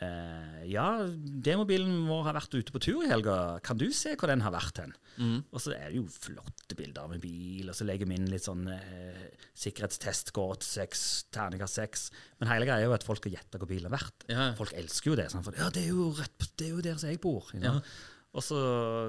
eh, 0.03 0.63
Ja, 0.73 0.87
demobilen 1.47 2.05
vår 2.09 2.25
har 2.29 2.37
vært 2.37 2.55
ute 2.59 2.75
på 2.75 2.81
tur 2.83 3.01
i 3.05 3.09
helga. 3.11 3.37
Kan 3.67 3.79
du 3.81 3.89
se 3.95 4.15
hvor 4.19 4.31
den 4.31 4.43
har 4.45 4.55
vært 4.55 4.79
hen? 4.83 4.93
Og 5.53 5.61
så 5.61 5.75
er 5.77 5.91
det 5.91 5.99
jo 5.99 6.05
flotte 6.09 6.77
bilder 6.79 7.05
av 7.05 7.13
en 7.17 7.21
bil, 7.23 7.69
og 7.69 7.77
så 7.77 7.85
legger 7.89 8.09
vi 8.09 8.17
inn 8.19 8.31
litt 8.33 8.47
sånn 8.47 8.65
eh, 8.73 9.27
sikkerhetstest, 9.65 10.33
går 10.37 10.55
til 10.63 10.71
seks, 10.83 11.03
terningkast 11.35 11.81
seks. 11.81 12.07
Men 12.41 12.51
hele 12.53 12.69
greia 12.69 12.81
er 12.85 12.89
jo 12.91 12.97
at 12.97 13.05
folk 13.07 13.21
skal 13.23 13.35
gjette 13.37 13.61
hvor 13.61 13.71
bilen 13.71 13.91
har 13.91 13.97
vært. 13.99 14.27
Ja. 14.33 14.49
Folk 14.59 14.73
elsker 14.79 15.13
jo 15.13 15.19
det. 15.21 15.29
Sånn, 15.35 15.45
for 15.47 15.59
ja, 15.59 15.69
det 15.75 15.85
er 15.87 15.93
jo 15.93 16.09
rett, 16.17 16.49
det 16.57 16.69
er 16.71 16.75
jo 16.77 16.85
der 16.89 16.99
som 17.03 17.13
jeg 17.13 17.21
bor. 17.23 17.53
sant? 17.53 17.93
Og 18.33 18.41
så 18.41 18.57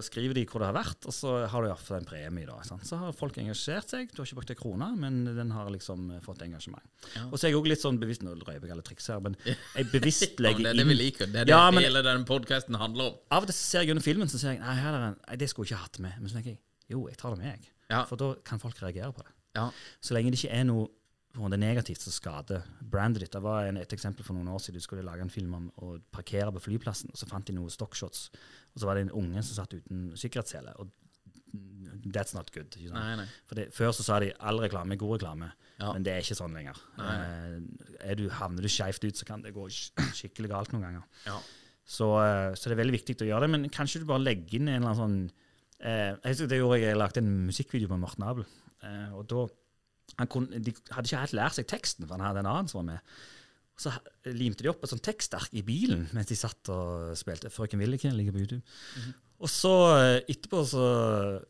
skriver 0.04 0.36
de 0.36 0.42
hvor 0.52 0.60
det 0.60 0.68
har 0.68 0.76
vært, 0.76 1.06
og 1.08 1.14
så 1.16 1.30
har 1.48 1.64
du 1.64 1.70
iallfall 1.70 2.02
en 2.02 2.08
premie. 2.10 2.44
da, 2.50 2.58
sant? 2.68 2.84
Så 2.84 2.98
har 3.00 3.14
folk 3.16 3.38
engasjert 3.40 3.88
seg. 3.94 4.10
Du 4.12 4.18
har 4.20 4.28
ikke 4.28 4.36
brukt 4.42 4.52
en 4.52 4.60
krone, 4.60 4.90
men 5.00 5.22
den 5.38 5.54
har 5.56 5.70
liksom 5.72 6.10
eh, 6.12 6.20
fått 6.26 6.42
engasjement. 6.44 6.84
Ja. 7.16 7.24
Og 7.30 7.38
så 7.40 7.48
er 7.48 7.54
jeg 7.54 7.60
òg 7.62 7.70
litt 7.72 7.80
sånn 7.84 8.02
bevisst 8.02 8.26
Nå 8.28 8.34
røper 8.36 8.68
jeg 8.68 8.74
alle 8.76 8.84
triks 8.84 9.08
her, 9.08 9.22
men 9.24 9.38
jeg 9.48 9.88
bevisst 9.94 10.36
Ja, 10.44 10.52
inn 10.52 10.60
det 10.66 10.74
er 10.74 10.82
det 10.82 10.88
vi 10.92 10.98
liker. 11.00 11.32
Det 11.32 11.40
er 11.46 11.48
det 11.48 11.56
Ja, 11.56 11.62
men- 11.72 11.88
hele 11.88 12.04
denne 12.04 12.28
podkasten 12.28 12.76
handler 12.82 13.14
om. 13.14 13.22
Av 13.32 13.48
og 13.48 13.48
til 13.48 13.56
ser 13.62 13.86
jeg 13.88 13.96
under 13.96 14.04
filmen 14.04 14.28
så 14.28 14.42
ser 14.42 14.58
jeg, 14.58 14.60
nei, 14.66 14.76
her 14.82 14.98
er 15.00 15.08
en, 15.14 15.18
nei, 15.30 15.40
det 15.40 15.48
skulle 15.54 15.70
jeg 15.72 15.78
ikke 15.78 15.86
hatt 15.88 16.02
med. 16.04 16.20
Men 16.20 16.28
så 16.34 16.40
tenker 16.42 16.52
jeg 16.58 16.60
jo, 16.92 17.06
jeg 17.08 17.18
tar 17.24 17.32
det 17.32 17.40
med, 17.46 17.54
jeg. 17.56 17.72
Ja. 17.96 18.04
For 18.12 18.20
da 18.20 18.34
kan 18.44 18.60
folk 18.60 18.84
reagere 18.84 19.14
på 19.16 19.24
det. 19.24 19.32
Ja. 19.56 19.70
Så 20.04 20.16
lenge 20.18 20.34
det 20.36 20.42
ikke 20.44 20.52
er 20.60 20.68
noe 20.68 20.90
på 21.34 21.48
det 21.50 21.58
er 21.58 21.64
negativt 21.64 22.04
som 22.04 22.14
skader 22.14 22.62
brandet 22.94 23.24
ditt. 23.24 23.32
Det 23.34 23.42
var 23.42 23.66
en, 23.66 23.78
et 23.82 23.94
eksempel 23.96 24.26
for 24.26 24.38
noen 24.38 24.52
år 24.54 24.60
siden. 24.62 24.78
Du 24.78 24.86
skulle 24.86 25.06
lage 25.06 25.24
en 25.26 25.32
film 25.34 25.56
om 25.58 25.70
å 25.82 25.96
parkere 26.14 26.52
på 26.54 26.62
flyplassen, 26.68 27.10
og 27.10 27.18
så 27.18 27.26
fant 27.30 27.48
de 27.50 27.56
noen 27.58 27.74
stockshots. 27.74 28.28
Og 28.76 28.84
så 28.84 28.90
var 28.90 29.00
det 29.00 29.08
en 29.08 29.16
unge 29.24 29.42
som 29.48 29.58
satt 29.64 29.74
uten 29.74 30.12
sikkerhetssele. 30.20 30.76
Og 30.78 30.92
that's 32.14 32.34
not 32.38 32.52
good. 32.54 32.70
Ikke 32.78 32.92
sant? 32.92 33.00
Nei, 33.00 33.16
nei. 33.24 33.26
Det, 33.58 33.68
Før 33.74 33.92
så 33.98 34.06
sa 34.06 34.20
de 34.22 34.32
all 34.46 34.62
reklame 34.62 34.94
er 34.96 35.02
god 35.02 35.16
reklame, 35.20 35.52
Ja. 35.80 35.90
men 35.94 36.06
det 36.06 36.14
er 36.14 36.22
ikke 36.22 36.38
sånn 36.38 36.54
lenger. 36.54 36.78
Eh, 37.02 37.58
er 38.12 38.16
du, 38.20 38.28
havner 38.30 38.62
du 38.62 38.70
skeivt 38.70 39.04
ut, 39.04 39.18
så 39.18 39.26
kan 39.26 39.42
det 39.42 39.54
gå 39.58 39.66
skikkelig 39.74 40.50
galt 40.54 40.74
noen 40.74 40.86
ganger. 40.86 41.04
Ja. 41.26 41.40
Så, 41.84 42.08
eh, 42.22 42.54
så 42.56 42.70
det 42.70 42.78
er 42.78 42.84
veldig 42.84 42.98
viktig 43.00 43.18
å 43.26 43.30
gjøre 43.32 43.48
det. 43.48 43.54
Men 43.58 43.70
kanskje 43.74 44.04
du 44.04 44.06
bare 44.10 44.24
legger 44.24 44.60
inn 44.62 44.70
en 44.70 44.78
eller 44.84 44.94
annen 44.94 45.02
sånn 45.02 45.18
eh, 45.82 46.14
jeg 46.14 46.30
husker 46.30 46.48
Det 46.54 46.62
gjorde 46.62 46.78
jeg, 46.80 46.88
jeg 46.94 47.02
lagde 47.02 47.24
en 47.26 47.34
musikkvideo 47.50 47.90
med 47.92 48.04
Morten 48.06 48.24
Abel. 48.30 48.46
Eh, 48.86 49.10
og 49.18 49.26
da 49.34 49.48
kunne, 50.30 50.60
De 50.62 50.74
hadde 50.94 51.08
ikke 51.10 51.24
helt 51.24 51.38
lært 51.38 51.58
seg 51.58 51.70
teksten, 51.70 52.08
for 52.08 52.18
han 52.18 52.28
hadde 52.28 52.44
en 52.44 52.52
annen 52.52 52.70
som 52.72 52.84
var 52.84 52.90
med. 52.94 53.16
Så 53.80 53.90
limte 54.30 54.62
de 54.62 54.70
opp 54.70 54.84
et 54.86 54.92
sånt 54.92 55.04
tekstark 55.04 55.54
i 55.58 55.64
bilen 55.66 56.06
mens 56.14 56.30
de 56.30 56.38
satt 56.38 56.70
og 56.70 57.16
spilte. 57.18 57.50
'Frøken 57.50 57.82
Williken' 57.82 58.14
ligger 58.18 58.36
på 58.36 58.44
YouTube. 58.44 58.62
Og 59.44 59.50
så 59.52 59.72
eh, 59.98 60.22
etterpå 60.32 60.62
så, 60.70 60.84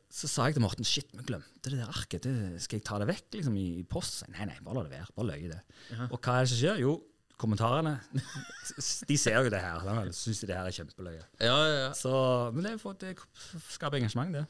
så 0.09 0.29
sa 0.31 0.47
jeg 0.47 0.55
til 0.55 0.63
Morten 0.63 0.87
shit, 0.87 1.11
vi 1.13 1.25
glemte 1.27 1.69
det 1.69 1.77
der 1.77 1.91
arket. 1.91 2.23
Det, 2.25 2.61
skal 2.63 2.79
jeg 2.79 2.85
ta 2.87 2.97
det 3.01 3.09
vekk 3.11 3.37
liksom, 3.37 3.57
i, 3.59 3.67
i 3.81 3.85
post? 3.85 4.23
Nei, 4.33 4.47
nei, 4.49 4.55
bare 4.65 4.79
la 4.79 4.85
det 4.87 4.95
være. 4.95 5.13
Bare 5.19 5.29
løye 5.29 5.51
det. 5.51 5.59
Og 6.07 6.15
hva 6.17 6.39
er 6.39 6.47
det 6.47 6.53
som 6.53 6.61
skjer? 6.63 6.81
Jo, 6.81 6.95
kommentarene. 7.41 7.97
De 9.09 9.17
ser 9.19 9.35
jo 9.43 9.51
det 9.51 9.59
her. 9.59 9.83
De 10.07 10.13
syns 10.15 10.41
det 10.45 10.55
her 10.55 10.67
er 10.69 10.75
kjempeløye. 10.75 11.23
Ja, 11.41 11.55
ja, 11.55 11.79
ja. 11.85 11.89
Så, 11.97 12.13
men 12.53 12.63
det, 12.65 12.73
er 12.75 12.81
for, 12.81 12.95
det 12.99 13.15
skaper 13.73 13.99
engasjement, 13.99 14.33
det. 14.35 14.43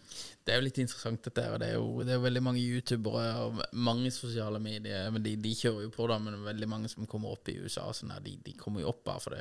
Det 0.43 0.53
er 0.53 0.59
jo 0.59 0.65
litt 0.67 0.81
interessant, 0.83 1.23
dette. 1.25 1.45
her, 1.45 1.57
Det 1.61 1.71
er 1.71 1.77
jo, 1.79 2.03
det 2.03 2.13
er 2.13 2.19
jo 2.19 2.25
veldig 2.27 2.43
mange 2.45 2.61
youtubere 2.61 3.25
og 3.45 3.61
mange 3.73 4.11
sosiale 4.13 4.61
medier. 4.63 5.09
men 5.11 5.25
De, 5.25 5.35
de 5.39 5.55
kjører 5.57 5.87
jo 5.87 5.93
på, 5.95 6.07
da, 6.11 6.19
men 6.21 6.43
veldig 6.45 6.69
mange 6.69 6.91
som 6.91 7.07
kommer 7.09 7.33
opp 7.33 7.49
i 7.49 7.57
USA, 7.63 7.87
sånn 7.95 8.13
her, 8.13 8.23
de, 8.25 8.37
de 8.45 8.55
kommer 8.59 8.83
jo 8.83 8.91
opp 8.93 9.03
bare 9.07 9.23
for 9.23 9.37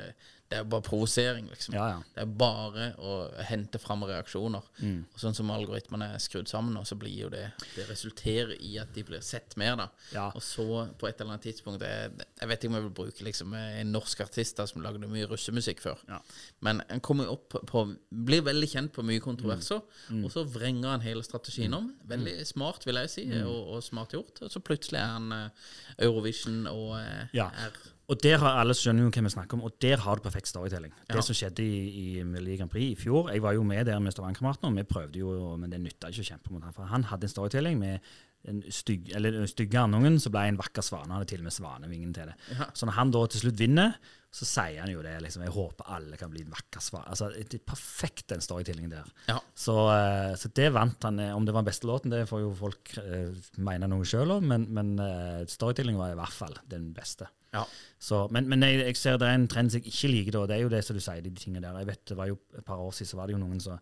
det. 0.53 0.59
Er 0.61 0.69
bare 0.69 0.85
provosering, 0.85 1.49
liksom. 1.51 1.75
Ja, 1.77 1.87
ja. 1.95 1.99
Det 2.13 2.21
er 2.23 2.31
bare 2.39 2.87
å 3.01 3.13
hente 3.49 3.81
fram 3.81 4.05
reaksjoner. 4.07 4.69
Og 4.85 5.19
sånn 5.21 5.35
som 5.37 5.49
algoritmene 5.53 6.11
er 6.13 6.21
skrudd 6.23 6.47
sammen 6.51 6.77
og 6.79 6.85
så 6.89 6.95
blir 6.99 7.15
jo 7.25 7.29
det 7.33 7.43
Det 7.75 7.87
resulterer 7.89 8.53
i 8.61 8.75
at 8.81 8.93
de 8.95 9.03
blir 9.07 9.21
sett 9.25 9.57
mer, 9.59 9.75
da. 9.79 9.87
Ja. 10.13 10.27
Og 10.37 10.41
så, 10.45 10.65
på 10.99 11.09
et 11.09 11.19
eller 11.19 11.33
annet 11.35 11.47
tidspunkt 11.49 11.81
Jeg, 11.83 12.11
jeg 12.39 12.49
vet 12.51 12.63
ikke 12.63 12.71
om 12.71 12.77
jeg 12.79 12.85
vil 12.87 12.95
bruke 13.01 13.25
liksom 13.27 13.53
en 13.57 13.91
norsk 13.95 14.21
artist 14.27 14.57
da, 14.61 14.65
som 14.69 14.81
lagde 14.85 15.09
mye 15.09 15.27
russemusikk 15.31 15.81
før. 15.81 15.99
Ja. 16.09 16.19
Men 16.61 16.83
han 16.89 17.01
kommer 17.01 17.31
opp 17.33 17.57
på 17.69 17.85
Blir 18.11 18.43
veldig 18.45 18.69
kjent 18.69 18.93
på 18.95 19.03
mye 19.03 19.19
kontroverser, 19.23 19.81
Mm. 20.09 20.25
og 20.25 20.31
så 20.33 20.43
vrenger 20.45 20.89
han 20.89 21.01
hele 21.01 21.23
strategien 21.23 21.73
om. 21.73 21.87
Veldig 22.07 22.45
smart, 22.47 22.83
vil 22.85 22.95
jeg 23.01 23.09
si, 23.09 23.25
Mm. 23.25 23.47
og, 23.47 23.67
og 23.77 23.83
smart 23.83 24.11
gjort. 24.13 24.41
Og 24.43 24.51
så 24.51 24.59
plutselig 24.59 24.99
er 24.99 25.07
han 25.13 25.31
uh, 25.31 25.49
Eurovision 25.97 26.67
og 26.67 26.91
uh, 26.99 27.25
er 27.33 27.71
Og 28.13 28.19
der 28.21 28.37
har 28.41 28.59
alle 28.61 28.75
skjønner 28.77 29.07
jo 29.07 29.13
hvem 29.13 29.29
vi 29.29 29.33
snakker 29.33 29.57
om, 29.57 29.63
og 29.67 29.77
der 29.81 30.01
har 30.03 30.19
du 30.19 30.25
perfekt 30.25 30.51
storytelling. 30.51 30.93
Ja. 31.07 31.15
Det 31.17 31.23
som 31.25 31.37
skjedde 31.37 31.65
i, 31.65 31.79
i 32.03 32.05
Melodi 32.27 32.59
Grand 32.59 32.71
Prix 32.73 32.91
i 32.93 32.99
fjor 32.99 33.31
Jeg 33.33 33.41
var 33.45 33.55
jo 33.57 33.63
med 33.65 33.87
der 33.89 34.01
med 34.03 34.13
Stavangerkameratene, 34.15 34.69
og 34.69 34.77
vi 34.77 34.89
prøvde 34.89 35.23
jo, 35.23 35.33
men 35.57 35.73
det 35.73 35.81
nytta 35.81 36.11
ikke 36.13 36.25
å 36.25 36.29
kjempe 36.33 36.53
mot 36.53 36.65
han. 36.67 36.75
For 36.75 36.91
han 36.91 37.07
hadde 37.09 37.29
en 37.29 37.33
storytelling 37.33 37.79
med 37.81 38.13
den 38.43 38.59
stygge, 38.75 39.19
stygge 39.47 39.79
andungen, 39.79 40.17
så 40.19 40.31
ble 40.33 40.49
en 40.51 40.59
vakker 40.59 40.83
svane. 40.83 41.07
Han 41.07 41.21
hadde 41.21 41.31
til 41.31 41.43
og 41.43 41.47
med 41.47 41.55
svanevingen 41.55 42.11
til 42.15 42.27
det. 42.27 42.35
Ja. 42.51 42.67
Så 42.75 42.89
når 42.89 42.97
han 42.97 43.13
da 43.15 43.21
til 43.31 43.43
slutt 43.45 43.61
vinner, 43.61 43.95
så 44.33 44.47
sier 44.49 44.81
han 44.81 44.91
jo 44.91 45.03
det. 45.05 45.13
liksom, 45.23 45.45
Jeg 45.45 45.53
håper 45.53 45.91
alle 45.95 46.17
kan 46.19 46.31
bli 46.33 46.41
en 46.43 46.51
vakker 46.51 46.81
svane. 46.83 47.05
Altså, 47.13 47.29
det 47.37 47.59
er 47.59 47.63
perfekt, 47.69 48.25
den 48.33 48.43
storytellingen 48.43 48.91
der. 48.91 49.11
Ja. 49.29 49.37
Så, 49.55 49.77
eh, 49.93 50.33
så 50.41 50.51
det 50.57 50.71
vant 50.73 51.05
han. 51.07 51.21
eh, 51.21 51.35
Om 51.35 51.45
det 51.45 51.53
var 51.53 51.63
den 51.63 51.69
beste 51.69 51.87
låten, 51.87 52.11
det 52.11 52.25
får 52.27 52.41
jo 52.41 52.51
folk 52.57 52.95
uh, 52.97 53.29
mene 53.61 53.87
noe 53.87 54.03
sjøl 54.09 54.39
om, 54.39 54.49
men, 54.49 54.65
men 54.73 54.97
uh, 54.99 55.45
storytellingen 55.47 56.01
var 56.01 56.15
i 56.15 56.19
hvert 56.19 56.35
fall 56.35 56.57
den 56.67 56.91
beste. 56.97 57.29
Ja. 57.53 57.63
Så, 58.03 58.25
men 58.35 58.49
men 58.51 58.65
jeg, 58.65 58.81
jeg 58.83 58.97
ser 58.99 59.17
det 59.21 59.29
er 59.29 59.37
en 59.37 59.47
trend 59.47 59.71
som 59.71 59.79
jeg 59.79 59.93
ikke 59.93 60.11
liker. 60.11 60.35
Da. 60.35 60.45
Det 60.51 60.55
er 60.57 60.65
jo 60.65 60.71
det 60.73 60.81
som 60.83 60.97
du 60.97 61.03
sier, 61.03 61.21
de 61.23 61.31
tingene 61.39 61.63
der. 61.63 61.77
Jeg 61.83 61.87
vet, 61.87 62.03
det 62.09 62.17
var 62.19 62.27
jo 62.31 62.39
Et 62.57 62.65
par 62.65 62.81
år 62.83 62.91
siden 62.91 63.11
så 63.13 63.19
var 63.21 63.29
det 63.29 63.37
jo 63.37 63.43
noen 63.43 63.61
som 63.63 63.79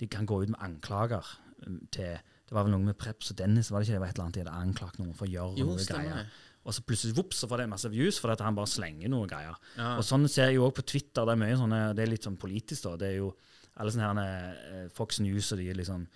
de 0.00 0.08
kan 0.10 0.26
gå 0.26 0.42
ut 0.42 0.52
med 0.52 0.60
anklager 0.60 1.26
um, 1.66 1.78
til 1.94 2.16
Det 2.18 2.56
var 2.56 2.66
vel 2.66 2.74
noe 2.74 2.84
med 2.84 2.98
Preps 2.98 3.30
og 3.32 3.38
Dennis, 3.38 3.70
var 3.70 3.80
det 3.80 3.88
ikke 3.88 3.96
det 3.96 4.00
var 4.02 4.10
et 4.10 4.16
eller 4.18 4.24
annet 4.26 4.34
de 4.34 4.42
hadde 4.42 4.62
anklagt 4.66 4.98
noen 5.00 5.14
for 5.16 5.24
å 5.28 5.32
gjøre 5.32 5.60
Jo, 5.62 5.68
noe 5.70 5.86
greier. 5.86 6.18
det. 6.20 6.26
Og 6.62 6.74
så 6.76 6.82
plutselig 6.86 7.16
vops, 7.16 7.40
så 7.42 7.48
får 7.50 7.62
det 7.62 7.70
masse 7.72 7.88
views 7.90 8.18
fordi 8.22 8.44
han 8.44 8.58
bare 8.58 8.70
slenger 8.70 9.10
noe 9.10 9.26
greier. 9.30 9.56
Ja. 9.78 9.96
Og 9.96 10.04
sånn 10.06 10.28
ser 10.30 10.50
jeg 10.50 10.60
jo 10.60 10.66
òg 10.68 10.76
på 10.76 10.84
Twitter. 10.86 11.24
Det 11.26 11.32
er 11.32 11.40
mye 11.40 11.56
sånne, 11.58 11.80
det 11.96 12.04
er 12.04 12.12
litt 12.12 12.28
sånn 12.28 12.36
politisk, 12.38 12.84
da. 12.84 12.92
Det 13.00 13.08
er 13.08 13.16
jo 13.22 13.32
alle 13.80 13.94
sånne 13.94 14.10
her 14.10 14.60
eh, 14.68 14.84
Fox 14.94 15.18
News 15.24 15.48
og 15.54 15.62
de 15.62 15.70
liksom 15.72 16.04
liksom 16.04 16.06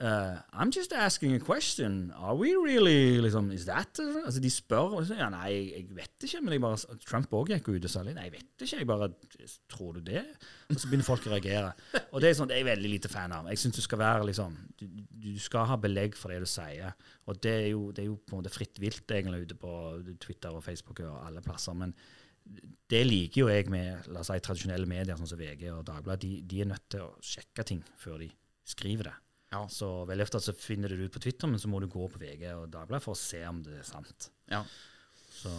Uh, 0.00 0.40
I'm 0.52 0.72
just 0.72 0.92
asking 0.92 1.34
a 1.34 1.38
question. 1.38 2.12
Are 2.18 2.34
we 2.34 2.56
really 2.56 3.20
liksom, 3.20 3.52
Is 3.52 3.64
that 3.66 4.00
Altså, 4.26 4.40
De 4.40 4.50
spør 4.50 4.98
og 4.98 5.06
så, 5.06 5.14
ja, 5.14 5.28
Nei, 5.30 5.70
jeg, 5.70 5.86
vet 5.94 6.26
ikke. 6.26 6.40
Men 6.42 6.56
jeg 6.56 6.62
bare, 6.64 6.96
Trump 7.06 7.30
òg 7.38 7.52
gikk 7.52 7.70
ut 7.70 7.86
og 7.86 7.92
sa. 7.92 8.02
Nei, 8.02 8.26
jeg 8.26 8.32
vet 8.34 8.64
ikke. 8.66 8.80
Jeg 8.80 8.88
bare 8.90 9.08
Tror 9.70 9.94
du 9.94 10.00
det? 10.00 10.24
Og 10.70 10.80
så 10.80 10.90
begynner 10.90 11.06
folk 11.06 11.28
å 11.28 11.34
reagere. 11.36 11.70
Og 12.10 12.18
det 12.24 12.32
er 12.32 12.34
sånn, 12.40 12.50
det 12.50 12.56
er 12.58 12.64
jeg 12.64 12.70
veldig 12.72 12.90
lite 12.90 13.12
fan 13.12 13.36
av. 13.36 13.46
Jeg 13.52 13.62
syns 13.62 13.78
du 13.78 13.84
skal 13.86 14.02
være 14.02 14.26
liksom 14.32 14.58
du, 14.80 14.84
du 15.28 15.30
skal 15.38 15.70
ha 15.70 15.78
belegg 15.78 16.18
for 16.18 16.34
det 16.34 16.42
du 16.42 16.50
sier. 16.50 16.98
Og 17.30 17.38
det 17.46 17.54
er 17.60 17.70
jo, 17.70 17.86
det 17.94 18.02
er 18.02 18.10
jo 18.10 18.18
på 18.18 18.34
en 18.34 18.42
måte 18.42 18.54
fritt 18.54 18.82
vilt 18.82 19.14
egentlig 19.14 19.46
ute 19.46 19.58
på 19.62 19.72
Twitter 20.26 20.58
og 20.58 20.64
Facebook 20.66 21.04
og 21.06 21.20
alle 21.22 21.44
plasser. 21.44 21.76
Men 21.78 21.94
det 22.90 23.04
liker 23.06 23.44
jo 23.44 23.52
jeg 23.52 23.70
med 23.72 24.10
la 24.10 24.26
oss 24.26 24.32
si, 24.32 24.42
tradisjonelle 24.42 24.90
medier 24.90 25.16
sånn 25.16 25.30
som 25.30 25.40
VG 25.40 25.68
og 25.70 25.86
Dagbladet. 25.86 26.26
De, 26.26 26.40
de 26.50 26.64
er 26.64 26.74
nødt 26.74 26.90
til 26.92 27.06
å 27.06 27.14
sjekke 27.22 27.62
ting 27.70 27.86
før 28.00 28.18
de 28.26 28.34
skriver 28.66 29.12
det. 29.12 29.20
Ja. 29.54 29.62
Så 29.70 29.90
veldig 30.08 30.26
ofte 30.26 30.42
så 30.42 30.56
finner 30.58 30.90
du 30.90 30.98
det 30.98 31.08
ut 31.08 31.14
på 31.14 31.22
Twitter, 31.22 31.50
men 31.50 31.62
så 31.62 31.70
må 31.70 31.80
du 31.82 31.86
gå 31.90 32.08
på 32.10 32.20
VG 32.20 32.48
og 32.56 32.66
Dagbladet 32.72 33.04
for 33.04 33.14
å 33.14 33.20
se 33.20 33.44
om 33.48 33.62
det 33.64 33.78
er 33.82 33.86
sant. 33.88 34.32
ja. 34.52 34.64
Så 35.34 35.50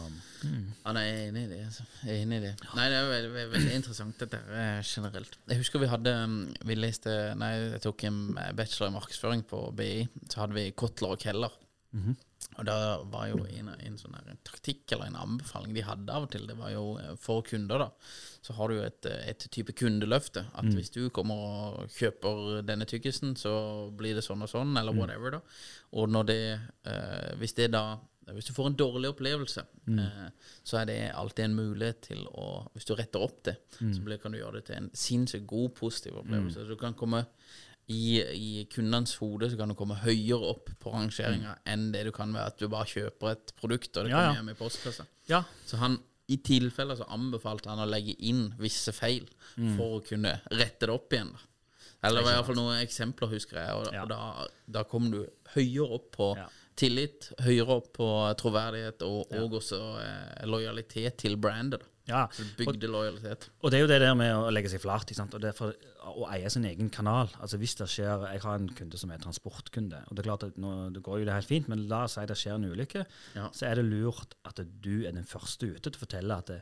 Ja, 0.41 0.93
nei, 0.95 1.01
jeg 1.03 1.15
er 1.15 1.25
enig 1.29 1.41
i 1.43 1.49
det. 1.51 1.57
Altså. 1.67 1.83
Jeg 2.05 2.13
er 2.13 2.21
enig 2.23 2.37
i 2.37 2.43
det. 2.45 2.53
Nei, 2.77 2.85
det 2.89 2.95
er 2.97 3.09
veldig, 3.09 3.31
veldig, 3.51 3.73
interessant 3.75 4.21
dette 4.23 4.39
eh, 4.39 4.79
generelt. 4.87 5.35
Jeg 5.51 5.59
husker 5.59 5.83
vi 5.83 5.89
hadde 5.91 6.13
um, 6.23 6.37
Vi 6.65 6.77
leste 6.79 7.15
Nei, 7.37 7.51
jeg 7.75 7.83
tok 7.83 8.05
en 8.07 8.21
bachelor 8.57 8.89
i 8.89 8.95
markedsføring 8.95 9.43
på 9.49 9.59
BI. 9.75 9.91
Så 10.31 10.41
hadde 10.41 10.57
vi 10.57 10.69
Kotler 10.79 11.17
og 11.17 11.21
Keller. 11.21 11.59
Og 12.55 12.63
da 12.67 12.77
var 13.11 13.27
jo 13.27 13.41
en, 13.49 13.69
en 13.73 13.97
sånn 13.99 14.15
her 14.15 14.37
taktikk 14.47 14.93
eller 14.95 15.09
en 15.09 15.19
anbefaling 15.19 15.73
de 15.75 15.83
hadde 15.83 16.13
av 16.13 16.27
og 16.27 16.31
til, 16.31 16.45
det 16.47 16.55
var 16.59 16.71
jo 16.71 16.85
eh, 17.01 17.13
for 17.19 17.43
kunder, 17.47 17.83
da. 17.83 17.89
Så 18.45 18.55
har 18.55 18.71
du 18.71 18.77
jo 18.77 18.85
et, 18.87 19.05
eh, 19.09 19.29
et 19.33 19.47
type 19.51 19.75
kundeløfte. 19.75 20.45
At 20.55 20.69
hvis 20.77 20.93
du 20.95 21.09
kommer 21.09 21.81
og 21.81 21.91
kjøper 21.91 22.61
denne 22.67 22.87
tyggisen, 22.87 23.35
så 23.39 23.55
blir 23.97 24.15
det 24.15 24.23
sånn 24.23 24.45
og 24.45 24.51
sånn, 24.51 24.75
eller 24.79 24.95
whatever, 24.95 25.37
da. 25.37 25.41
Og 25.99 26.11
det 26.27 26.41
eh, 26.85 27.31
Hvis 27.39 27.57
det 27.59 27.71
da 27.75 27.99
hvis 28.33 28.47
du 28.47 28.55
får 28.57 28.71
en 28.71 28.77
dårlig 28.77 29.09
opplevelse, 29.11 29.61
eh, 30.01 30.29
så 30.65 30.79
er 30.79 30.85
det 30.89 30.97
alltid 31.13 31.45
en 31.45 31.57
mulighet 31.59 32.01
til 32.01 32.23
å 32.25 32.67
Hvis 32.73 32.87
du 32.89 32.95
retter 32.95 33.21
opp 33.21 33.43
det, 33.45 33.57
så 33.77 34.01
blir, 34.01 34.17
kan 34.17 34.31
du 34.31 34.39
gjøre 34.39 34.59
det 34.59 34.65
til 34.65 34.79
en 34.79 34.89
sinnssykt 34.93 35.45
god, 35.45 35.75
positiv 35.77 36.17
opplevelse. 36.23 36.63
Så 36.65 36.73
du 36.73 36.75
kan 36.75 36.97
komme 36.97 37.25
i, 37.87 38.17
i 38.21 38.65
kundenes 38.73 39.13
hode 39.21 39.49
så 39.51 39.57
kan 39.59 39.69
du 39.69 39.75
komme 39.77 39.97
høyere 40.01 40.51
opp 40.55 40.71
på 40.81 40.93
rangeringa 40.93 41.57
enn 41.69 41.91
det 41.93 42.05
du 42.07 42.11
kan 42.15 42.31
ved 42.33 42.41
at 42.41 42.57
du 42.57 42.67
bare 42.71 42.89
kjøper 42.89 43.31
et 43.35 43.53
produkt, 43.59 43.91
og 43.97 44.07
det 44.07 44.13
kommer 44.13 44.31
ja. 44.31 44.37
hjem 44.39 44.49
i 44.49 44.57
postkassa. 44.57 45.05
ja. 45.29 45.43
Så 45.65 45.77
han 45.77 45.99
i 46.27 46.39
tilfelle 46.41 46.95
så 46.97 47.05
anbefalte 47.13 47.69
han 47.69 47.83
å 47.83 47.85
legge 47.85 48.15
inn 48.25 48.47
visse 48.57 48.89
feil 48.97 49.27
for 49.77 49.99
å 49.99 50.03
kunne 50.07 50.39
rette 50.49 50.87
det 50.87 50.93
opp 50.95 51.13
igjen. 51.13 51.29
da. 51.35 51.43
Eller 52.07 52.21
det 52.25 52.33
var 52.33 52.45
fall 52.47 52.57
noen 52.57 52.81
eksempler, 52.81 53.29
husker 53.29 53.59
jeg. 53.61 53.73
Og, 53.77 53.93
Ja. 53.93 54.03
og 54.03 54.09
da, 54.09 54.47
da 54.67 54.83
kom 54.89 55.11
du 55.11 55.25
høyere 55.53 55.99
opp 55.99 56.11
på 56.17 56.37
Ja. 56.37 56.47
tillit, 56.75 57.31
høyere 57.39 57.77
opp 57.77 57.93
på 57.93 58.09
troverdighet 58.41 59.01
og, 59.05 59.31
og 59.31 59.53
også 59.61 59.79
eh, 60.01 60.45
lojalitet 60.45 61.17
til 61.17 61.37
brandet. 61.37 61.81
da. 61.81 61.85
Ja. 62.09 62.25
Du 62.37 62.43
bygde 62.59 62.89
lojalitet. 62.91 63.49
Og 63.61 63.71
det 63.71 63.79
er 63.79 63.83
jo 63.85 63.89
det 63.89 63.99
der 64.03 64.13
med 64.17 64.31
å 64.37 64.51
legge 64.53 64.69
seg 64.71 64.83
flat. 64.83 65.09
Og 65.25 65.41
derfor 65.41 65.73
å 66.05 66.27
eie 66.31 66.49
sin 66.53 66.67
egen 66.69 66.91
kanal. 66.93 67.31
Altså 67.41 67.59
hvis 67.61 67.75
det 67.79 67.89
skjer, 67.91 68.27
Jeg 68.31 68.43
har 68.43 68.55
en 68.59 68.69
kunde 68.69 68.97
som 69.01 69.11
er 69.11 69.21
transportkunde. 69.23 70.03
og 70.07 70.15
Det 70.15 70.23
er 70.23 70.29
klart 70.29 70.47
at 70.47 70.57
nå 70.61 70.91
det 70.93 71.03
går 71.03 71.19
jo 71.19 71.25
det 71.25 71.33
helt 71.33 71.49
fint, 71.49 71.67
men 71.71 71.87
la 71.89 72.03
oss 72.05 72.17
si 72.19 72.25
det 72.25 72.37
skjer 72.37 72.55
en 72.59 72.69
ulykke. 72.71 73.05
Ja. 73.35 73.49
Så 73.51 73.67
er 73.69 73.75
det 73.81 73.85
lurt 73.89 74.37
at 74.45 74.61
du 74.61 75.05
er 75.05 75.11
den 75.11 75.25
første 75.25 75.71
ute 75.73 75.89
til 75.89 75.97
å 75.97 76.05
fortelle 76.05 76.37
at 76.37 76.51
det, 76.53 76.61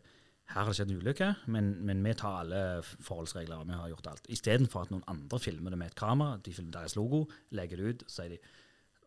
her 0.54 0.66
har 0.66 0.70
det 0.72 0.76
skjedd 0.78 0.92
en 0.92 1.00
ulykke, 1.02 1.28
men, 1.56 1.70
men 1.88 2.02
vi 2.04 2.14
tar 2.20 2.42
alle 2.44 2.64
forholdsregler. 2.84 3.62
og 3.62 3.68
vi 3.70 3.78
har 3.80 3.92
gjort 3.94 4.10
alt. 4.12 4.28
Istedenfor 4.30 4.84
at 4.84 4.92
noen 4.92 5.06
andre 5.08 5.40
filmer 5.40 5.72
det 5.72 5.80
med 5.80 5.92
et 5.94 6.00
kamera, 6.00 6.38
de 6.44 6.54
filmer 6.54 6.76
deres 6.76 6.98
logo, 7.00 7.24
legger 7.56 7.80
det 7.80 7.86
ut, 7.94 8.04
så 8.08 8.22
sier 8.22 8.36
de 8.36 8.42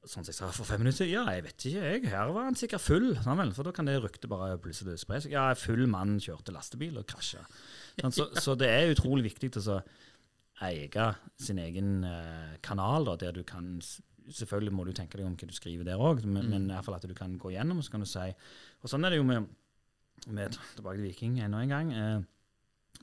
sånn 0.06 0.24
som 0.24 0.30
jeg 0.30 0.38
sa 0.38 0.48
for 0.54 0.68
fem 0.68 0.80
minutter, 0.82 1.08
ja, 1.10 1.24
jeg 1.34 1.44
vet 1.46 1.66
ikke, 1.68 1.84
jeg, 1.90 2.02
her 2.12 2.32
var 2.34 2.46
han 2.48 2.58
sikkert 2.58 2.84
full, 2.84 3.08
vel, 3.26 3.52
for 3.56 3.66
da 3.66 3.72
kan 3.76 3.88
det 3.88 3.96
ryktet 4.02 4.30
bare 4.30 4.56
plutselig 4.62 4.98
spre 5.02 5.20
seg. 5.22 5.34
Ja, 5.34 5.48
full 5.58 5.86
mann 5.90 6.16
kjørte 6.22 6.54
lastebil 6.54 6.96
og 7.00 7.06
krasja. 7.10 7.42
Sånn, 8.00 8.14
så, 8.14 8.28
så 8.44 8.54
det 8.58 8.70
er 8.70 8.94
utrolig 8.94 9.26
viktig 9.30 9.52
å 9.60 9.64
å 9.76 9.80
eie 10.66 11.06
sin 11.42 11.58
egen 11.60 12.04
eh, 12.08 12.54
kanal, 12.64 13.04
da, 13.10 13.16
der 13.26 13.36
du 13.36 13.42
kan 13.46 13.80
Selvfølgelig 14.26 14.72
må 14.74 14.82
du 14.82 14.88
tenke 14.90 15.14
deg 15.20 15.26
om 15.28 15.36
hva 15.38 15.46
du 15.46 15.52
skriver 15.54 15.86
der 15.86 16.00
òg, 16.02 16.24
men, 16.24 16.48
Mm. 16.48 16.50
men 16.50 16.64
i 16.64 16.72
hvert 16.74 16.84
fall 16.88 16.96
at 16.96 17.04
du 17.06 17.12
kan 17.14 17.36
gå 17.38 17.52
gjennom, 17.54 17.78
så 17.78 17.92
kan 17.92 18.02
du 18.02 18.08
si 18.10 18.24
Og 18.82 18.90
sånn 18.90 19.04
er 19.06 19.12
det 19.14 19.20
jo 19.20 19.26
med, 19.28 19.46
med 20.26 20.56
tilbake 20.74 20.96
til 20.98 21.04
Viking 21.04 21.36
enda 21.44 21.60
en 21.62 21.70
gang. 21.70 21.92
Eh, 21.94 22.24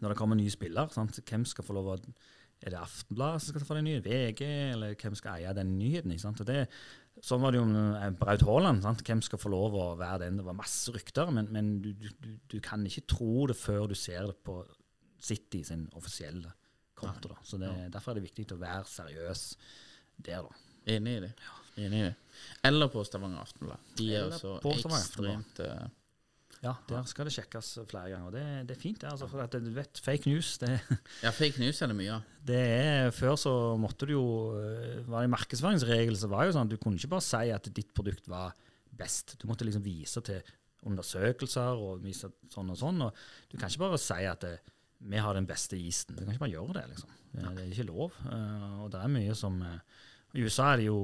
når 0.01 0.09
det 0.11 0.17
kommer 0.19 0.35
nye 0.35 0.51
spiller, 0.51 0.91
sant? 0.91 1.15
hvem 1.23 1.45
skal 1.47 1.63
få 1.63 1.77
lov 1.77 1.87
å 1.93 1.95
Er 2.63 2.71
det 2.71 2.79
Aftenbladet 2.79 3.41
som 3.43 3.51
skal 3.53 3.65
få 3.67 3.75
den 3.77 3.87
nye? 3.89 4.01
VG? 4.05 4.41
Eller 4.73 4.93
hvem 4.95 5.15
skal 5.19 5.41
eie 5.41 5.51
den 5.57 5.73
nyheten? 5.79 6.13
Ikke 6.15 6.23
sant? 6.23 6.39
Og 6.39 6.47
det, 6.47 6.61
sånn 7.19 7.41
var 7.43 7.51
det 7.51 7.59
jo 7.59 7.65
med 7.67 7.97
eh, 7.99 8.13
Braut 8.21 8.45
Haaland. 8.47 8.83
Sant? 8.85 9.03
Hvem 9.03 9.21
skal 9.25 9.41
få 9.41 9.51
lov 9.51 9.75
å 9.75 9.87
være 9.99 10.21
den? 10.25 10.39
Det 10.39 10.45
var 10.47 10.55
masse 10.55 10.93
rykter, 10.95 11.31
men, 11.35 11.49
men 11.51 11.73
du, 11.83 11.89
du, 11.99 12.09
du- 12.53 12.59
kan 12.63 12.85
ikke 12.87 13.03
tro 13.11 13.47
det 13.51 13.57
før 13.59 13.89
du 13.91 13.95
ser 13.99 14.29
det 14.31 14.37
på 14.47 14.61
City 15.23 15.61
sin 15.67 15.89
offisielle 15.99 16.51
konto. 16.99 17.33
Da. 17.33 17.41
Så 17.43 17.59
det, 17.59 17.71
Derfor 17.91 18.13
er 18.13 18.21
det 18.21 18.25
viktig 18.29 18.47
å 18.55 18.61
være 18.63 18.87
seriøs 18.87 19.43
der, 20.23 20.47
da. 20.47 20.63
Enig 20.95 21.17
i 21.17 21.21
det. 21.25 21.33
Enig 21.83 21.99
i 21.99 22.05
det. 22.07 22.15
Eller 22.67 22.89
på 22.91 23.03
Stavanger 23.07 23.43
Aftenblad. 23.43 23.79
De 23.99 24.07
er 24.13 24.25
Eller 24.25 24.39
så 24.39 24.55
ekstremt 24.71 25.59
eh, 25.63 25.85
Ja, 26.63 26.73
Der 26.87 27.03
skal 27.11 27.27
det 27.27 27.33
sjekkes 27.35 27.73
flere 27.91 28.13
ganger. 28.13 28.31
Det, 28.31 28.43
det 28.69 28.75
er 28.77 28.79
fint, 28.79 29.01
det. 29.01 29.09
Altså, 29.11 29.27
for 29.27 29.43
at 29.43 29.51
du 29.59 29.67
vet, 29.75 29.99
fake 29.99 30.29
news 30.31 30.53
det, 30.61 30.77
Ja, 31.25 31.31
fake 31.35 31.59
news 31.59 31.81
er 31.83 31.91
det 31.91 31.97
mye 31.99 32.13
av. 32.15 32.27
det 32.47 32.59
er, 32.63 33.11
Før 33.11 33.35
så 33.41 33.53
måtte 33.79 34.07
du 34.07 34.13
jo 34.15 34.25
øh, 34.55 35.01
var 35.09 35.21
det 35.21 35.27
en 35.27 35.33
markedsføringsregel 35.35 36.15
så 36.21 36.29
var 36.31 36.47
jo 36.47 36.55
sånn 36.55 36.69
at 36.69 36.71
du 36.71 36.79
kunne 36.79 36.95
ikke 37.01 37.11
bare 37.17 37.25
si 37.27 37.51
at 37.51 37.67
ditt 37.75 37.91
produkt 37.97 38.29
var 38.31 38.55
best. 38.93 39.35
Du 39.41 39.47
måtte 39.49 39.67
liksom 39.67 39.83
vise 39.83 40.21
til 40.23 40.39
undersøkelser 40.87 41.79
og 41.79 42.01
vise 42.03 42.29
sånn 42.51 42.71
og 42.73 42.79
sånn. 42.79 43.01
og 43.05 43.19
Du 43.51 43.57
kan 43.57 43.69
ikke 43.71 43.83
bare 43.85 43.99
si 44.01 44.21
at 44.29 44.43
det, 44.45 44.55
vi 45.03 45.19
har 45.19 45.35
den 45.35 45.47
beste 45.49 45.75
isen. 45.79 46.15
Du 46.15 46.23
kan 46.23 46.31
ikke 46.33 46.45
bare 46.45 46.55
gjøre 46.55 46.77
det. 46.79 46.85
liksom. 46.93 47.11
Det, 47.33 47.43
det 47.57 47.63
er 47.65 47.71
ikke 47.75 47.89
lov. 47.89 48.15
Eh, 48.29 48.73
og 48.85 48.91
det 48.93 49.01
er 49.03 49.13
mye 49.17 49.35
som 49.35 49.59
eh, 49.67 49.79
I 50.37 50.45
USA 50.47 50.71
er 50.73 50.83
det 50.83 50.87
jo 50.87 50.99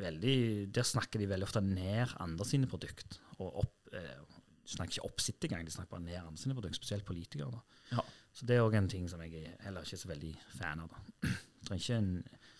veldig 0.00 0.34
Der 0.70 0.86
snakker 0.86 1.18
de 1.18 1.26
veldig 1.26 1.46
ofte 1.48 1.62
ned 1.64 2.12
andre 2.22 2.46
sine 2.46 2.68
produkt. 2.70 3.16
Og 3.40 3.62
opp, 3.64 3.72
eh, 3.96 4.39
de 4.70 4.76
snakker 4.76 4.96
ikke 4.98 5.06
opp 5.10 5.20
sitt 5.24 5.44
engang, 5.48 5.64
de 5.66 5.72
snakker 5.74 5.90
bare 5.96 6.04
ned 6.06 6.54
produkt, 6.54 6.76
spesielt 6.78 7.04
politikere. 7.08 7.60
Ja. 7.90 8.04
Så 8.32 8.46
det 8.46 8.56
er 8.56 8.62
òg 8.62 8.76
en 8.78 8.88
ting 8.88 9.08
som 9.10 9.20
jeg 9.24 9.34
er 9.42 9.56
heller 9.66 9.82
ikke 9.82 9.96
er 9.98 10.02
så 10.04 10.08
veldig 10.12 10.34
fan 10.58 10.84
av. 10.84 10.92
da. 10.94 11.28
Trenger 11.66 11.82
ikke, 11.82 11.96
en, 11.98 12.12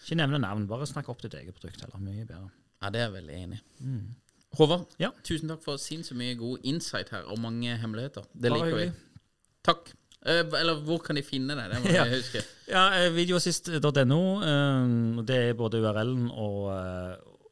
ikke 0.03 0.19
nevne 0.19 0.41
navn, 0.43 0.67
bare 0.69 0.89
snakk 0.91 1.09
opp 1.13 1.23
ditt 1.23 1.37
eget 1.39 1.55
produkt 1.55 1.81
heller. 1.85 2.03
Mye 2.03 2.27
bedre. 2.27 2.51
Ja, 2.83 2.91
det 2.91 3.01
er 3.01 3.07
jeg 3.07 3.15
veldig 3.21 3.37
enig 3.45 3.61
i. 3.61 3.87
Mm. 3.87 4.03
Håvard, 4.59 4.89
Ja. 4.99 5.13
tusen 5.23 5.49
takk 5.53 5.63
for 5.63 5.79
sinnssykt 5.79 6.19
mye 6.19 6.35
god 6.41 6.59
insight 6.67 7.13
her, 7.15 7.23
og 7.31 7.39
mange 7.39 7.77
hemmeligheter. 7.79 8.27
Det 8.35 8.51
liker 8.51 8.77
vi. 8.81 8.89
Takk. 9.63 9.93
Eh, 10.27 10.43
eller 10.59 10.81
hvor 10.85 10.99
kan 11.05 11.17
de 11.17 11.23
finne 11.25 11.55
deg? 11.57 11.71
Det 11.71 11.79
må 11.85 11.93
Ja. 11.95 12.05
jeg 12.09 12.19
huske. 12.19 12.43
Ja, 12.69 12.83
eh, 12.99 13.13
videoassist.no. 13.15 14.19
eh, 14.43 15.23
Det 15.31 15.37
er 15.51 15.55
både 15.55 15.79
URL-en 15.81 16.27
og, 16.35 16.67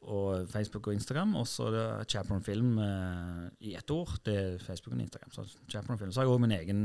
og 0.09 0.49
Facebook 0.51 0.89
og 0.89 0.97
Instagram. 0.97 1.35
Og 1.39 1.47
så 1.47 1.69
det 1.73 1.85
Chaperon 2.11 2.43
Film 2.43 2.77
eh, 2.83 3.45
i 3.69 3.75
ett 3.79 3.91
ord. 3.93 4.17
Det 4.25 4.35
er 4.35 4.59
Facebook 4.63 4.95
og 4.97 5.01
Instagram. 5.05 5.31
Så 5.35 5.47
Chaperon 5.69 5.99
Film. 6.01 6.11
Så 6.11 6.21
har 6.21 6.27
jeg 6.27 6.35
òg 6.35 6.43
min 6.43 6.57
egen 6.57 6.83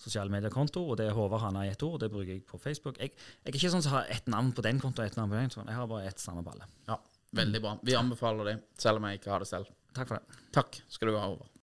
sosiale 0.00 0.32
mediekonto, 0.32 0.82
og 0.88 0.96
det 0.96 1.10
er 1.10 1.16
Håvard 1.16 1.42
Hanna 1.44 1.66
i 1.66 1.72
ett 1.74 1.82
ord. 1.84 2.00
Det 2.00 2.10
bruker 2.12 2.32
jeg 2.32 2.44
på 2.48 2.58
Facebook. 2.58 2.98
Jeg, 3.02 3.12
jeg 3.44 3.52
er 3.52 3.58
ikke 3.58 3.72
sånn 3.74 3.84
som 3.84 3.98
har 3.98 4.08
ett 4.12 4.30
navn 4.32 4.54
på 4.56 4.64
den 4.64 4.80
kontoen 4.80 5.10
ett 5.10 5.18
navn 5.20 5.32
på 5.32 5.36
den 5.36 5.50
kontoen. 5.50 5.72
Jeg 5.72 5.80
har 5.80 5.90
bare 5.90 6.08
ett 6.08 6.22
samme 6.22 6.44
balle. 6.46 6.68
Ja, 6.88 6.96
veldig 7.36 7.62
bra. 7.66 7.76
Vi 7.84 7.98
anbefaler 7.98 8.52
det, 8.52 8.58
selv 8.80 9.02
om 9.02 9.08
jeg 9.10 9.20
ikke 9.20 9.34
har 9.34 9.44
det 9.44 9.50
selv. 9.50 9.68
Takk 9.96 10.12
for 10.12 10.20
det. 10.20 10.42
Takk 10.56 10.80
skal 10.88 11.10
du 11.10 11.18
ha, 11.18 11.26
Håvard. 11.26 11.50